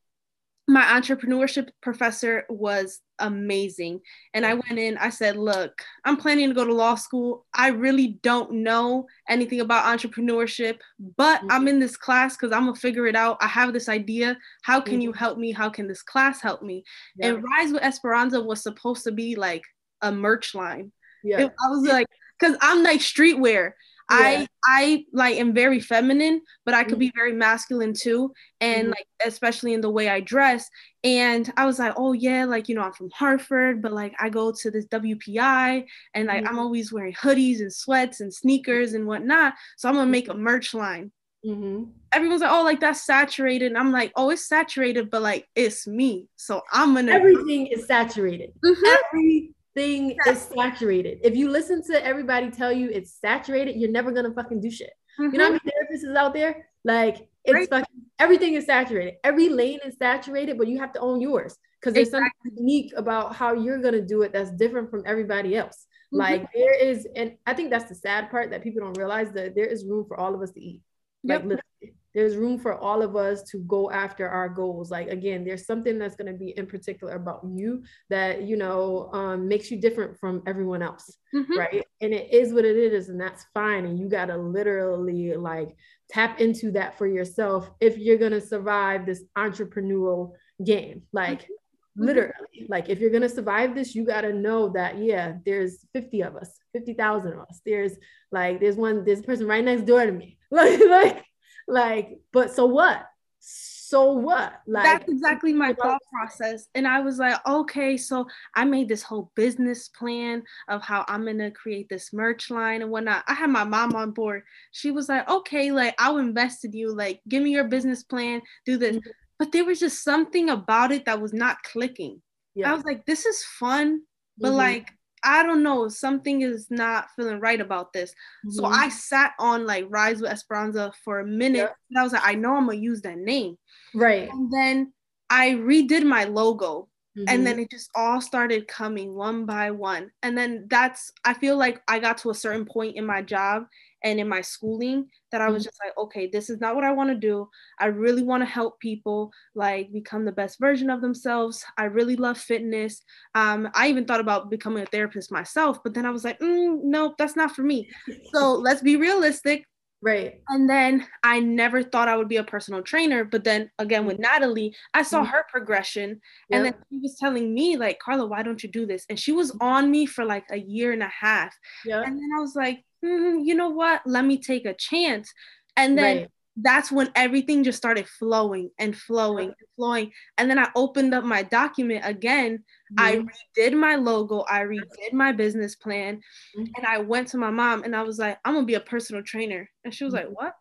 [0.69, 4.01] my entrepreneurship professor was amazing.
[4.35, 7.47] And I went in, I said, Look, I'm planning to go to law school.
[7.55, 10.79] I really don't know anything about entrepreneurship,
[11.17, 11.53] but mm-hmm.
[11.53, 13.39] I'm in this class because I'm going to figure it out.
[13.41, 14.37] I have this idea.
[14.63, 15.03] How can mm-hmm.
[15.03, 15.53] you help me?
[15.53, 16.83] How can this class help me?
[17.17, 17.29] Yeah.
[17.29, 19.63] And Rise with Esperanza was supposed to be like
[20.03, 20.91] a merch line.
[21.23, 21.43] Yeah.
[21.43, 22.07] It, I was like,
[22.39, 23.73] because I'm like streetwear.
[24.11, 24.17] Yeah.
[24.19, 27.01] I I like am very feminine, but I could mm-hmm.
[27.01, 28.91] be very masculine too, and mm-hmm.
[28.91, 30.69] like especially in the way I dress.
[31.03, 34.29] And I was like, oh yeah, like you know I'm from Hartford, but like I
[34.29, 35.85] go to this WPI,
[36.15, 36.49] and like mm-hmm.
[36.49, 39.55] I'm always wearing hoodies and sweats and sneakers and whatnot.
[39.77, 41.11] So I'm gonna make a merch line.
[41.45, 41.91] Mm-hmm.
[42.13, 43.67] Everyone's like, oh, like that's saturated.
[43.67, 46.29] And I'm like, oh, it's saturated, but like it's me.
[46.37, 48.53] So I'm gonna everything is saturated.
[48.65, 48.85] Mm-hmm.
[48.87, 51.19] Every everything is saturated.
[51.23, 54.91] If you listen to everybody tell you it's saturated, you're never gonna fucking do shit.
[55.19, 55.33] Mm-hmm.
[55.33, 56.69] You know how many therapists is out there?
[56.85, 57.69] Like it's right.
[57.69, 59.15] fucking everything is saturated.
[59.25, 62.31] Every lane is saturated, but you have to own yours because there's exactly.
[62.45, 65.87] something unique about how you're gonna do it that's different from everybody else.
[66.13, 66.19] Mm-hmm.
[66.19, 69.55] Like there is, and I think that's the sad part that people don't realize that
[69.55, 70.83] there is room for all of us to eat.
[71.25, 71.43] Like yep.
[71.43, 74.91] literally, there's room for all of us to go after our goals.
[74.91, 79.11] Like again, there's something that's going to be in particular about you that you know
[79.13, 81.59] um, makes you different from everyone else, mm-hmm.
[81.59, 81.85] right?
[82.01, 83.85] And it is what it is, and that's fine.
[83.85, 85.77] And you got to literally like
[86.09, 90.33] tap into that for yourself if you're going to survive this entrepreneurial
[90.65, 91.03] game.
[91.13, 92.07] Like mm-hmm.
[92.07, 95.85] literally, like if you're going to survive this, you got to know that yeah, there's
[95.93, 97.61] 50 of us, 50,000 of us.
[97.67, 97.93] There's
[98.33, 101.26] like there's one, there's a person right next door to me, like like
[101.67, 103.07] like, but so what?
[103.39, 104.53] So what?
[104.67, 106.67] Like that's exactly my thought process.
[106.75, 111.25] And I was like, okay, so I made this whole business plan of how I'm
[111.25, 113.23] gonna create this merch line and whatnot.
[113.29, 114.43] I had my mom on board.
[114.73, 118.43] She was like, okay, like I'll invest in you, like give me your business plan,
[118.65, 118.97] do this.
[118.97, 119.11] Mm-hmm.
[119.39, 122.21] But there was just something about it that was not clicking.
[122.57, 122.73] Yeah.
[122.73, 124.01] I was like, this is fun,
[124.39, 124.57] but mm-hmm.
[124.57, 124.89] like
[125.27, 128.13] I don't know, something is not feeling right about this.
[128.13, 128.51] Mm-hmm.
[128.53, 131.59] So I sat on like Rise with Esperanza for a minute.
[131.59, 131.77] Yep.
[131.91, 133.59] And I was like, I know I'm gonna use that name.
[133.93, 134.31] Right.
[134.31, 134.93] And then
[135.29, 136.89] I redid my logo.
[137.19, 137.29] Mm-hmm.
[137.29, 140.11] And then it just all started coming one by one.
[140.23, 143.65] And then that's, I feel like I got to a certain point in my job
[144.07, 145.69] and in my schooling that I was mm-hmm.
[145.69, 147.49] just like, okay, this is not what I want to do.
[147.79, 151.65] I really want to help people like become the best version of themselves.
[151.77, 153.03] I really love fitness.
[153.35, 156.79] Um, I even thought about becoming a therapist myself, but then I was like, mm,
[156.83, 157.89] nope, that's not for me.
[158.33, 159.65] So let's be realistic.
[160.03, 160.41] Right.
[160.49, 163.25] And then I never thought I would be a personal trainer.
[163.25, 165.33] But then again, with Natalie, I saw mm-hmm.
[165.33, 166.21] her progression.
[166.51, 166.57] Yep.
[166.57, 169.05] And then she was telling me, like, Carla, why don't you do this?
[169.09, 171.57] And she was on me for like a year and a half.
[171.85, 172.07] Yep.
[172.07, 174.03] And then I was like, mm, you know what?
[174.07, 175.33] Let me take a chance.
[175.77, 176.31] And then right.
[176.57, 180.13] that's when everything just started flowing and flowing and flowing.
[180.39, 182.65] And then I opened up my document again.
[182.99, 183.29] Mm-hmm.
[183.59, 186.17] I redid my logo, I redid my business plan,
[186.57, 186.65] mm-hmm.
[186.77, 189.23] and I went to my mom and I was like, I'm gonna be a personal
[189.23, 189.69] trainer.
[189.85, 190.55] And she was like, What?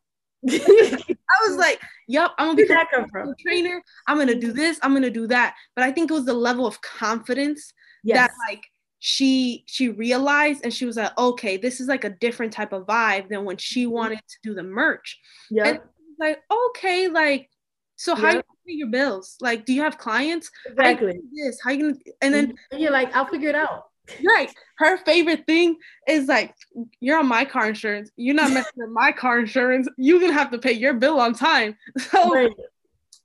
[0.49, 3.81] I was like, "Yep, I'm gonna be that a personal trainer.
[4.07, 4.79] I'm gonna do this.
[4.83, 7.73] I'm gonna do that." But I think it was the level of confidence
[8.03, 8.17] yes.
[8.17, 8.63] that, like,
[9.07, 12.87] she she realized and she was like okay this is like a different type of
[12.87, 13.93] vibe than when she mm-hmm.
[13.93, 15.19] wanted to do the merch.
[15.51, 15.77] Yeah
[16.19, 17.49] like okay like
[17.97, 19.37] so how you pay your bills?
[19.41, 20.49] Like do you have clients?
[20.65, 21.19] Exactly.
[21.35, 21.59] this?
[21.63, 22.55] How you gonna and then mm-hmm.
[22.71, 23.83] and you're like i'll figure it out.
[24.25, 24.51] Right.
[24.79, 25.77] Her favorite thing
[26.07, 26.55] is like
[26.99, 28.09] you're on my car insurance.
[28.15, 29.87] You're not messing with my car insurance.
[29.97, 31.77] You're gonna have to pay your bill on time.
[31.99, 32.51] So right.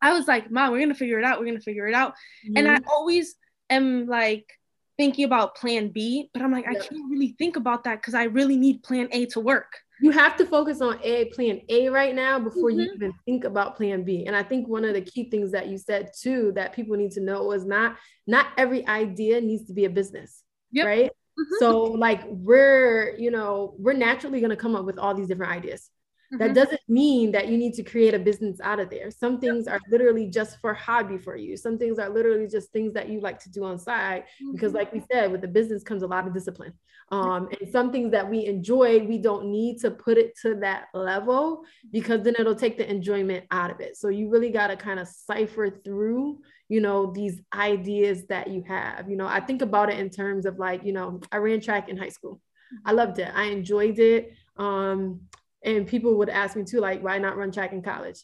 [0.03, 1.41] i was like mom we're gonna figure it out.
[1.41, 2.13] We're gonna figure it out.
[2.45, 2.57] Mm-hmm.
[2.59, 3.35] and i always
[3.71, 4.47] am like
[5.01, 8.25] thinking about plan B, but I'm like, I can't really think about that because I
[8.25, 9.73] really need plan A to work.
[10.03, 12.81] You have to focus on A, plan A right now before mm-hmm.
[12.81, 14.27] you even think about plan B.
[14.27, 17.13] And I think one of the key things that you said too that people need
[17.13, 17.97] to know is not
[18.27, 20.43] not every idea needs to be a business.
[20.73, 20.87] Yep.
[20.87, 21.11] Right.
[21.11, 21.55] Mm-hmm.
[21.61, 25.89] So like we're, you know, we're naturally gonna come up with all these different ideas.
[26.33, 26.39] Mm-hmm.
[26.39, 29.11] That doesn't mean that you need to create a business out of there.
[29.11, 31.57] Some things are literally just for hobby for you.
[31.57, 34.53] Some things are literally just things that you like to do on side mm-hmm.
[34.53, 36.73] because like we said with the business comes a lot of discipline.
[37.13, 40.87] Um, and some things that we enjoy, we don't need to put it to that
[40.95, 43.97] level because then it'll take the enjoyment out of it.
[43.97, 48.63] So you really got to kind of cipher through you know these ideas that you
[48.63, 51.61] have you know i think about it in terms of like you know i ran
[51.61, 52.41] track in high school
[52.85, 55.21] i loved it i enjoyed it um
[55.63, 58.23] and people would ask me too, like, why not run track in college?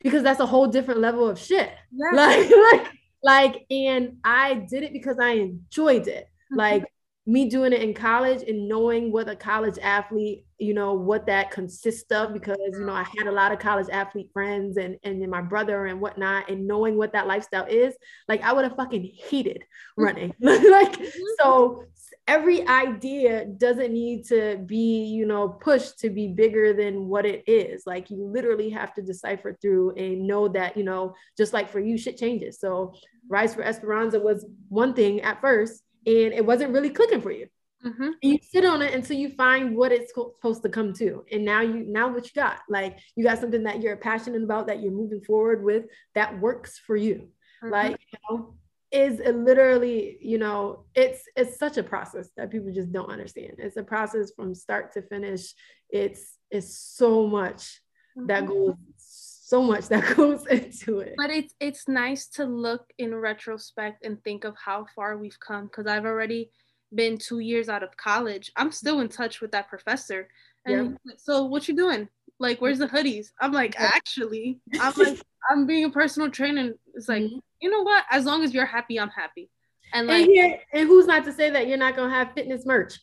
[0.00, 1.70] Because that's a whole different level of shit.
[1.92, 2.10] Yeah.
[2.12, 2.86] Like, like,
[3.22, 6.24] like, and I did it because I enjoyed it.
[6.24, 6.56] Mm-hmm.
[6.56, 6.84] Like
[7.28, 11.50] me doing it in college and knowing what a college athlete, you know, what that
[11.50, 15.28] consists of, because you know, I had a lot of college athlete friends and and
[15.28, 17.94] my brother and whatnot, and knowing what that lifestyle is,
[18.28, 20.04] like I would have fucking hated mm-hmm.
[20.04, 20.34] running.
[20.40, 21.18] like mm-hmm.
[21.38, 21.84] so
[22.28, 27.42] every idea doesn't need to be you know pushed to be bigger than what it
[27.48, 27.84] is.
[27.86, 31.80] Like you literally have to decipher through and know that you know just like for
[31.80, 32.60] you shit changes.
[32.60, 32.94] So
[33.28, 37.48] rise for esperanza was one thing at first and it wasn't really clicking for you.
[37.86, 38.10] Mm-hmm.
[38.22, 41.24] you sit on it until you find what it's supposed to come to.
[41.30, 42.58] And now you now what you got.
[42.68, 46.78] Like you got something that you're passionate about that you're moving forward with that works
[46.78, 47.28] for you.
[47.62, 47.72] Mm-hmm.
[47.72, 48.54] like you know
[48.90, 53.76] is literally you know it's it's such a process that people just don't understand it's
[53.76, 55.54] a process from start to finish
[55.90, 57.80] it's it's so much
[58.16, 58.26] mm-hmm.
[58.26, 63.14] that goes so much that goes into it but it's it's nice to look in
[63.14, 66.50] retrospect and think of how far we've come because i've already
[66.94, 70.28] been two years out of college, I'm still in touch with that professor.
[70.64, 71.14] And yeah.
[71.18, 72.08] so what you doing?
[72.38, 73.28] Like, where's the hoodies?
[73.40, 75.20] I'm like, actually, I'm like,
[75.50, 76.72] I'm being a personal trainer.
[76.94, 77.38] It's like, mm-hmm.
[77.60, 78.04] You know what?
[78.10, 79.50] As long as you're happy, I'm happy.
[79.92, 82.66] And like, and, here, and who's not to say that you're not gonna have fitness
[82.66, 82.98] merch?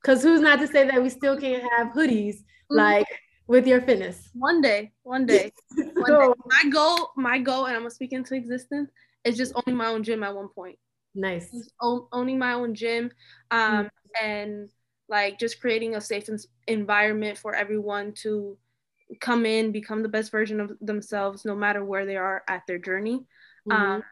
[0.00, 2.76] Because who's not to say that we still can't have hoodies mm-hmm.
[2.76, 3.06] like
[3.46, 4.28] with your fitness?
[4.34, 6.40] One day, one day, one so, day.
[6.46, 8.90] My goal, my goal, and I'm gonna speak into existence,
[9.24, 10.78] is just owning my own gym at one point.
[11.14, 11.72] Nice.
[11.80, 13.10] Own, owning my own gym,
[13.50, 14.24] um, mm-hmm.
[14.24, 14.68] and
[15.08, 16.28] like just creating a safe
[16.66, 18.56] environment for everyone to
[19.20, 22.78] come in, become the best version of themselves, no matter where they are at their
[22.78, 23.24] journey.
[23.68, 23.72] Mm-hmm.
[23.72, 24.02] Um,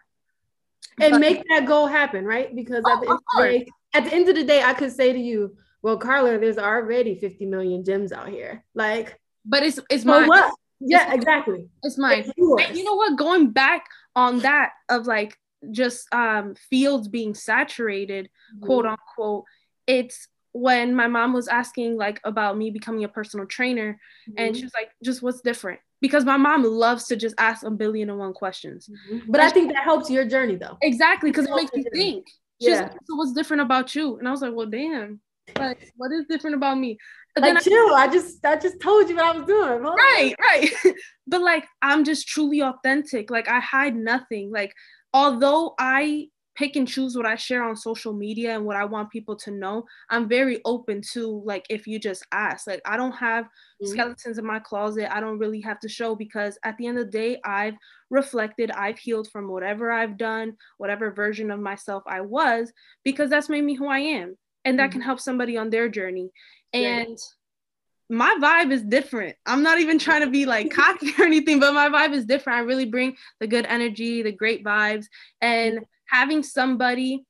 [1.01, 2.55] and but, make that goal happen, right?
[2.55, 5.19] Because oh, at, the day, at the end of the day, I could say to
[5.19, 8.65] you, well, Carla, there's already 50 million gems out here.
[8.75, 10.55] Like, but it's it's my what?
[10.81, 11.69] Yeah, it's exactly.
[11.83, 12.21] It's mine.
[12.21, 13.19] It's and you know what?
[13.19, 13.87] Going back
[14.17, 15.39] on that of like
[15.71, 18.67] just um fields being saturated, mm-hmm.
[18.67, 19.45] quote unquote,
[19.87, 23.99] it's when my mom was asking like about me becoming a personal trainer
[24.29, 24.35] mm-hmm.
[24.39, 25.81] and she was like just what's different?
[26.01, 28.89] Because my mom loves to just ask a billion and one questions.
[28.89, 29.33] Mm-hmm.
[29.33, 30.79] but i think that helps your journey though.
[30.81, 32.27] Exactly because it makes you think.
[32.61, 32.83] Yeah.
[32.83, 34.17] Like, so what's different about you?
[34.19, 35.21] And i was like well damn.
[35.59, 36.99] Like what is different about me?
[37.35, 37.95] But like chill.
[37.95, 39.93] I, I, just i just told you what i was doing huh?
[39.93, 40.71] right right.
[41.27, 43.29] But like i'm just truly authentic.
[43.29, 44.53] Like i hide nothing.
[44.53, 44.73] Like
[45.13, 49.11] although i pick and choose what I share on social media and what I want
[49.11, 49.85] people to know.
[50.09, 52.67] I'm very open to like if you just ask.
[52.67, 53.87] Like I don't have mm-hmm.
[53.87, 55.15] skeletons in my closet.
[55.15, 57.75] I don't really have to show because at the end of the day, I've
[58.11, 62.73] reflected, I've healed from whatever I've done, whatever version of myself I was,
[63.05, 64.37] because that's made me who I am.
[64.65, 64.93] And that mm-hmm.
[64.93, 66.31] can help somebody on their journey.
[66.73, 67.15] And yeah
[68.11, 69.37] my vibe is different.
[69.47, 72.59] I'm not even trying to be like cocky or anything, but my vibe is different.
[72.59, 75.07] I really bring the good energy, the great vibes,
[75.41, 75.81] and
[76.15, 77.25] having somebody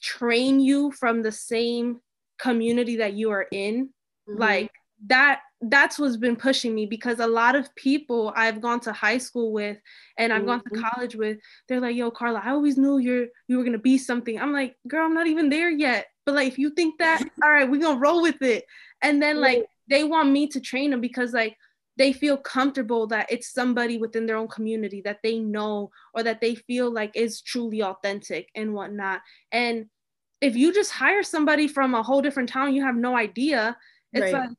[0.00, 2.00] train you from the same
[2.38, 4.40] community that you are in mm-hmm.
[4.40, 4.70] like
[5.06, 9.18] that that's what's been pushing me because a lot of people I've gone to high
[9.18, 9.76] school with
[10.16, 10.46] and I've mm-hmm.
[10.46, 10.88] gone to mm-hmm.
[10.88, 14.40] college with, they're like, yo, Carla, I always knew you're you were gonna be something.
[14.40, 16.06] I'm like, girl, I'm not even there yet.
[16.24, 18.66] But like if you think that, all right, we're gonna roll with it.
[19.02, 21.56] And then like they want me to train them because like
[21.98, 26.40] they feel comfortable that it's somebody within their own community that they know or that
[26.40, 29.20] they feel like is truly authentic and whatnot.
[29.50, 29.86] And
[30.40, 33.76] if you just hire somebody from a whole different town, you have no idea.
[34.12, 34.48] It's right.
[34.48, 34.50] like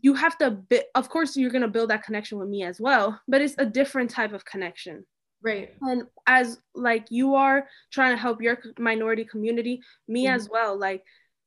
[0.00, 2.80] you have to, bi- of course, you're going to build that connection with me as
[2.80, 5.04] well, but it's a different type of connection.
[5.42, 5.74] Right.
[5.82, 10.34] And as like you are trying to help your minority community, me mm-hmm.
[10.34, 10.78] as well.
[10.78, 11.04] Like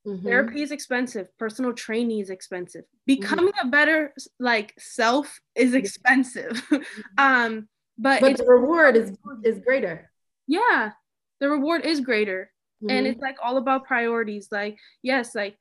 [0.08, 0.26] Mm-hmm.
[0.26, 1.28] Therapy is expensive.
[1.38, 2.86] Personal training is expensive.
[3.06, 3.68] Becoming mm-hmm.
[3.68, 6.62] a better like self is expensive.
[6.72, 7.02] Mm-hmm.
[7.18, 9.12] um, but but the reward is
[9.44, 10.10] is greater.
[10.48, 10.92] Yeah,
[11.40, 12.50] the reward is greater,
[12.82, 13.06] and mm-hmm.
[13.08, 14.48] it's like all about priorities.
[14.52, 15.58] Like yes, like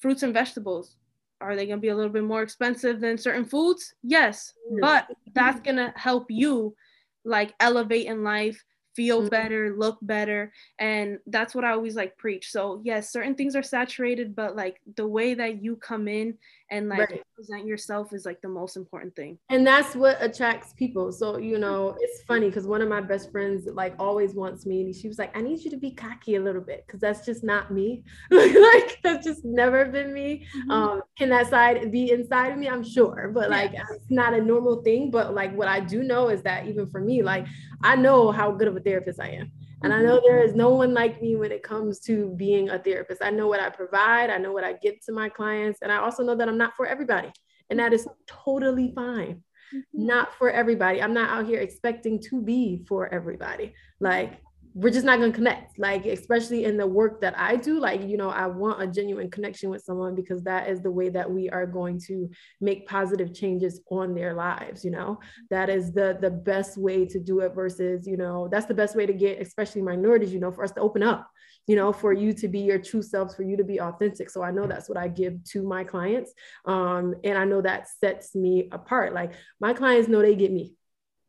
[0.00, 0.96] fruits and vegetables.
[1.40, 3.94] Are they gonna be a little bit more expensive than certain foods?
[4.02, 6.76] Yes, but that's gonna help you
[7.24, 8.62] like elevate in life
[9.00, 9.28] feel mm-hmm.
[9.30, 10.52] better, look better.
[10.78, 12.50] And that's what I always like preach.
[12.50, 16.36] So yes, certain things are saturated, but like the way that you come in
[16.70, 17.22] and like right.
[17.34, 19.38] present yourself is like the most important thing.
[19.48, 21.10] And that's what attracts people.
[21.12, 24.82] So, you know, it's funny because one of my best friends like always wants me
[24.82, 27.26] and she was like, I need you to be cocky a little bit because that's
[27.26, 28.04] just not me.
[28.30, 30.46] like that's just never been me.
[30.56, 30.70] Mm-hmm.
[30.70, 32.68] Um, can that side be inside of me?
[32.68, 35.10] I'm sure, but like it's not a normal thing.
[35.10, 37.46] But like what I do know is that even for me, like
[37.82, 39.52] I know how good of a therapist I am.
[39.82, 40.06] And I mm-hmm.
[40.06, 43.22] know there is no one like me when it comes to being a therapist.
[43.22, 45.96] I know what I provide, I know what I give to my clients, and I
[45.96, 47.32] also know that I'm not for everybody.
[47.70, 49.42] And that is totally fine.
[49.74, 50.06] Mm-hmm.
[50.06, 51.00] Not for everybody.
[51.00, 53.74] I'm not out here expecting to be for everybody.
[54.00, 54.40] Like
[54.74, 55.78] we're just not going to connect.
[55.78, 59.30] Like especially in the work that i do like you know i want a genuine
[59.30, 62.28] connection with someone because that is the way that we are going to
[62.60, 65.18] make positive changes on their lives you know?
[65.50, 68.96] That is the the best way to do it versus you know that's the best
[68.96, 71.30] way to get especially minorities you know for us to open up
[71.66, 74.30] you know for you to be your true selves for you to be authentic.
[74.30, 76.32] So i know that's what i give to my clients
[76.64, 79.14] um and i know that sets me apart.
[79.14, 80.74] Like my clients know they get me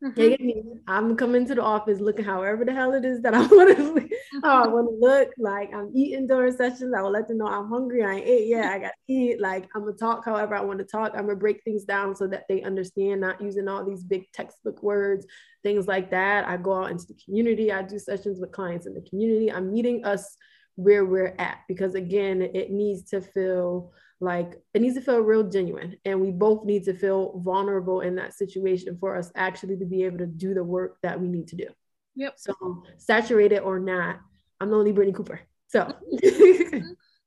[0.02, 0.44] Mm-hmm.
[0.44, 0.62] me.
[0.88, 3.82] I'm coming to the office looking however the hell it is that I want to
[3.82, 4.38] mm-hmm.
[4.42, 5.28] how I want to look.
[5.38, 6.92] Like I'm eating during sessions.
[6.96, 8.04] I will let them know I'm hungry.
[8.04, 8.72] I ain't ate yet.
[8.72, 9.40] I got to eat.
[9.40, 11.12] Like I'm gonna talk however I want to talk.
[11.14, 14.82] I'm gonna break things down so that they understand, not using all these big textbook
[14.82, 15.24] words,
[15.62, 16.48] things like that.
[16.48, 17.70] I go out into the community.
[17.70, 19.52] I do sessions with clients in the community.
[19.52, 20.36] I'm meeting us
[20.76, 25.42] where we're at because again, it needs to feel like it needs to feel real
[25.42, 29.84] genuine and we both need to feel vulnerable in that situation for us actually to
[29.84, 31.66] be able to do the work that we need to do.
[32.14, 32.34] Yep.
[32.36, 34.20] So saturated or not
[34.62, 35.80] i'm the only brittany cooper So
[36.24, 36.78] mm-hmm.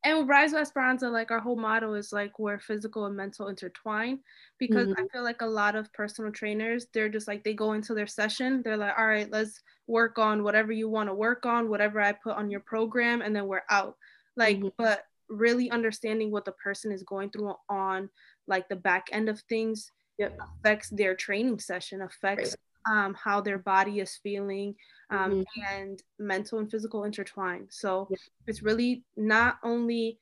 [0.06, 4.20] And Rise of Esperanza, like our whole motto is like where physical and mental intertwine
[4.60, 5.02] because mm-hmm.
[5.04, 8.08] I feel like a lot of personal trainers, they're just like they go into their
[8.08, 12.00] session, they're like, all right, let's work on whatever you want to work on, whatever
[12.00, 13.96] I put on your program, and then we're out.
[14.38, 14.70] Like, mm-hmm.
[14.78, 18.10] but really understanding what the person is going through on
[18.48, 20.38] like the back end of things yep.
[20.60, 22.56] affects their training session, affects.
[22.90, 24.76] Um, how their body is feeling,
[25.10, 25.76] um, mm-hmm.
[25.76, 27.68] and mental and physical intertwine.
[27.70, 28.20] So yep.
[28.48, 30.20] it's really not only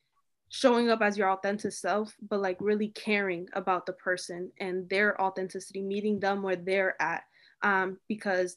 [0.48, 5.20] showing up as your authentic self, but like really caring about the person and their
[5.20, 7.24] authenticity, meeting them where they're at.
[7.62, 8.56] Um, because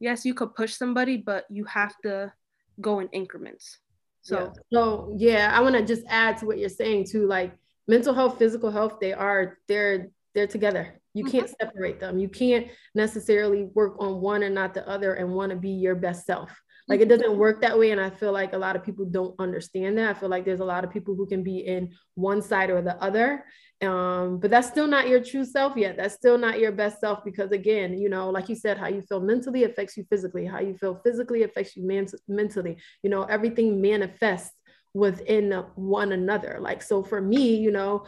[0.00, 2.32] yes, you could push somebody, but you have to
[2.80, 3.78] go in increments.
[4.22, 4.62] So, yeah.
[4.72, 7.26] so yeah, I want to just add to what you're saying too.
[7.26, 7.52] Like
[7.88, 10.99] mental health, physical health, they are they're they're together.
[11.14, 11.38] You mm-hmm.
[11.38, 12.18] can't separate them.
[12.18, 15.94] You can't necessarily work on one and not the other and want to be your
[15.94, 16.50] best self.
[16.88, 17.20] Like it mm-hmm.
[17.20, 17.92] doesn't work that way.
[17.92, 20.08] And I feel like a lot of people don't understand that.
[20.08, 22.82] I feel like there's a lot of people who can be in one side or
[22.82, 23.44] the other.
[23.82, 25.96] Um, but that's still not your true self yet.
[25.96, 29.02] That's still not your best self because again, you know, like you said, how you
[29.02, 30.44] feel mentally affects you physically.
[30.44, 32.76] How you feel physically affects you man- mentally.
[33.02, 34.54] You know, everything manifests
[34.92, 36.58] within one another.
[36.60, 38.04] Like, so for me, you know,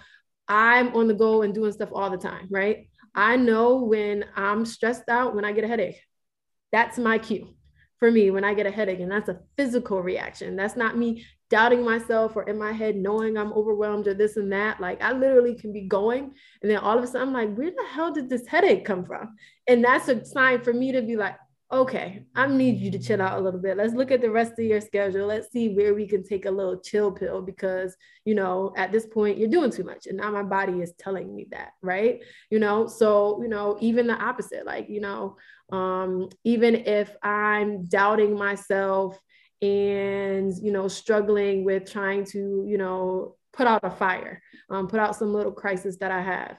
[0.49, 2.89] I'm on the go and doing stuff all the time, right?
[3.15, 6.01] I know when I'm stressed out, when I get a headache.
[6.73, 7.55] That's my cue
[7.99, 9.01] for me when I get a headache.
[9.01, 10.57] And that's a physical reaction.
[10.57, 14.51] That's not me doubting myself or in my head knowing I'm overwhelmed or this and
[14.53, 14.81] that.
[14.81, 16.33] Like I literally can be going.
[16.63, 19.05] And then all of a sudden I'm like, where the hell did this headache come
[19.05, 19.37] from?
[19.69, 21.37] And that's a sign for me to be like,
[21.73, 23.79] okay, I need you to chill out a little bit.
[23.79, 25.27] Let's look at the rest of your schedule.
[25.27, 27.97] Let's see where we can take a little chill pill because,
[28.27, 30.07] you know, at this point you're doing too much.
[30.07, 32.21] And now my body is telling me that, right?
[32.51, 35.37] You know, so, you know, even the opposite, like, you know,
[35.73, 39.19] um, even if I'm doubting myself
[39.63, 45.01] and, you know, struggling with trying to, you know, put out a fire, um, put
[45.01, 46.59] out some little crisis that I have,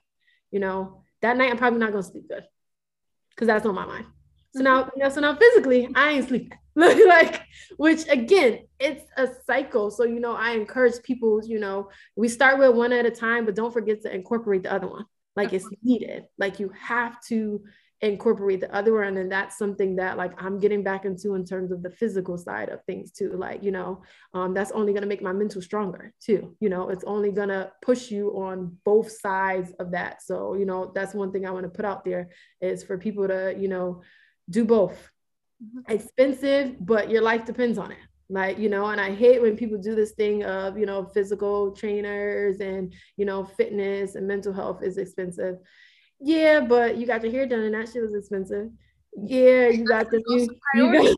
[0.49, 2.45] you know, that night I'm probably not going to sleep good
[3.29, 4.05] because that's on my mind.
[4.55, 6.57] So now, you know, so now physically, I ain't sleeping.
[6.75, 7.41] like,
[7.77, 9.91] which again, it's a cycle.
[9.91, 13.45] So, you know, I encourage people, you know, we start with one at a time,
[13.45, 15.05] but don't forget to incorporate the other one.
[15.35, 16.25] Like it's needed.
[16.37, 17.63] Like you have to
[18.01, 19.17] incorporate the other one.
[19.17, 22.69] And that's something that like I'm getting back into in terms of the physical side
[22.69, 23.31] of things too.
[23.33, 26.55] Like, you know, um, that's only gonna make my mental stronger too.
[26.59, 30.21] You know, it's only gonna push you on both sides of that.
[30.21, 32.29] So, you know, that's one thing I want to put out there
[32.61, 34.01] is for people to, you know,
[34.49, 35.09] do both.
[35.63, 35.91] Mm-hmm.
[35.91, 37.97] Expensive, but your life depends on it.
[38.29, 41.71] Like, you know, and I hate when people do this thing of, you know, physical
[41.71, 45.57] trainers and, you know, fitness and mental health is expensive.
[46.19, 48.69] Yeah, but you got your hair done and that shit was expensive.
[49.15, 51.17] Yeah, you got the new you got,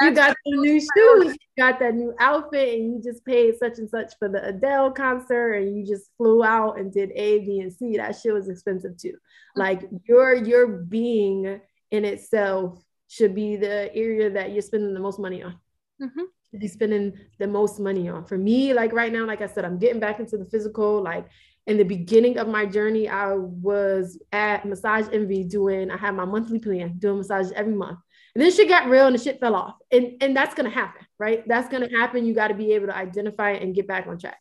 [0.00, 3.78] you got the new shoes, you got that new outfit, and you just paid such
[3.78, 7.58] and such for the Adele concert, and you just flew out and did A, B,
[7.58, 7.96] and C.
[7.96, 9.08] That shit was expensive too.
[9.08, 9.60] Mm-hmm.
[9.60, 11.60] Like your your being
[11.94, 15.56] in itself should be the area that you're spending the most money on.
[16.02, 16.58] Mm-hmm.
[16.58, 18.24] Be spending the most money on.
[18.24, 21.02] For me, like right now, like I said, I'm getting back into the physical.
[21.02, 21.26] Like
[21.66, 25.90] in the beginning of my journey, I was at Massage Envy doing.
[25.90, 27.98] I had my monthly plan, doing massages every month.
[28.34, 29.76] And then shit got real and the shit fell off.
[29.92, 31.46] And, and that's gonna happen, right?
[31.46, 32.26] That's gonna happen.
[32.26, 34.38] You got to be able to identify it and get back on track.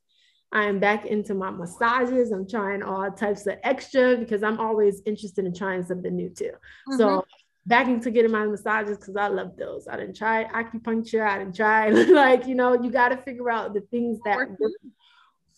[0.52, 2.32] I am back into my massages.
[2.32, 6.52] I'm trying all types of extra because I'm always interested in trying something new too.
[6.88, 6.98] Mm-hmm.
[6.98, 7.26] So
[7.66, 9.88] back into getting my massages because I love those.
[9.88, 11.26] I didn't try acupuncture.
[11.26, 14.50] I didn't try like, you know, you got to figure out the things that work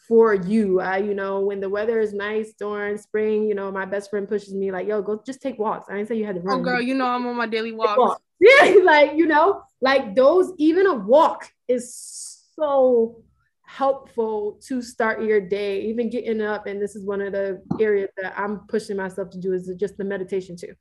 [0.07, 0.79] for you.
[0.79, 4.27] I, you know, when the weather is nice during spring, you know, my best friend
[4.27, 5.87] pushes me like, yo, go just take walks.
[5.89, 6.59] I didn't say you had to oh, run.
[6.59, 7.97] Oh girl, you know I'm on my daily walks.
[7.97, 8.21] Walk.
[8.37, 13.23] Yeah, like, you know, like those, even a walk is so
[13.65, 16.67] helpful to start your day, even getting up.
[16.67, 19.97] And this is one of the areas that I'm pushing myself to do is just
[19.97, 20.73] the meditation too.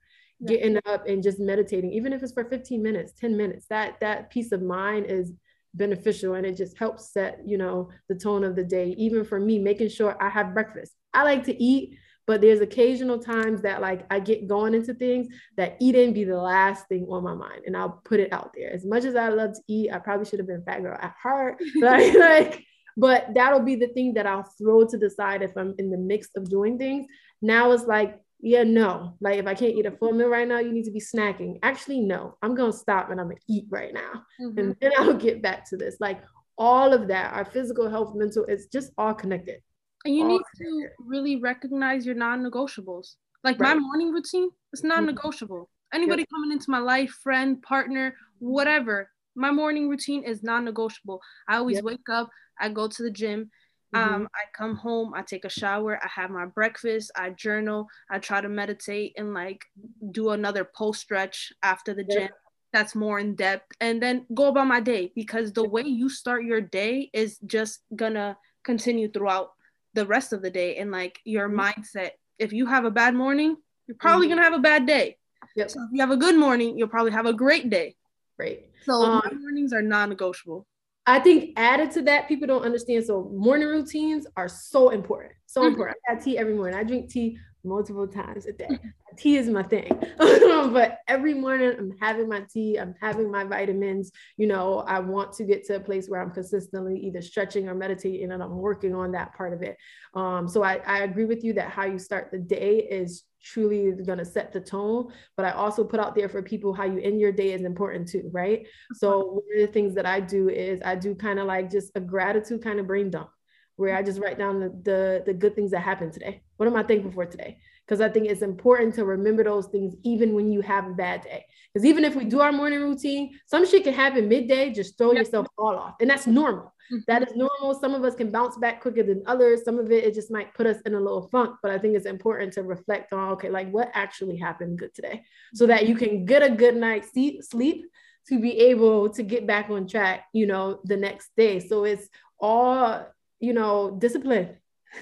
[0.47, 4.31] Getting up and just meditating, even if it's for 15 minutes, 10 minutes, that that
[4.31, 5.33] peace of mind is
[5.75, 8.95] beneficial and it just helps set, you know, the tone of the day.
[8.99, 10.93] Even for me, making sure I have breakfast.
[11.13, 15.29] I like to eat, but there's occasional times that like I get going into things
[15.57, 18.73] that eating be the last thing on my mind and I'll put it out there.
[18.73, 21.15] As much as I love to eat, I probably should have been fat girl at
[21.21, 21.61] heart.
[21.81, 22.65] like, like
[22.97, 25.99] but that'll be the thing that I'll throw to the side if I'm in the
[25.99, 27.07] mix of doing things.
[27.43, 29.15] Now it's like, yeah, no.
[29.23, 31.59] Like if I can't eat a full meal right now, you need to be snacking.
[31.63, 34.23] Actually, no, I'm gonna stop and I'm gonna eat right now.
[34.39, 34.59] Mm-hmm.
[34.59, 35.97] And then I'll get back to this.
[35.99, 36.23] Like
[36.59, 39.61] all of that, our physical health, mental, it's just all connected.
[40.05, 40.89] And you all need connected.
[40.89, 43.15] to really recognize your non-negotiables.
[43.43, 43.75] Like right.
[43.75, 44.89] my morning routine, it's mm-hmm.
[44.89, 45.71] non-negotiable.
[45.95, 46.29] Anybody yep.
[46.35, 51.19] coming into my life, friend, partner, whatever, my morning routine is non-negotiable.
[51.49, 51.85] I always yep.
[51.85, 52.29] wake up,
[52.61, 53.51] I go to the gym,
[53.95, 54.15] mm-hmm.
[54.15, 58.19] um, I come home, I take a shower, I have my breakfast, I journal, I
[58.19, 59.65] try to meditate and like
[60.11, 62.19] do another post stretch after the yep.
[62.19, 62.29] gym
[62.73, 66.45] that's more in depth and then go about my day because the way you start
[66.45, 69.53] your day is just gonna continue throughout
[69.95, 71.61] the rest of the day and like your mm-hmm.
[71.61, 74.39] mindset if you have a bad morning you're probably mm-hmm.
[74.39, 75.17] gonna have a bad day
[75.55, 75.71] yep.
[75.71, 77.95] so if you have a good morning you'll probably have a great day
[78.37, 78.67] Great.
[78.85, 80.67] so um, mornings are non-negotiable
[81.07, 83.05] I think added to that, people don't understand.
[83.05, 85.33] So morning routines are so important.
[85.47, 85.69] So mm-hmm.
[85.69, 85.99] important.
[86.09, 86.79] I have tea every morning.
[86.79, 88.79] I drink tea multiple times a day.
[89.17, 89.91] tea is my thing.
[90.19, 94.11] but every morning I'm having my tea, I'm having my vitamins.
[94.37, 97.75] You know, I want to get to a place where I'm consistently either stretching or
[97.75, 99.77] meditating and I'm working on that part of it.
[100.15, 103.93] Um, so I, I agree with you that how you start the day is truly
[103.93, 105.12] going to set the tone.
[105.37, 108.09] But I also put out there for people how you end your day is important
[108.09, 108.67] too, right?
[108.95, 111.93] So one of the things that I do is I do kind of like just
[111.95, 113.29] a gratitude kind of brain dump
[113.77, 116.43] where I just write down the, the, the good things that happened today.
[116.57, 117.59] What am I thankful for today?
[117.87, 121.22] Because I think it's important to remember those things even when you have a bad
[121.22, 121.45] day.
[121.72, 125.12] Because even if we do our morning routine, some shit can happen midday, just throw
[125.12, 125.25] yep.
[125.25, 125.97] yourself all off.
[126.01, 126.72] And that's normal.
[126.93, 126.99] Mm-hmm.
[127.09, 127.79] That is normal.
[127.79, 129.64] Some of us can bounce back quicker than others.
[129.64, 131.57] Some of it, it just might put us in a little funk.
[131.62, 135.25] But I think it's important to reflect on, okay, like what actually happened good today
[135.53, 137.87] so that you can get a good night's sleep
[138.29, 141.61] to be able to get back on track, you know, the next day.
[141.61, 142.09] So it's
[142.39, 143.07] all
[143.45, 144.57] you know, discipline.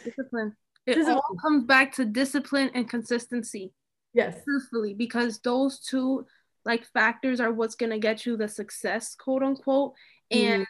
[0.05, 0.57] Discipline.
[0.87, 1.17] It discipline.
[1.17, 3.73] all comes back to discipline and consistency.
[4.15, 4.43] Yes.
[4.45, 6.27] Truthfully, because those two
[6.65, 9.95] like factors are what's gonna get you the success, quote unquote.
[10.31, 10.67] And mm.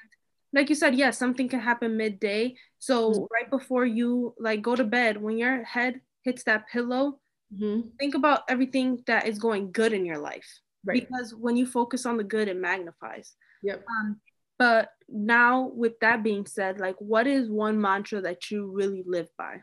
[0.52, 2.56] like you said, yes, yeah, something can happen midday.
[2.78, 3.26] So mm.
[3.32, 7.18] right before you like go to bed, when your head hits that pillow,
[7.52, 7.88] mm-hmm.
[7.98, 10.60] think about everything that is going good in your life.
[10.84, 11.06] Right.
[11.06, 13.34] Because when you focus on the good, it magnifies.
[13.62, 13.84] Yep.
[14.00, 14.20] Um,
[14.58, 19.28] but now, with that being said, like, what is one mantra that you really live
[19.36, 19.62] by?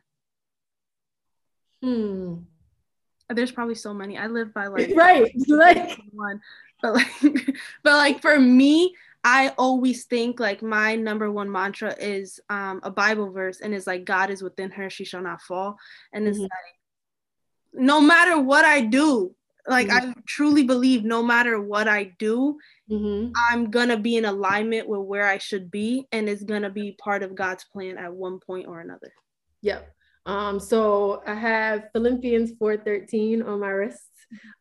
[1.81, 2.35] Hmm.
[3.29, 4.17] There's probably so many.
[4.17, 6.41] I live by like right, like one,
[6.81, 7.07] but like,
[7.83, 12.91] but like for me, I always think like my number one mantra is um, a
[12.91, 15.77] Bible verse, and it's like God is within her; she shall not fall.
[16.13, 16.43] And it's mm-hmm.
[16.43, 19.35] like, no matter what I do,
[19.67, 20.09] like mm-hmm.
[20.09, 22.57] I truly believe no matter what I do,
[22.89, 23.31] mm-hmm.
[23.49, 27.23] I'm gonna be in alignment with where I should be, and it's gonna be part
[27.23, 29.11] of God's plan at one point or another.
[29.61, 29.91] Yep.
[30.25, 34.03] Um, so I have Philippians 4:13 on my wrist.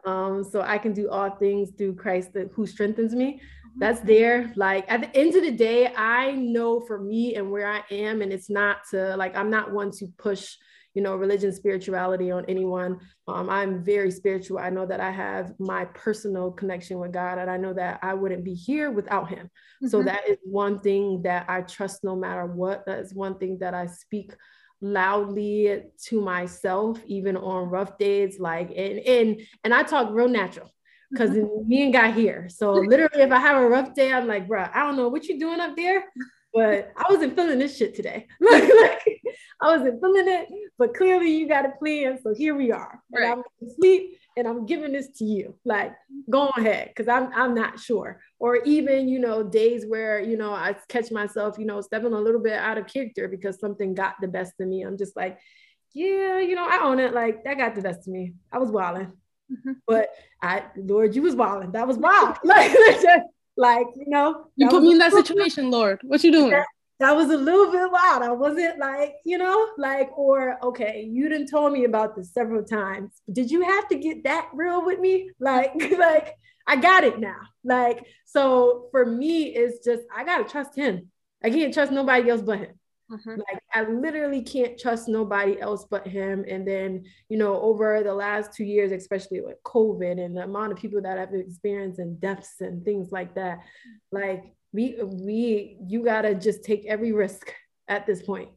[0.06, 3.34] Um, so I can do all things through Christ that, who strengthens me.
[3.34, 3.80] Mm-hmm.
[3.80, 4.52] That's there.
[4.56, 8.22] Like at the end of the day, I know for me and where I am,
[8.22, 10.56] and it's not to like I'm not one to push
[10.98, 12.98] you know, religion, spirituality on anyone.
[13.28, 14.58] Um, I'm very spiritual.
[14.58, 18.14] I know that I have my personal connection with God, and I know that I
[18.14, 19.46] wouldn't be here without Him.
[19.46, 19.86] Mm-hmm.
[19.86, 22.84] So that is one thing that I trust no matter what.
[22.86, 24.34] That is one thing that I speak
[24.80, 28.40] loudly to myself, even on rough days.
[28.40, 30.68] Like, and and and I talk real natural
[31.12, 31.68] because mm-hmm.
[31.68, 32.48] me and guy here.
[32.48, 35.26] So literally, if I have a rough day, I'm like, bro, I don't know what
[35.26, 36.06] you doing up there,
[36.52, 38.26] but I wasn't feeling this shit today.
[38.40, 39.22] like, like
[39.60, 42.18] I wasn't feeling it, but clearly you got a plan.
[42.22, 43.02] So here we are.
[43.12, 43.24] Right.
[43.24, 45.56] And I'm asleep and I'm giving this to you.
[45.64, 45.94] Like,
[46.30, 48.20] go ahead, because I'm I'm not sure.
[48.38, 52.20] Or even, you know, days where, you know, I catch myself, you know, stepping a
[52.20, 54.82] little bit out of character because something got the best of me.
[54.82, 55.38] I'm just like,
[55.92, 57.12] yeah, you know, I own it.
[57.12, 58.34] Like that got the best of me.
[58.52, 59.12] I was wilding.
[59.50, 59.72] Mm-hmm.
[59.86, 60.10] But
[60.42, 61.72] I, Lord, you was wilding.
[61.72, 62.36] That was wild.
[62.44, 62.72] like,
[63.58, 64.46] like, you know.
[64.56, 66.00] You put me in that situation, Lord.
[66.04, 66.50] What you doing?
[66.50, 66.66] That,
[67.00, 68.22] that was a little bit wild.
[68.22, 72.64] I wasn't like, you know, like, or okay, you didn't told me about this several
[72.64, 73.20] times.
[73.30, 75.30] Did you have to get that real with me?
[75.40, 76.34] Like, like
[76.66, 77.40] I got it now.
[77.64, 81.10] Like, so for me, it's just I gotta trust him.
[81.42, 82.77] I can't trust nobody else but him.
[83.10, 83.30] Mm-hmm.
[83.30, 86.44] Like I literally can't trust nobody else but him.
[86.48, 90.72] And then, you know, over the last two years, especially with COVID and the amount
[90.72, 93.60] of people that have experienced and deaths and things like that,
[94.12, 97.52] like we we you gotta just take every risk
[97.88, 98.50] at this point.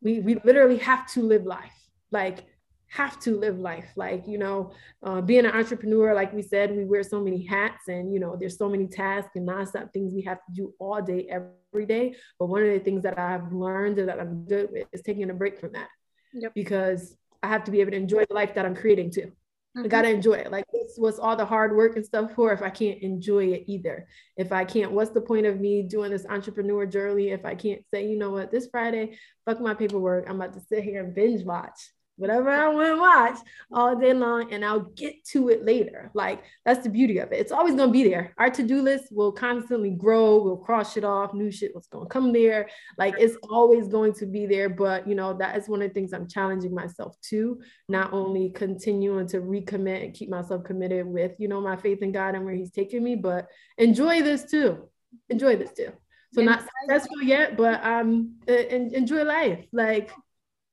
[0.00, 1.74] We we literally have to live life.
[2.10, 2.46] Like
[2.88, 4.72] have to live life like you know
[5.02, 8.36] uh, being an entrepreneur like we said we wear so many hats and you know
[8.38, 11.50] there's so many tasks and nonstop things we have to do all day every
[11.84, 15.28] day but one of the things that i've learned that i'm good with is taking
[15.28, 15.88] a break from that
[16.32, 16.54] yep.
[16.54, 19.32] because i have to be able to enjoy the life that i'm creating too.
[19.76, 19.84] Mm-hmm.
[19.84, 20.50] i gotta enjoy it.
[20.50, 23.64] Like what's, what's all the hard work and stuff for if i can't enjoy it
[23.66, 24.08] either?
[24.36, 27.82] If i can't what's the point of me doing this entrepreneur journey if i can't
[27.92, 28.50] say you know what?
[28.50, 30.24] This friday fuck my paperwork.
[30.28, 33.38] I'm about to sit here and binge watch whatever I want to watch
[33.72, 36.10] all day long and I'll get to it later.
[36.14, 37.40] Like that's the beauty of it.
[37.40, 38.34] It's always going to be there.
[38.38, 40.42] Our to-do list will constantly grow.
[40.42, 42.68] We'll cross shit off, new shit what's going to come there.
[42.98, 45.94] Like it's always going to be there, but you know, that is one of the
[45.94, 51.32] things I'm challenging myself to, not only continuing to recommit and keep myself committed with,
[51.38, 53.46] you know, my faith in God and where he's taking me, but
[53.78, 54.88] enjoy this too.
[55.28, 55.92] Enjoy this too.
[56.34, 59.64] So not successful yet, but um enjoy life.
[59.72, 60.10] Like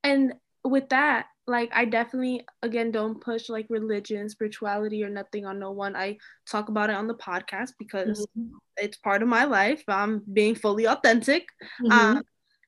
[0.04, 0.34] and
[0.66, 5.72] with that, like I definitely again don't push like religion, spirituality, or nothing on no
[5.72, 5.96] one.
[5.96, 6.18] I
[6.50, 8.56] talk about it on the podcast because mm-hmm.
[8.78, 9.84] it's part of my life.
[9.88, 11.48] I'm being fully authentic.
[11.82, 11.92] Mm-hmm.
[11.92, 12.24] Um,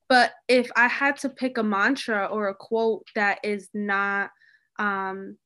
[0.09, 4.31] but if I had to pick a mantra or a quote that is not
[4.77, 5.37] um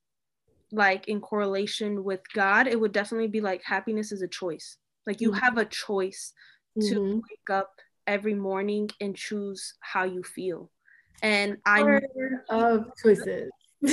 [0.71, 4.77] like in correlation with God, it would definitely be like happiness is a choice.
[5.05, 5.39] Like you mm-hmm.
[5.39, 6.33] have a choice
[6.79, 7.13] to mm-hmm.
[7.15, 7.71] wake up
[8.07, 10.71] every morning and choose how you feel
[11.21, 11.99] and I
[12.49, 13.49] of choices.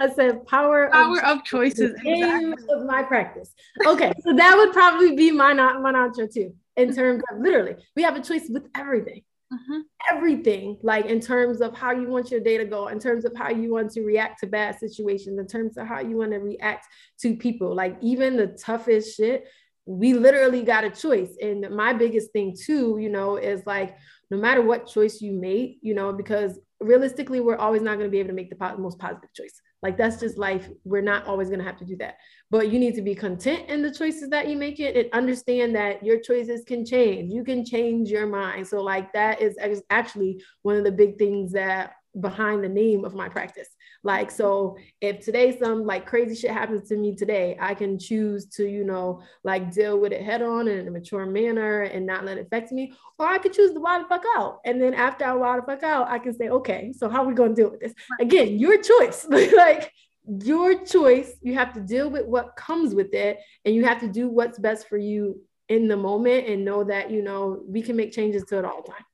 [0.00, 1.94] I said power power of, of choices.
[2.04, 2.52] Exactly.
[2.70, 3.52] Of my practice.
[3.86, 6.54] Okay, so that would probably be my my mantra too.
[6.76, 9.22] In terms of literally, we have a choice with everything.
[9.52, 9.80] Mm-hmm.
[10.12, 13.32] Everything, like in terms of how you want your day to go, in terms of
[13.36, 16.38] how you want to react to bad situations, in terms of how you want to
[16.38, 16.86] react
[17.20, 19.46] to people, like even the toughest shit,
[19.86, 21.36] we literally got a choice.
[21.40, 23.96] And my biggest thing too, you know, is like
[24.30, 28.10] no matter what choice you make, you know, because realistically, we're always not going to
[28.10, 29.60] be able to make the po- most positive choice.
[29.82, 30.68] Like that's just life.
[30.84, 32.16] We're not always going to have to do that.
[32.50, 35.76] But you need to be content in the choices that you make it and understand
[35.76, 37.32] that your choices can change.
[37.32, 38.66] You can change your mind.
[38.66, 39.56] So like that is
[39.90, 43.68] actually one of the big things that behind the name of my practice.
[44.02, 48.46] Like, so if today some like crazy shit happens to me today, I can choose
[48.50, 52.24] to, you know, like deal with it head on in a mature manner and not
[52.24, 52.92] let it affect me.
[53.18, 54.60] Or I could choose to wild the fuck out.
[54.64, 57.28] And then after I wild the fuck out, I can say, okay, so how are
[57.28, 57.94] we going to deal with this?
[58.20, 59.26] Again, your choice.
[59.28, 59.92] like,
[60.26, 61.32] your choice.
[61.42, 64.58] You have to deal with what comes with it and you have to do what's
[64.58, 68.44] best for you in the moment and know that, you know, we can make changes
[68.44, 69.04] to it all the time.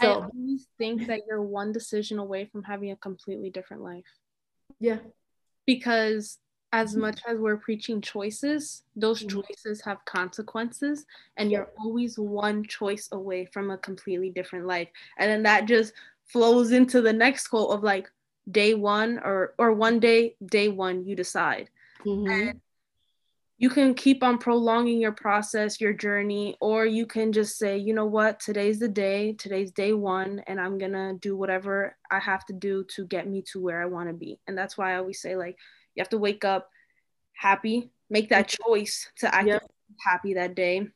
[0.00, 4.04] So, I always think that you're one decision away from having a completely different life.
[4.78, 4.98] Yeah.
[5.66, 6.38] Because
[6.72, 7.02] as mm-hmm.
[7.02, 9.40] much as we're preaching choices, those mm-hmm.
[9.40, 11.04] choices have consequences,
[11.36, 14.88] and you're always one choice away from a completely different life.
[15.18, 15.92] And then that just
[16.26, 18.10] flows into the next quote of like
[18.50, 21.70] day one or or one day, day one, you decide.
[22.06, 22.30] Mm-hmm.
[22.30, 22.60] And
[23.60, 27.92] you can keep on prolonging your process, your journey, or you can just say, you
[27.92, 32.46] know what, today's the day, today's day one, and I'm gonna do whatever I have
[32.46, 34.40] to do to get me to where I wanna be.
[34.48, 35.58] And that's why I always say, like,
[35.94, 36.70] you have to wake up
[37.34, 39.70] happy, make that choice to act yep.
[40.06, 40.88] happy that day,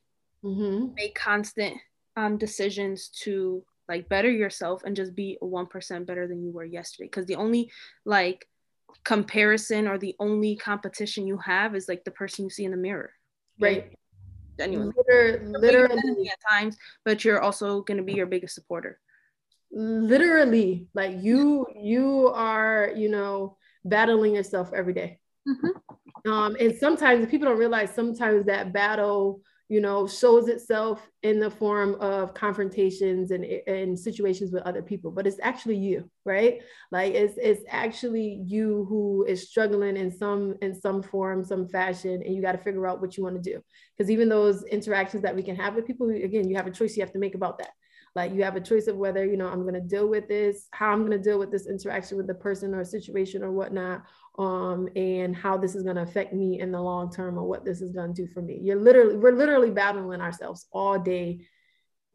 [0.42, 0.94] mm-hmm.
[0.94, 1.76] make constant
[2.16, 7.08] um, decisions to like better yourself and just be 1% better than you were yesterday.
[7.08, 7.70] Because the only
[8.06, 8.48] like
[9.04, 12.76] comparison or the only competition you have is like the person you see in the
[12.76, 13.10] mirror.
[13.58, 13.92] Right.
[14.58, 14.94] Genuinely.
[14.96, 19.00] Literally, literally at times, but you're also going to be your biggest supporter.
[19.72, 25.18] Literally, like you, you are, you know, battling yourself every day.
[25.48, 26.30] Mm-hmm.
[26.30, 31.50] Um, and sometimes people don't realize sometimes that battle you know, shows itself in the
[31.50, 36.60] form of confrontations and, and situations with other people, but it's actually you, right?
[36.92, 42.22] Like it's it's actually you who is struggling in some in some form, some fashion,
[42.22, 43.62] and you got to figure out what you want to do.
[43.96, 46.96] Because even those interactions that we can have with people, again, you have a choice
[46.96, 47.70] you have to make about that.
[48.14, 50.68] Like you have a choice of whether, you know, I'm going to deal with this,
[50.70, 54.04] how I'm going to deal with this interaction with the person or situation or whatnot,
[54.38, 57.64] um, and how this is going to affect me in the long term or what
[57.64, 58.58] this is going to do for me.
[58.60, 61.46] You're literally, we're literally battling ourselves all day,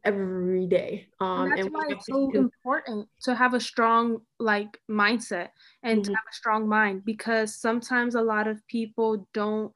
[0.04, 1.08] every day.
[1.20, 5.48] Um, and that's and why it's so important to have a strong like mindset
[5.82, 6.12] and mm-hmm.
[6.12, 9.72] to have a strong mind because sometimes a lot of people don't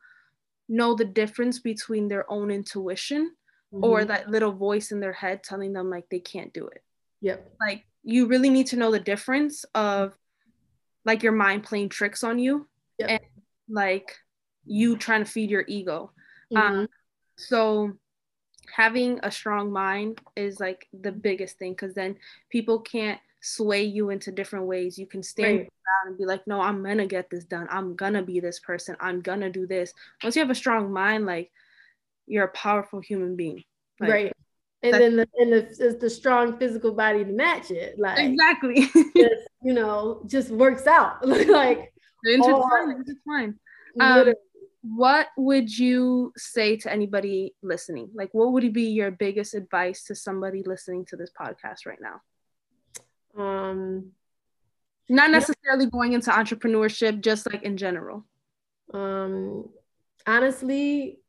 [0.69, 3.33] know the difference between their own intuition
[3.73, 3.85] mm-hmm.
[3.85, 6.83] or that little voice in their head telling them like they can't do it.
[7.23, 7.55] Yep.
[7.61, 10.13] Like you really need to know the difference of
[11.05, 12.67] like your mind playing tricks on you
[12.99, 13.11] yep.
[13.11, 13.21] and
[13.69, 14.17] like
[14.65, 16.11] you trying to feed your ego.
[16.53, 16.75] Mm-hmm.
[16.75, 16.89] Um,
[17.37, 17.93] so
[18.75, 22.17] having a strong mind is like the biggest thing because then
[22.51, 24.99] people can't sway you into different ways.
[24.99, 25.71] You can stand right.
[26.07, 27.67] and be like, no, I'm gonna get this done.
[27.71, 28.97] I'm gonna be this person.
[29.01, 29.93] I'm gonna do this.
[30.23, 31.51] Once you have a strong mind, like
[32.27, 33.65] you're a powerful human being.
[34.01, 34.33] Like, right.
[34.85, 37.99] And then the and the, the strong physical body to match it.
[37.99, 38.87] Like exactly.
[39.17, 41.27] just, you know, just works out.
[41.49, 41.93] like
[42.25, 43.55] intertwined, intertwined.
[43.99, 44.35] Um,
[44.83, 48.11] what would you say to anybody listening?
[48.15, 53.43] Like what would be your biggest advice to somebody listening to this podcast right now?
[53.43, 54.13] Um
[55.09, 58.27] Not necessarily going into entrepreneurship, just like in general.
[58.93, 59.71] Um,
[60.27, 61.21] honestly,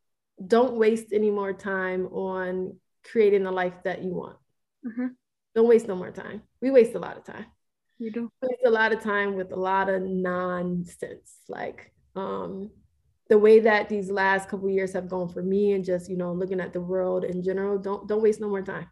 [0.45, 2.75] don't waste any more time on
[3.11, 4.37] creating the life that you want.
[4.85, 5.07] Mm-hmm.
[5.55, 6.41] Don't waste no more time.
[6.61, 7.45] We waste a lot of time.
[7.97, 8.29] You do.
[8.41, 11.37] We waste a lot of time with a lot of nonsense.
[11.47, 12.71] Like um,
[13.29, 16.33] the way that these last couple years have gone for me, and just you know
[16.33, 17.77] looking at the world in general.
[17.77, 18.87] Don't don't waste no more time.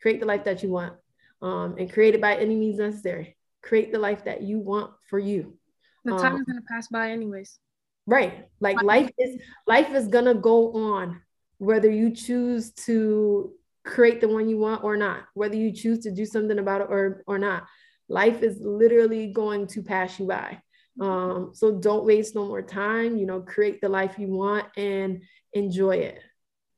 [0.00, 0.94] Create the life that you want,
[1.42, 3.36] um, and create it by any means necessary.
[3.62, 5.58] Create the life that you want for you.
[6.04, 7.58] The time um, is gonna pass by anyways.
[8.06, 8.46] Right.
[8.60, 11.20] Like life is life is gonna go on
[11.58, 13.52] whether you choose to
[13.84, 16.88] create the one you want or not, whether you choose to do something about it
[16.90, 17.64] or or not.
[18.08, 20.60] Life is literally going to pass you by.
[21.00, 23.16] Um, so don't waste no more time.
[23.16, 25.22] You know, create the life you want and
[25.52, 26.20] enjoy it.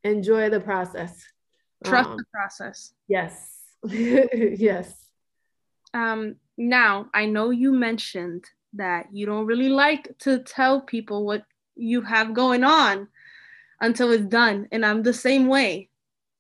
[0.05, 1.22] Enjoy the process.
[1.84, 2.94] Trust um, the process.
[3.09, 3.56] Yes.
[3.84, 4.94] yes.
[5.94, 8.44] Um, now I know you mentioned
[8.74, 11.44] that you don't really like to tell people what
[11.76, 13.09] you have going on
[13.80, 14.68] until it's done.
[14.72, 15.88] And I'm the same way.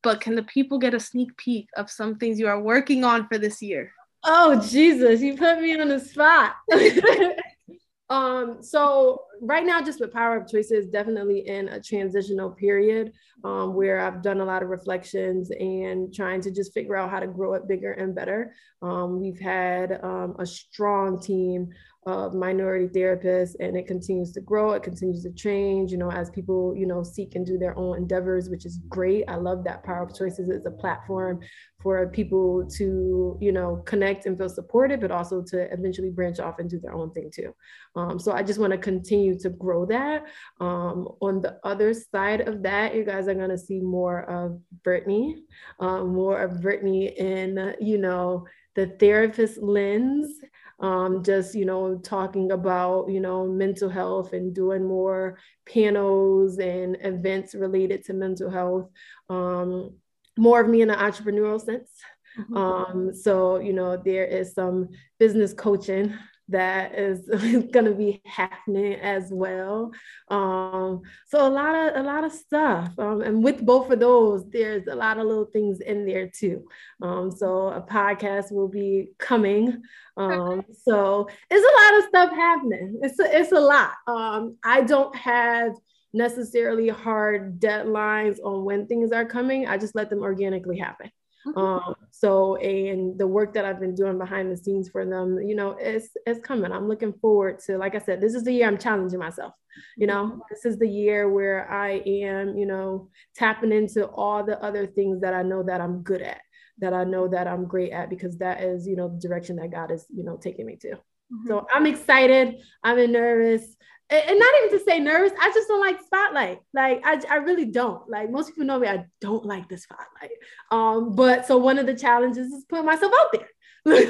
[0.02, 3.26] But can the people get a sneak peek of some things you are working on
[3.26, 3.90] for this year?
[4.24, 6.54] Oh Jesus, you put me on the spot.
[8.10, 13.12] um, so right now, just with Power of Choices, definitely in a transitional period
[13.44, 17.20] um, where I've done a lot of reflections and trying to just figure out how
[17.20, 18.54] to grow it bigger and better.
[18.82, 21.68] Um, we've had um, a strong team
[22.08, 26.30] of minority therapists and it continues to grow it continues to change you know as
[26.30, 29.24] people you know seek and do their own endeavors which is great.
[29.28, 31.40] I love that power of choices is a platform
[31.82, 36.58] for people to you know connect and feel supported but also to eventually branch off
[36.58, 37.54] and do their own thing too.
[37.94, 40.24] Um, so i just want to continue to grow that.
[40.60, 44.58] Um, on the other side of that you guys are going to see more of
[44.82, 45.42] brittany
[45.78, 50.38] um, more of brittany in you know the therapist lens
[50.80, 56.96] um, just you know talking about you know mental health and doing more panels and
[57.00, 58.88] events related to mental health
[59.28, 59.96] um,
[60.36, 61.90] more of me in an entrepreneurial sense
[62.38, 62.56] mm-hmm.
[62.56, 64.88] um, so you know there is some
[65.18, 66.14] business coaching
[66.48, 67.28] that is
[67.72, 69.92] going to be happening as well.
[70.28, 74.48] Um, so a lot of a lot of stuff, um, and with both of those,
[74.50, 76.66] there's a lot of little things in there too.
[77.02, 79.82] Um, so a podcast will be coming.
[80.16, 82.98] Um, so it's a lot of stuff happening.
[83.02, 83.92] It's a, it's a lot.
[84.06, 85.72] Um, I don't have
[86.12, 89.66] necessarily hard deadlines on when things are coming.
[89.66, 91.10] I just let them organically happen.
[91.56, 95.54] Um, so and the work that I've been doing behind the scenes for them, you
[95.54, 96.72] know, it's it's coming.
[96.72, 99.54] I'm looking forward to, like I said, this is the year I'm challenging myself.
[99.96, 100.38] You know, mm-hmm.
[100.50, 105.20] this is the year where I am, you know, tapping into all the other things
[105.20, 106.40] that I know that I'm good at,
[106.78, 109.70] that I know that I'm great at, because that is, you know, the direction that
[109.70, 110.88] God is, you know, taking me to.
[110.88, 111.48] Mm-hmm.
[111.48, 112.56] So I'm excited.
[112.82, 113.76] I'm nervous
[114.10, 116.60] and not even to say nervous i just don't like spotlight.
[116.72, 118.08] Like I, I really don't.
[118.08, 120.30] Like most people know me i don't like the spotlight.
[120.70, 124.04] Um but so one of the challenges is putting myself out there.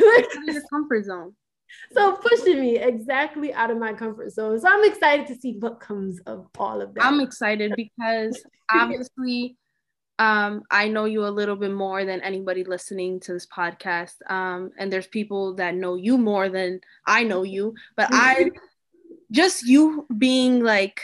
[0.47, 1.35] Your comfort zone.
[1.93, 4.61] So pushing me exactly out of my comfort zone.
[4.61, 7.05] So i'm excited to see what comes of all of that.
[7.05, 8.43] I'm excited because
[8.73, 9.57] obviously
[10.21, 14.15] um, I know you a little bit more than anybody listening to this podcast.
[14.29, 18.51] Um, and there's people that know you more than I know you, but I
[19.31, 21.01] just you being like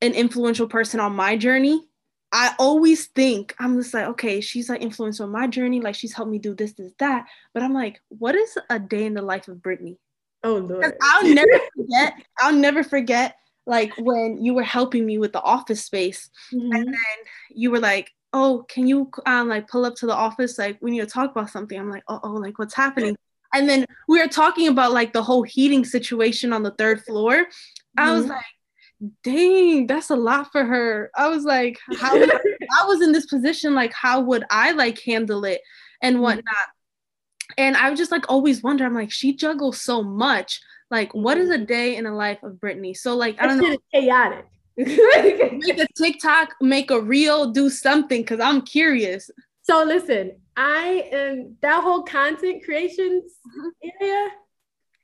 [0.00, 1.88] an influential person on my journey,
[2.32, 6.14] I always think I'm just like, okay, she's like influential on my journey, like she's
[6.14, 7.26] helped me do this, this, that.
[7.52, 9.98] But I'm like, what is a day in the life of Brittany?
[10.42, 10.96] Oh Lord.
[11.02, 13.36] I'll never forget, I'll never forget
[13.66, 16.30] like when you were helping me with the office space.
[16.52, 16.72] Mm-hmm.
[16.72, 17.16] And then
[17.50, 20.58] you were like, oh, can you um like pull up to the office?
[20.58, 21.78] Like we need to talk about something.
[21.78, 23.16] I'm like, oh, oh, like what's happening?
[23.54, 27.34] And then we were talking about like the whole heating situation on the third floor.
[27.34, 28.08] Mm-hmm.
[28.08, 28.32] I was mm-hmm.
[28.32, 28.44] like,
[29.22, 31.10] dang, that's a lot for her.
[31.16, 35.44] I was like, how I was in this position, like, how would I like handle
[35.44, 35.60] it
[36.00, 36.22] and mm-hmm.
[36.22, 36.68] whatnot?
[37.58, 40.60] And I just like always wonder, I'm like, she juggles so much.
[40.90, 41.64] Like, what is a mm-hmm.
[41.64, 42.94] day in the life of Brittany?
[42.94, 43.76] So, like, I don't know.
[43.92, 44.46] chaotic.
[44.76, 49.30] make a TikTok, make a reel, do something because I'm curious.
[49.62, 53.22] So listen, I am that whole content creation
[54.00, 54.28] area.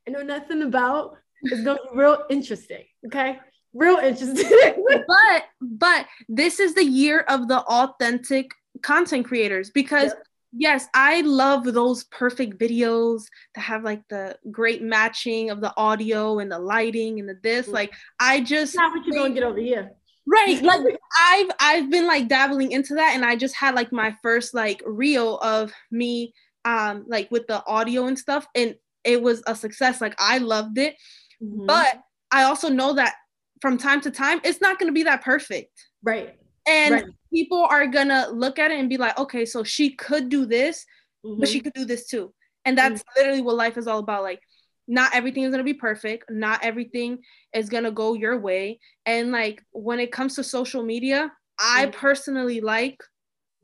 [0.06, 1.16] I know nothing about.
[1.42, 2.84] It's gonna be real interesting.
[3.06, 3.38] Okay,
[3.72, 4.84] real interesting.
[5.06, 8.50] but but this is the year of the authentic
[8.82, 10.06] content creators because.
[10.06, 10.22] Yep.
[10.50, 13.24] Yes, I love those perfect videos
[13.54, 17.66] that have like the great matching of the audio and the lighting and the this.
[17.66, 17.74] Mm-hmm.
[17.74, 19.90] Like I just not what you're gonna get over here
[20.30, 20.80] right like
[21.20, 24.82] i've i've been like dabbling into that and i just had like my first like
[24.84, 26.32] reel of me
[26.64, 28.74] um like with the audio and stuff and
[29.04, 30.00] it was a success.
[30.00, 30.96] Like I loved it.
[31.42, 31.66] Mm-hmm.
[31.66, 32.00] But
[32.30, 33.14] I also know that
[33.60, 35.72] from time to time, it's not going to be that perfect.
[36.02, 36.36] Right.
[36.66, 37.04] And right.
[37.32, 40.44] people are going to look at it and be like, okay, so she could do
[40.44, 40.84] this,
[41.24, 41.40] mm-hmm.
[41.40, 42.32] but she could do this too.
[42.64, 43.20] And that's mm-hmm.
[43.20, 44.22] literally what life is all about.
[44.22, 44.40] Like,
[44.88, 46.30] not everything is going to be perfect.
[46.30, 47.18] Not everything
[47.54, 48.80] is going to go your way.
[49.06, 51.98] And like, when it comes to social media, I mm-hmm.
[51.98, 52.98] personally like,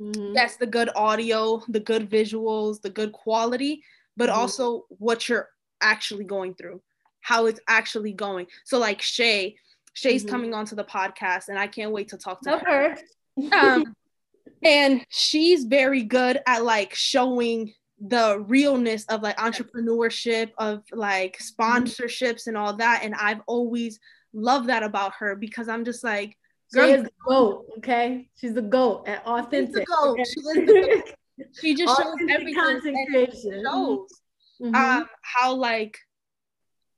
[0.01, 0.35] mm-hmm.
[0.35, 3.83] yes, the good audio, the good visuals, the good quality,
[4.17, 5.49] but also what you're
[5.81, 6.81] actually going through
[7.25, 8.47] how it's actually going.
[8.65, 9.57] So like Shay,
[9.95, 10.31] Shay's mm-hmm.
[10.31, 12.97] coming onto the podcast, and I can't wait to talk to Love her.
[13.51, 13.59] her.
[13.59, 13.97] um,
[14.63, 17.73] and she's very good at like showing
[18.07, 23.01] the realness of like entrepreneurship, of like sponsorships and all that.
[23.03, 23.99] And I've always
[24.35, 26.37] loved that about her because I'm just like,
[26.73, 27.67] girl, she is the goat.
[27.79, 29.87] Okay, she's the goat at authentic.
[29.87, 30.19] Goat.
[30.27, 31.03] She, the
[31.37, 31.49] goat.
[31.61, 32.81] she just shows everything.
[32.83, 34.09] Shows
[34.63, 34.75] mm-hmm.
[34.75, 35.97] um, how like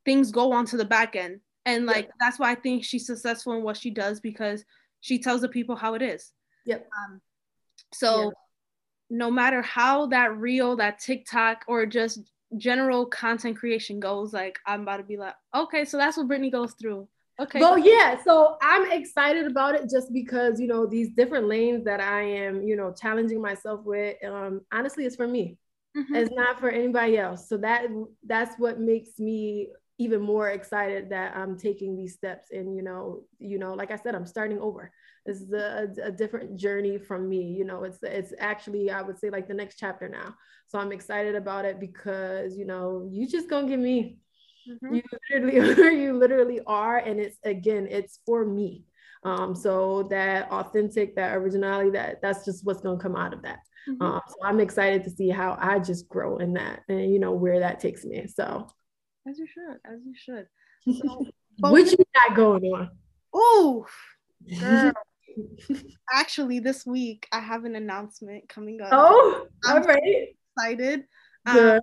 [0.04, 1.40] things go onto the back end.
[1.64, 4.64] And like that's why I think she's successful in what she does because
[5.00, 6.32] she tells the people how it is.
[6.64, 6.88] Yep.
[6.98, 7.20] Um,
[7.92, 8.32] so.
[9.10, 12.20] No matter how that reel, that TikTok, or just
[12.56, 16.50] general content creation goes, like I'm about to be like, okay, so that's what Brittany
[16.50, 17.08] goes through.
[17.38, 17.60] Okay.
[17.60, 18.22] Well, yeah.
[18.24, 22.62] So I'm excited about it just because you know these different lanes that I am,
[22.62, 24.16] you know, challenging myself with.
[24.24, 25.58] Um, honestly, it's for me.
[25.96, 26.14] Mm-hmm.
[26.14, 27.48] It's not for anybody else.
[27.48, 27.86] So that
[28.26, 29.68] that's what makes me
[29.98, 33.96] even more excited that I'm taking these steps and you know you know like I
[33.96, 34.92] said I'm starting over
[35.26, 39.18] this is a, a, different journey from me you know it's it's actually I would
[39.18, 40.34] say like the next chapter now
[40.68, 44.18] so I'm excited about it because you know you just gonna give me
[44.68, 44.94] mm-hmm.
[44.94, 48.84] you literally you literally are and it's again it's for me
[49.24, 53.58] um so that authentic that originality that that's just what's gonna come out of that
[53.88, 54.02] mm-hmm.
[54.02, 57.32] um so I'm excited to see how I just grow in that and you know
[57.32, 58.68] where that takes me so
[59.28, 60.46] as you should, as you should.
[61.58, 62.90] So, what you got going on?
[63.32, 63.86] Oh,
[64.60, 64.92] girl.
[66.12, 68.88] Actually, this week I have an announcement coming up.
[68.92, 70.28] Oh, I'm all right.
[70.56, 71.04] Excited.
[71.46, 71.80] Um,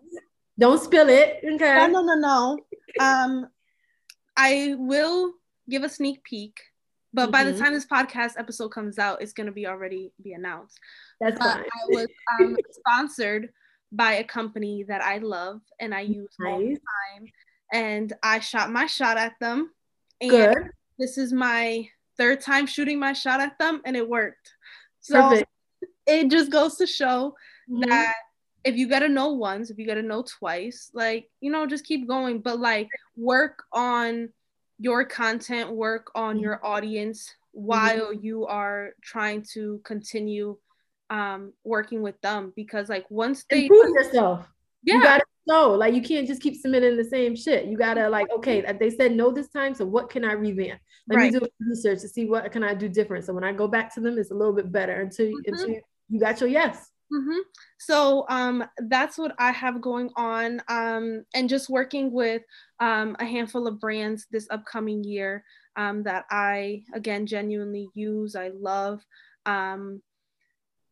[0.60, 1.40] Don't spill it.
[1.44, 1.88] Okay.
[1.88, 2.60] No, no, no, no.
[3.00, 3.48] Um,
[4.36, 5.34] I will
[5.70, 6.60] give a sneak peek,
[7.14, 7.32] but mm-hmm.
[7.32, 7.64] by the mm-hmm.
[7.64, 10.80] time this podcast episode comes out, it's gonna be already be announced.
[11.20, 11.64] That's fine.
[11.64, 12.08] I was
[12.40, 13.50] um, sponsored
[13.94, 16.52] by a company that I love and I use nice.
[16.52, 17.28] all the time.
[17.72, 19.72] And I shot my shot at them.
[20.20, 20.58] And Good.
[21.00, 21.88] this is my
[22.18, 24.52] third time shooting my shot at them and it worked.
[25.00, 25.50] So Perfect.
[26.06, 27.36] it just goes to show
[27.70, 27.90] mm-hmm.
[27.90, 28.14] that
[28.64, 32.08] if you gotta know once, if you gotta know twice, like, you know, just keep
[32.08, 32.40] going.
[32.40, 34.30] But like work on
[34.80, 36.44] your content, work on mm-hmm.
[36.44, 38.26] your audience while mm-hmm.
[38.26, 40.58] you are trying to continue
[41.10, 44.48] um working with them because like once they improve yourself
[44.84, 44.96] yeah.
[44.96, 48.28] you gotta know like you can't just keep submitting the same shit you gotta like
[48.32, 50.80] okay they said no this time so what can i revamp
[51.10, 51.34] let right.
[51.34, 53.94] me do research to see what can i do different so when i go back
[53.94, 55.54] to them it's a little bit better until, mm-hmm.
[55.54, 55.76] until
[56.10, 57.40] you got your yes mm-hmm.
[57.78, 62.42] so um that's what i have going on um and just working with
[62.80, 65.44] um a handful of brands this upcoming year
[65.76, 69.02] um that i again genuinely use i love
[69.46, 70.02] um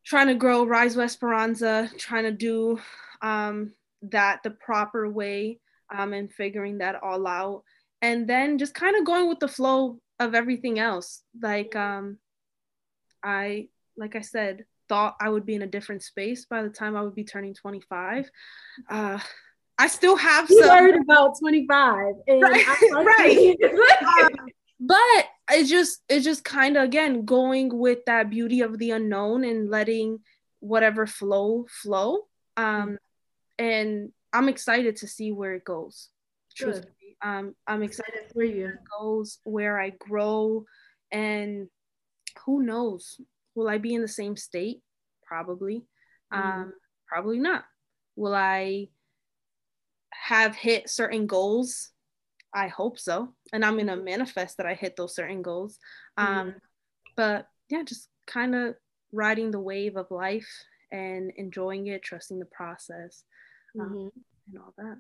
[0.04, 2.80] trying to grow Rise with Esperanza, trying to do
[3.22, 3.74] um,
[4.04, 5.60] that the proper way
[5.94, 7.64] um, and figuring that all out.
[8.02, 11.22] And then just kind of going with the flow of everything else.
[11.40, 12.18] Like um,
[13.24, 13.68] I,
[13.98, 17.02] like I said, thought I would be in a different space by the time I
[17.02, 18.30] would be turning 25.
[18.90, 19.20] Uh,
[19.78, 20.78] I still have you some.
[20.78, 22.14] heard about 25.
[22.28, 22.66] right.
[22.92, 23.58] right.
[24.24, 24.48] um,
[24.82, 29.44] but it's just it's just kind of again going with that beauty of the unknown
[29.44, 30.20] and letting
[30.60, 32.20] whatever flow flow
[32.58, 32.98] um
[33.58, 36.10] and i'm excited to see where it goes
[36.60, 36.88] Good.
[37.22, 40.66] um i'm excited for you where it goes where i grow
[41.12, 41.68] and
[42.46, 43.20] who knows
[43.56, 44.82] will i be in the same state
[45.26, 45.84] probably
[46.34, 46.38] mm.
[46.38, 46.74] um
[47.08, 47.64] probably not
[48.16, 48.88] will i
[50.14, 51.92] have hit certain goals
[52.54, 53.34] I hope so.
[53.54, 55.80] And I'm gonna manifest that I hit those certain goals.
[56.18, 56.58] Um, mm-hmm.
[57.16, 58.76] But yeah, just kind of
[59.12, 60.50] riding the wave of life
[60.92, 63.24] and enjoying it, trusting the process,
[63.80, 64.08] um, mm-hmm.
[64.48, 64.98] and all that.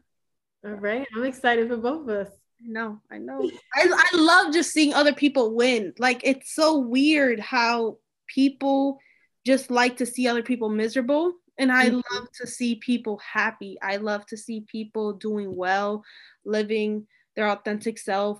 [0.65, 2.33] All right, I'm excited for both of us.
[2.63, 3.49] I know, I know.
[3.75, 5.93] I, I love just seeing other people win.
[5.97, 7.97] Like it's so weird how
[8.27, 8.99] people
[9.45, 11.33] just like to see other people miserable.
[11.57, 12.01] And I mm-hmm.
[12.13, 13.77] love to see people happy.
[13.81, 16.03] I love to see people doing well,
[16.45, 18.39] living their authentic self,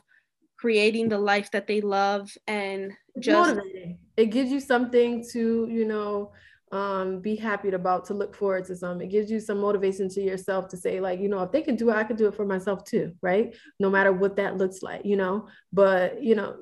[0.57, 3.99] creating the life that they love, and just motivating.
[4.17, 6.31] It gives you something to, you know,
[6.71, 9.01] um, be happy about to look forward to some.
[9.01, 11.75] It gives you some motivation to yourself to say, like, you know, if they can
[11.75, 13.55] do it, I can do it for myself too, right?
[13.79, 15.47] No matter what that looks like, you know.
[15.73, 16.55] But you know,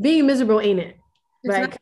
[0.00, 0.96] being miserable ain't it.
[1.44, 1.70] right?
[1.70, 1.78] like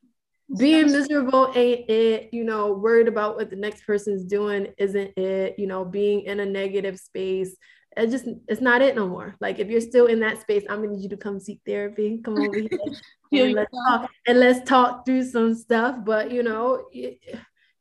[0.57, 5.59] being miserable ain't it, you know, worried about what the next person's doing isn't it,
[5.59, 7.57] you know, being in a negative space.
[7.97, 9.37] It just it's not it no more.
[9.41, 12.21] Like if you're still in that space, I'm gonna need you to come seek therapy.
[12.25, 12.59] Come over
[13.31, 15.99] here and let's talk and let's talk through some stuff.
[16.05, 16.87] But you know,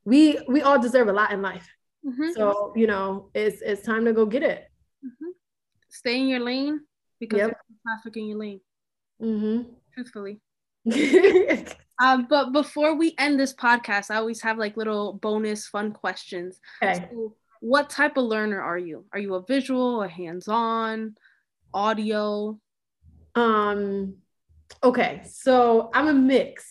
[0.06, 1.68] we we all deserve a lot in life.
[2.06, 2.32] Mm-hmm.
[2.36, 4.70] So you know, it's it's time to go get it.
[5.06, 5.32] Mm-hmm.
[5.90, 6.82] Stay in your lane
[7.20, 7.58] because yep.
[7.88, 8.62] traffic in your lane.
[9.22, 9.70] Mm-hmm.
[9.94, 10.42] Truthfully.
[12.02, 16.60] um, but before we end this podcast, I always have like little bonus fun questions.
[16.82, 17.08] Okay.
[17.12, 19.06] So what type of learner are you?
[19.14, 21.16] Are you a visual, a hands-on,
[21.74, 22.60] audio?
[23.36, 24.16] Um.
[24.84, 26.66] Okay, so I'm a mix.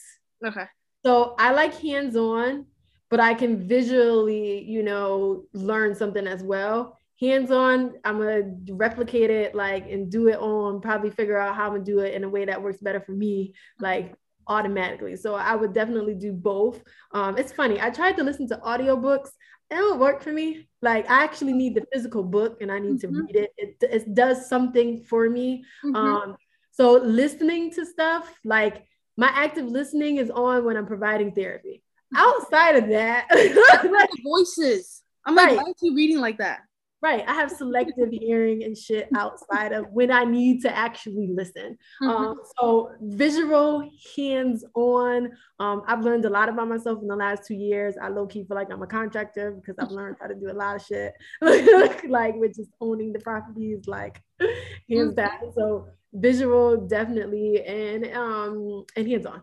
[0.45, 0.65] Okay.
[1.05, 2.67] So I like hands-on
[3.13, 6.97] but I can visually, you know, learn something as well.
[7.21, 11.67] Hands on, I'm gonna replicate it like and do it on, probably figure out how
[11.67, 14.15] I'm gonna do it in a way that works better for me, like
[14.47, 15.17] automatically.
[15.17, 16.83] So I would definitely do both.
[17.13, 19.29] Um, it's funny, I tried to listen to audiobooks.
[19.71, 20.67] It don't work for me.
[20.81, 23.15] Like I actually need the physical book and I need mm-hmm.
[23.15, 23.53] to read it.
[23.59, 23.77] it.
[23.83, 25.67] It does something for me.
[25.85, 25.97] Mm-hmm.
[25.97, 26.37] Um,
[26.71, 28.87] so listening to stuff like
[29.19, 31.83] my active listening is on when I'm providing therapy
[32.15, 33.29] outside of that,
[34.25, 35.03] voices.
[35.25, 35.57] I'm like, right.
[35.57, 36.61] why is he reading like that?
[37.03, 37.25] Right.
[37.27, 41.77] I have selective hearing and shit outside of when I need to actually listen.
[42.01, 42.09] Mm-hmm.
[42.09, 45.33] Um, so visual, hands on.
[45.59, 47.97] Um, I've learned a lot about myself in the last two years.
[48.01, 50.55] I low key feel like I'm a contractor because I've learned how to do a
[50.55, 51.13] lot of shit,
[52.09, 54.55] like with just owning the properties, like hands
[54.89, 55.15] mm-hmm.
[55.15, 55.53] down.
[55.57, 59.43] So visual, definitely, and um, and hands on.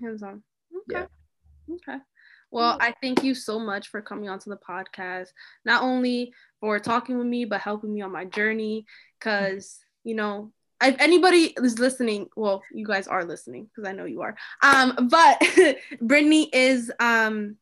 [0.00, 0.42] Hands on.
[0.90, 1.02] Okay.
[1.02, 1.06] Yeah.
[1.72, 1.98] Okay.
[2.52, 5.28] Well, I thank you so much for coming onto the podcast,
[5.64, 8.86] not only for talking with me, but helping me on my journey.
[9.18, 10.52] Because, you know,
[10.82, 14.36] if anybody is listening, well, you guys are listening because I know you are.
[14.62, 15.40] Um, but
[16.00, 17.56] Brittany is um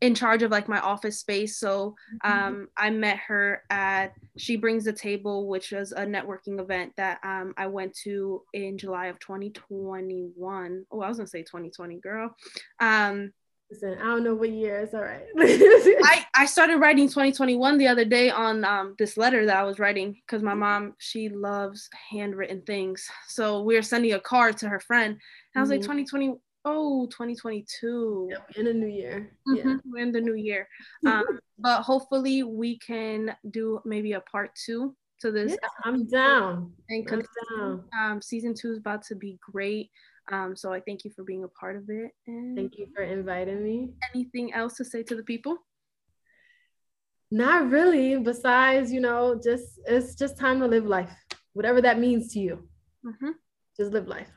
[0.00, 1.58] in charge of like my office space.
[1.58, 2.46] So mm-hmm.
[2.46, 7.18] um, I met her at She Brings the Table, which was a networking event that
[7.22, 10.84] um, I went to in July of 2021.
[10.90, 12.36] Oh, I was gonna say 2020, girl.
[12.78, 13.32] Um,
[13.70, 14.78] Listen, I don't know what year.
[14.78, 15.26] It's all right.
[15.38, 19.80] I, I started writing 2021 the other day on um, this letter that I was
[19.80, 23.08] writing because my mom, she loves handwritten things.
[23.26, 25.12] So we were sending a card to her friend.
[25.12, 25.20] And
[25.56, 25.78] I was mm-hmm.
[25.78, 26.34] like, 2020,
[26.64, 28.28] oh, 2022.
[28.30, 29.32] Yep, in the new year.
[29.48, 29.68] Mm-hmm.
[29.68, 29.76] Yeah.
[29.84, 30.68] We're in the new year.
[31.04, 31.24] Um,
[31.58, 35.52] but hopefully we can do maybe a part two to this.
[35.52, 36.72] Yeah, I'm down.
[36.88, 37.24] And I'm
[37.56, 37.84] down.
[37.98, 39.90] Um, season two is about to be great.
[40.30, 42.10] Um, so I thank you for being a part of it.
[42.26, 43.90] And thank you for inviting me.
[44.14, 45.58] Anything else to say to the people?
[47.30, 48.18] Not really.
[48.18, 51.12] Besides, you know, just it's just time to live life,
[51.52, 52.68] whatever that means to you.
[53.04, 53.30] Mm-hmm.
[53.76, 54.30] Just live life.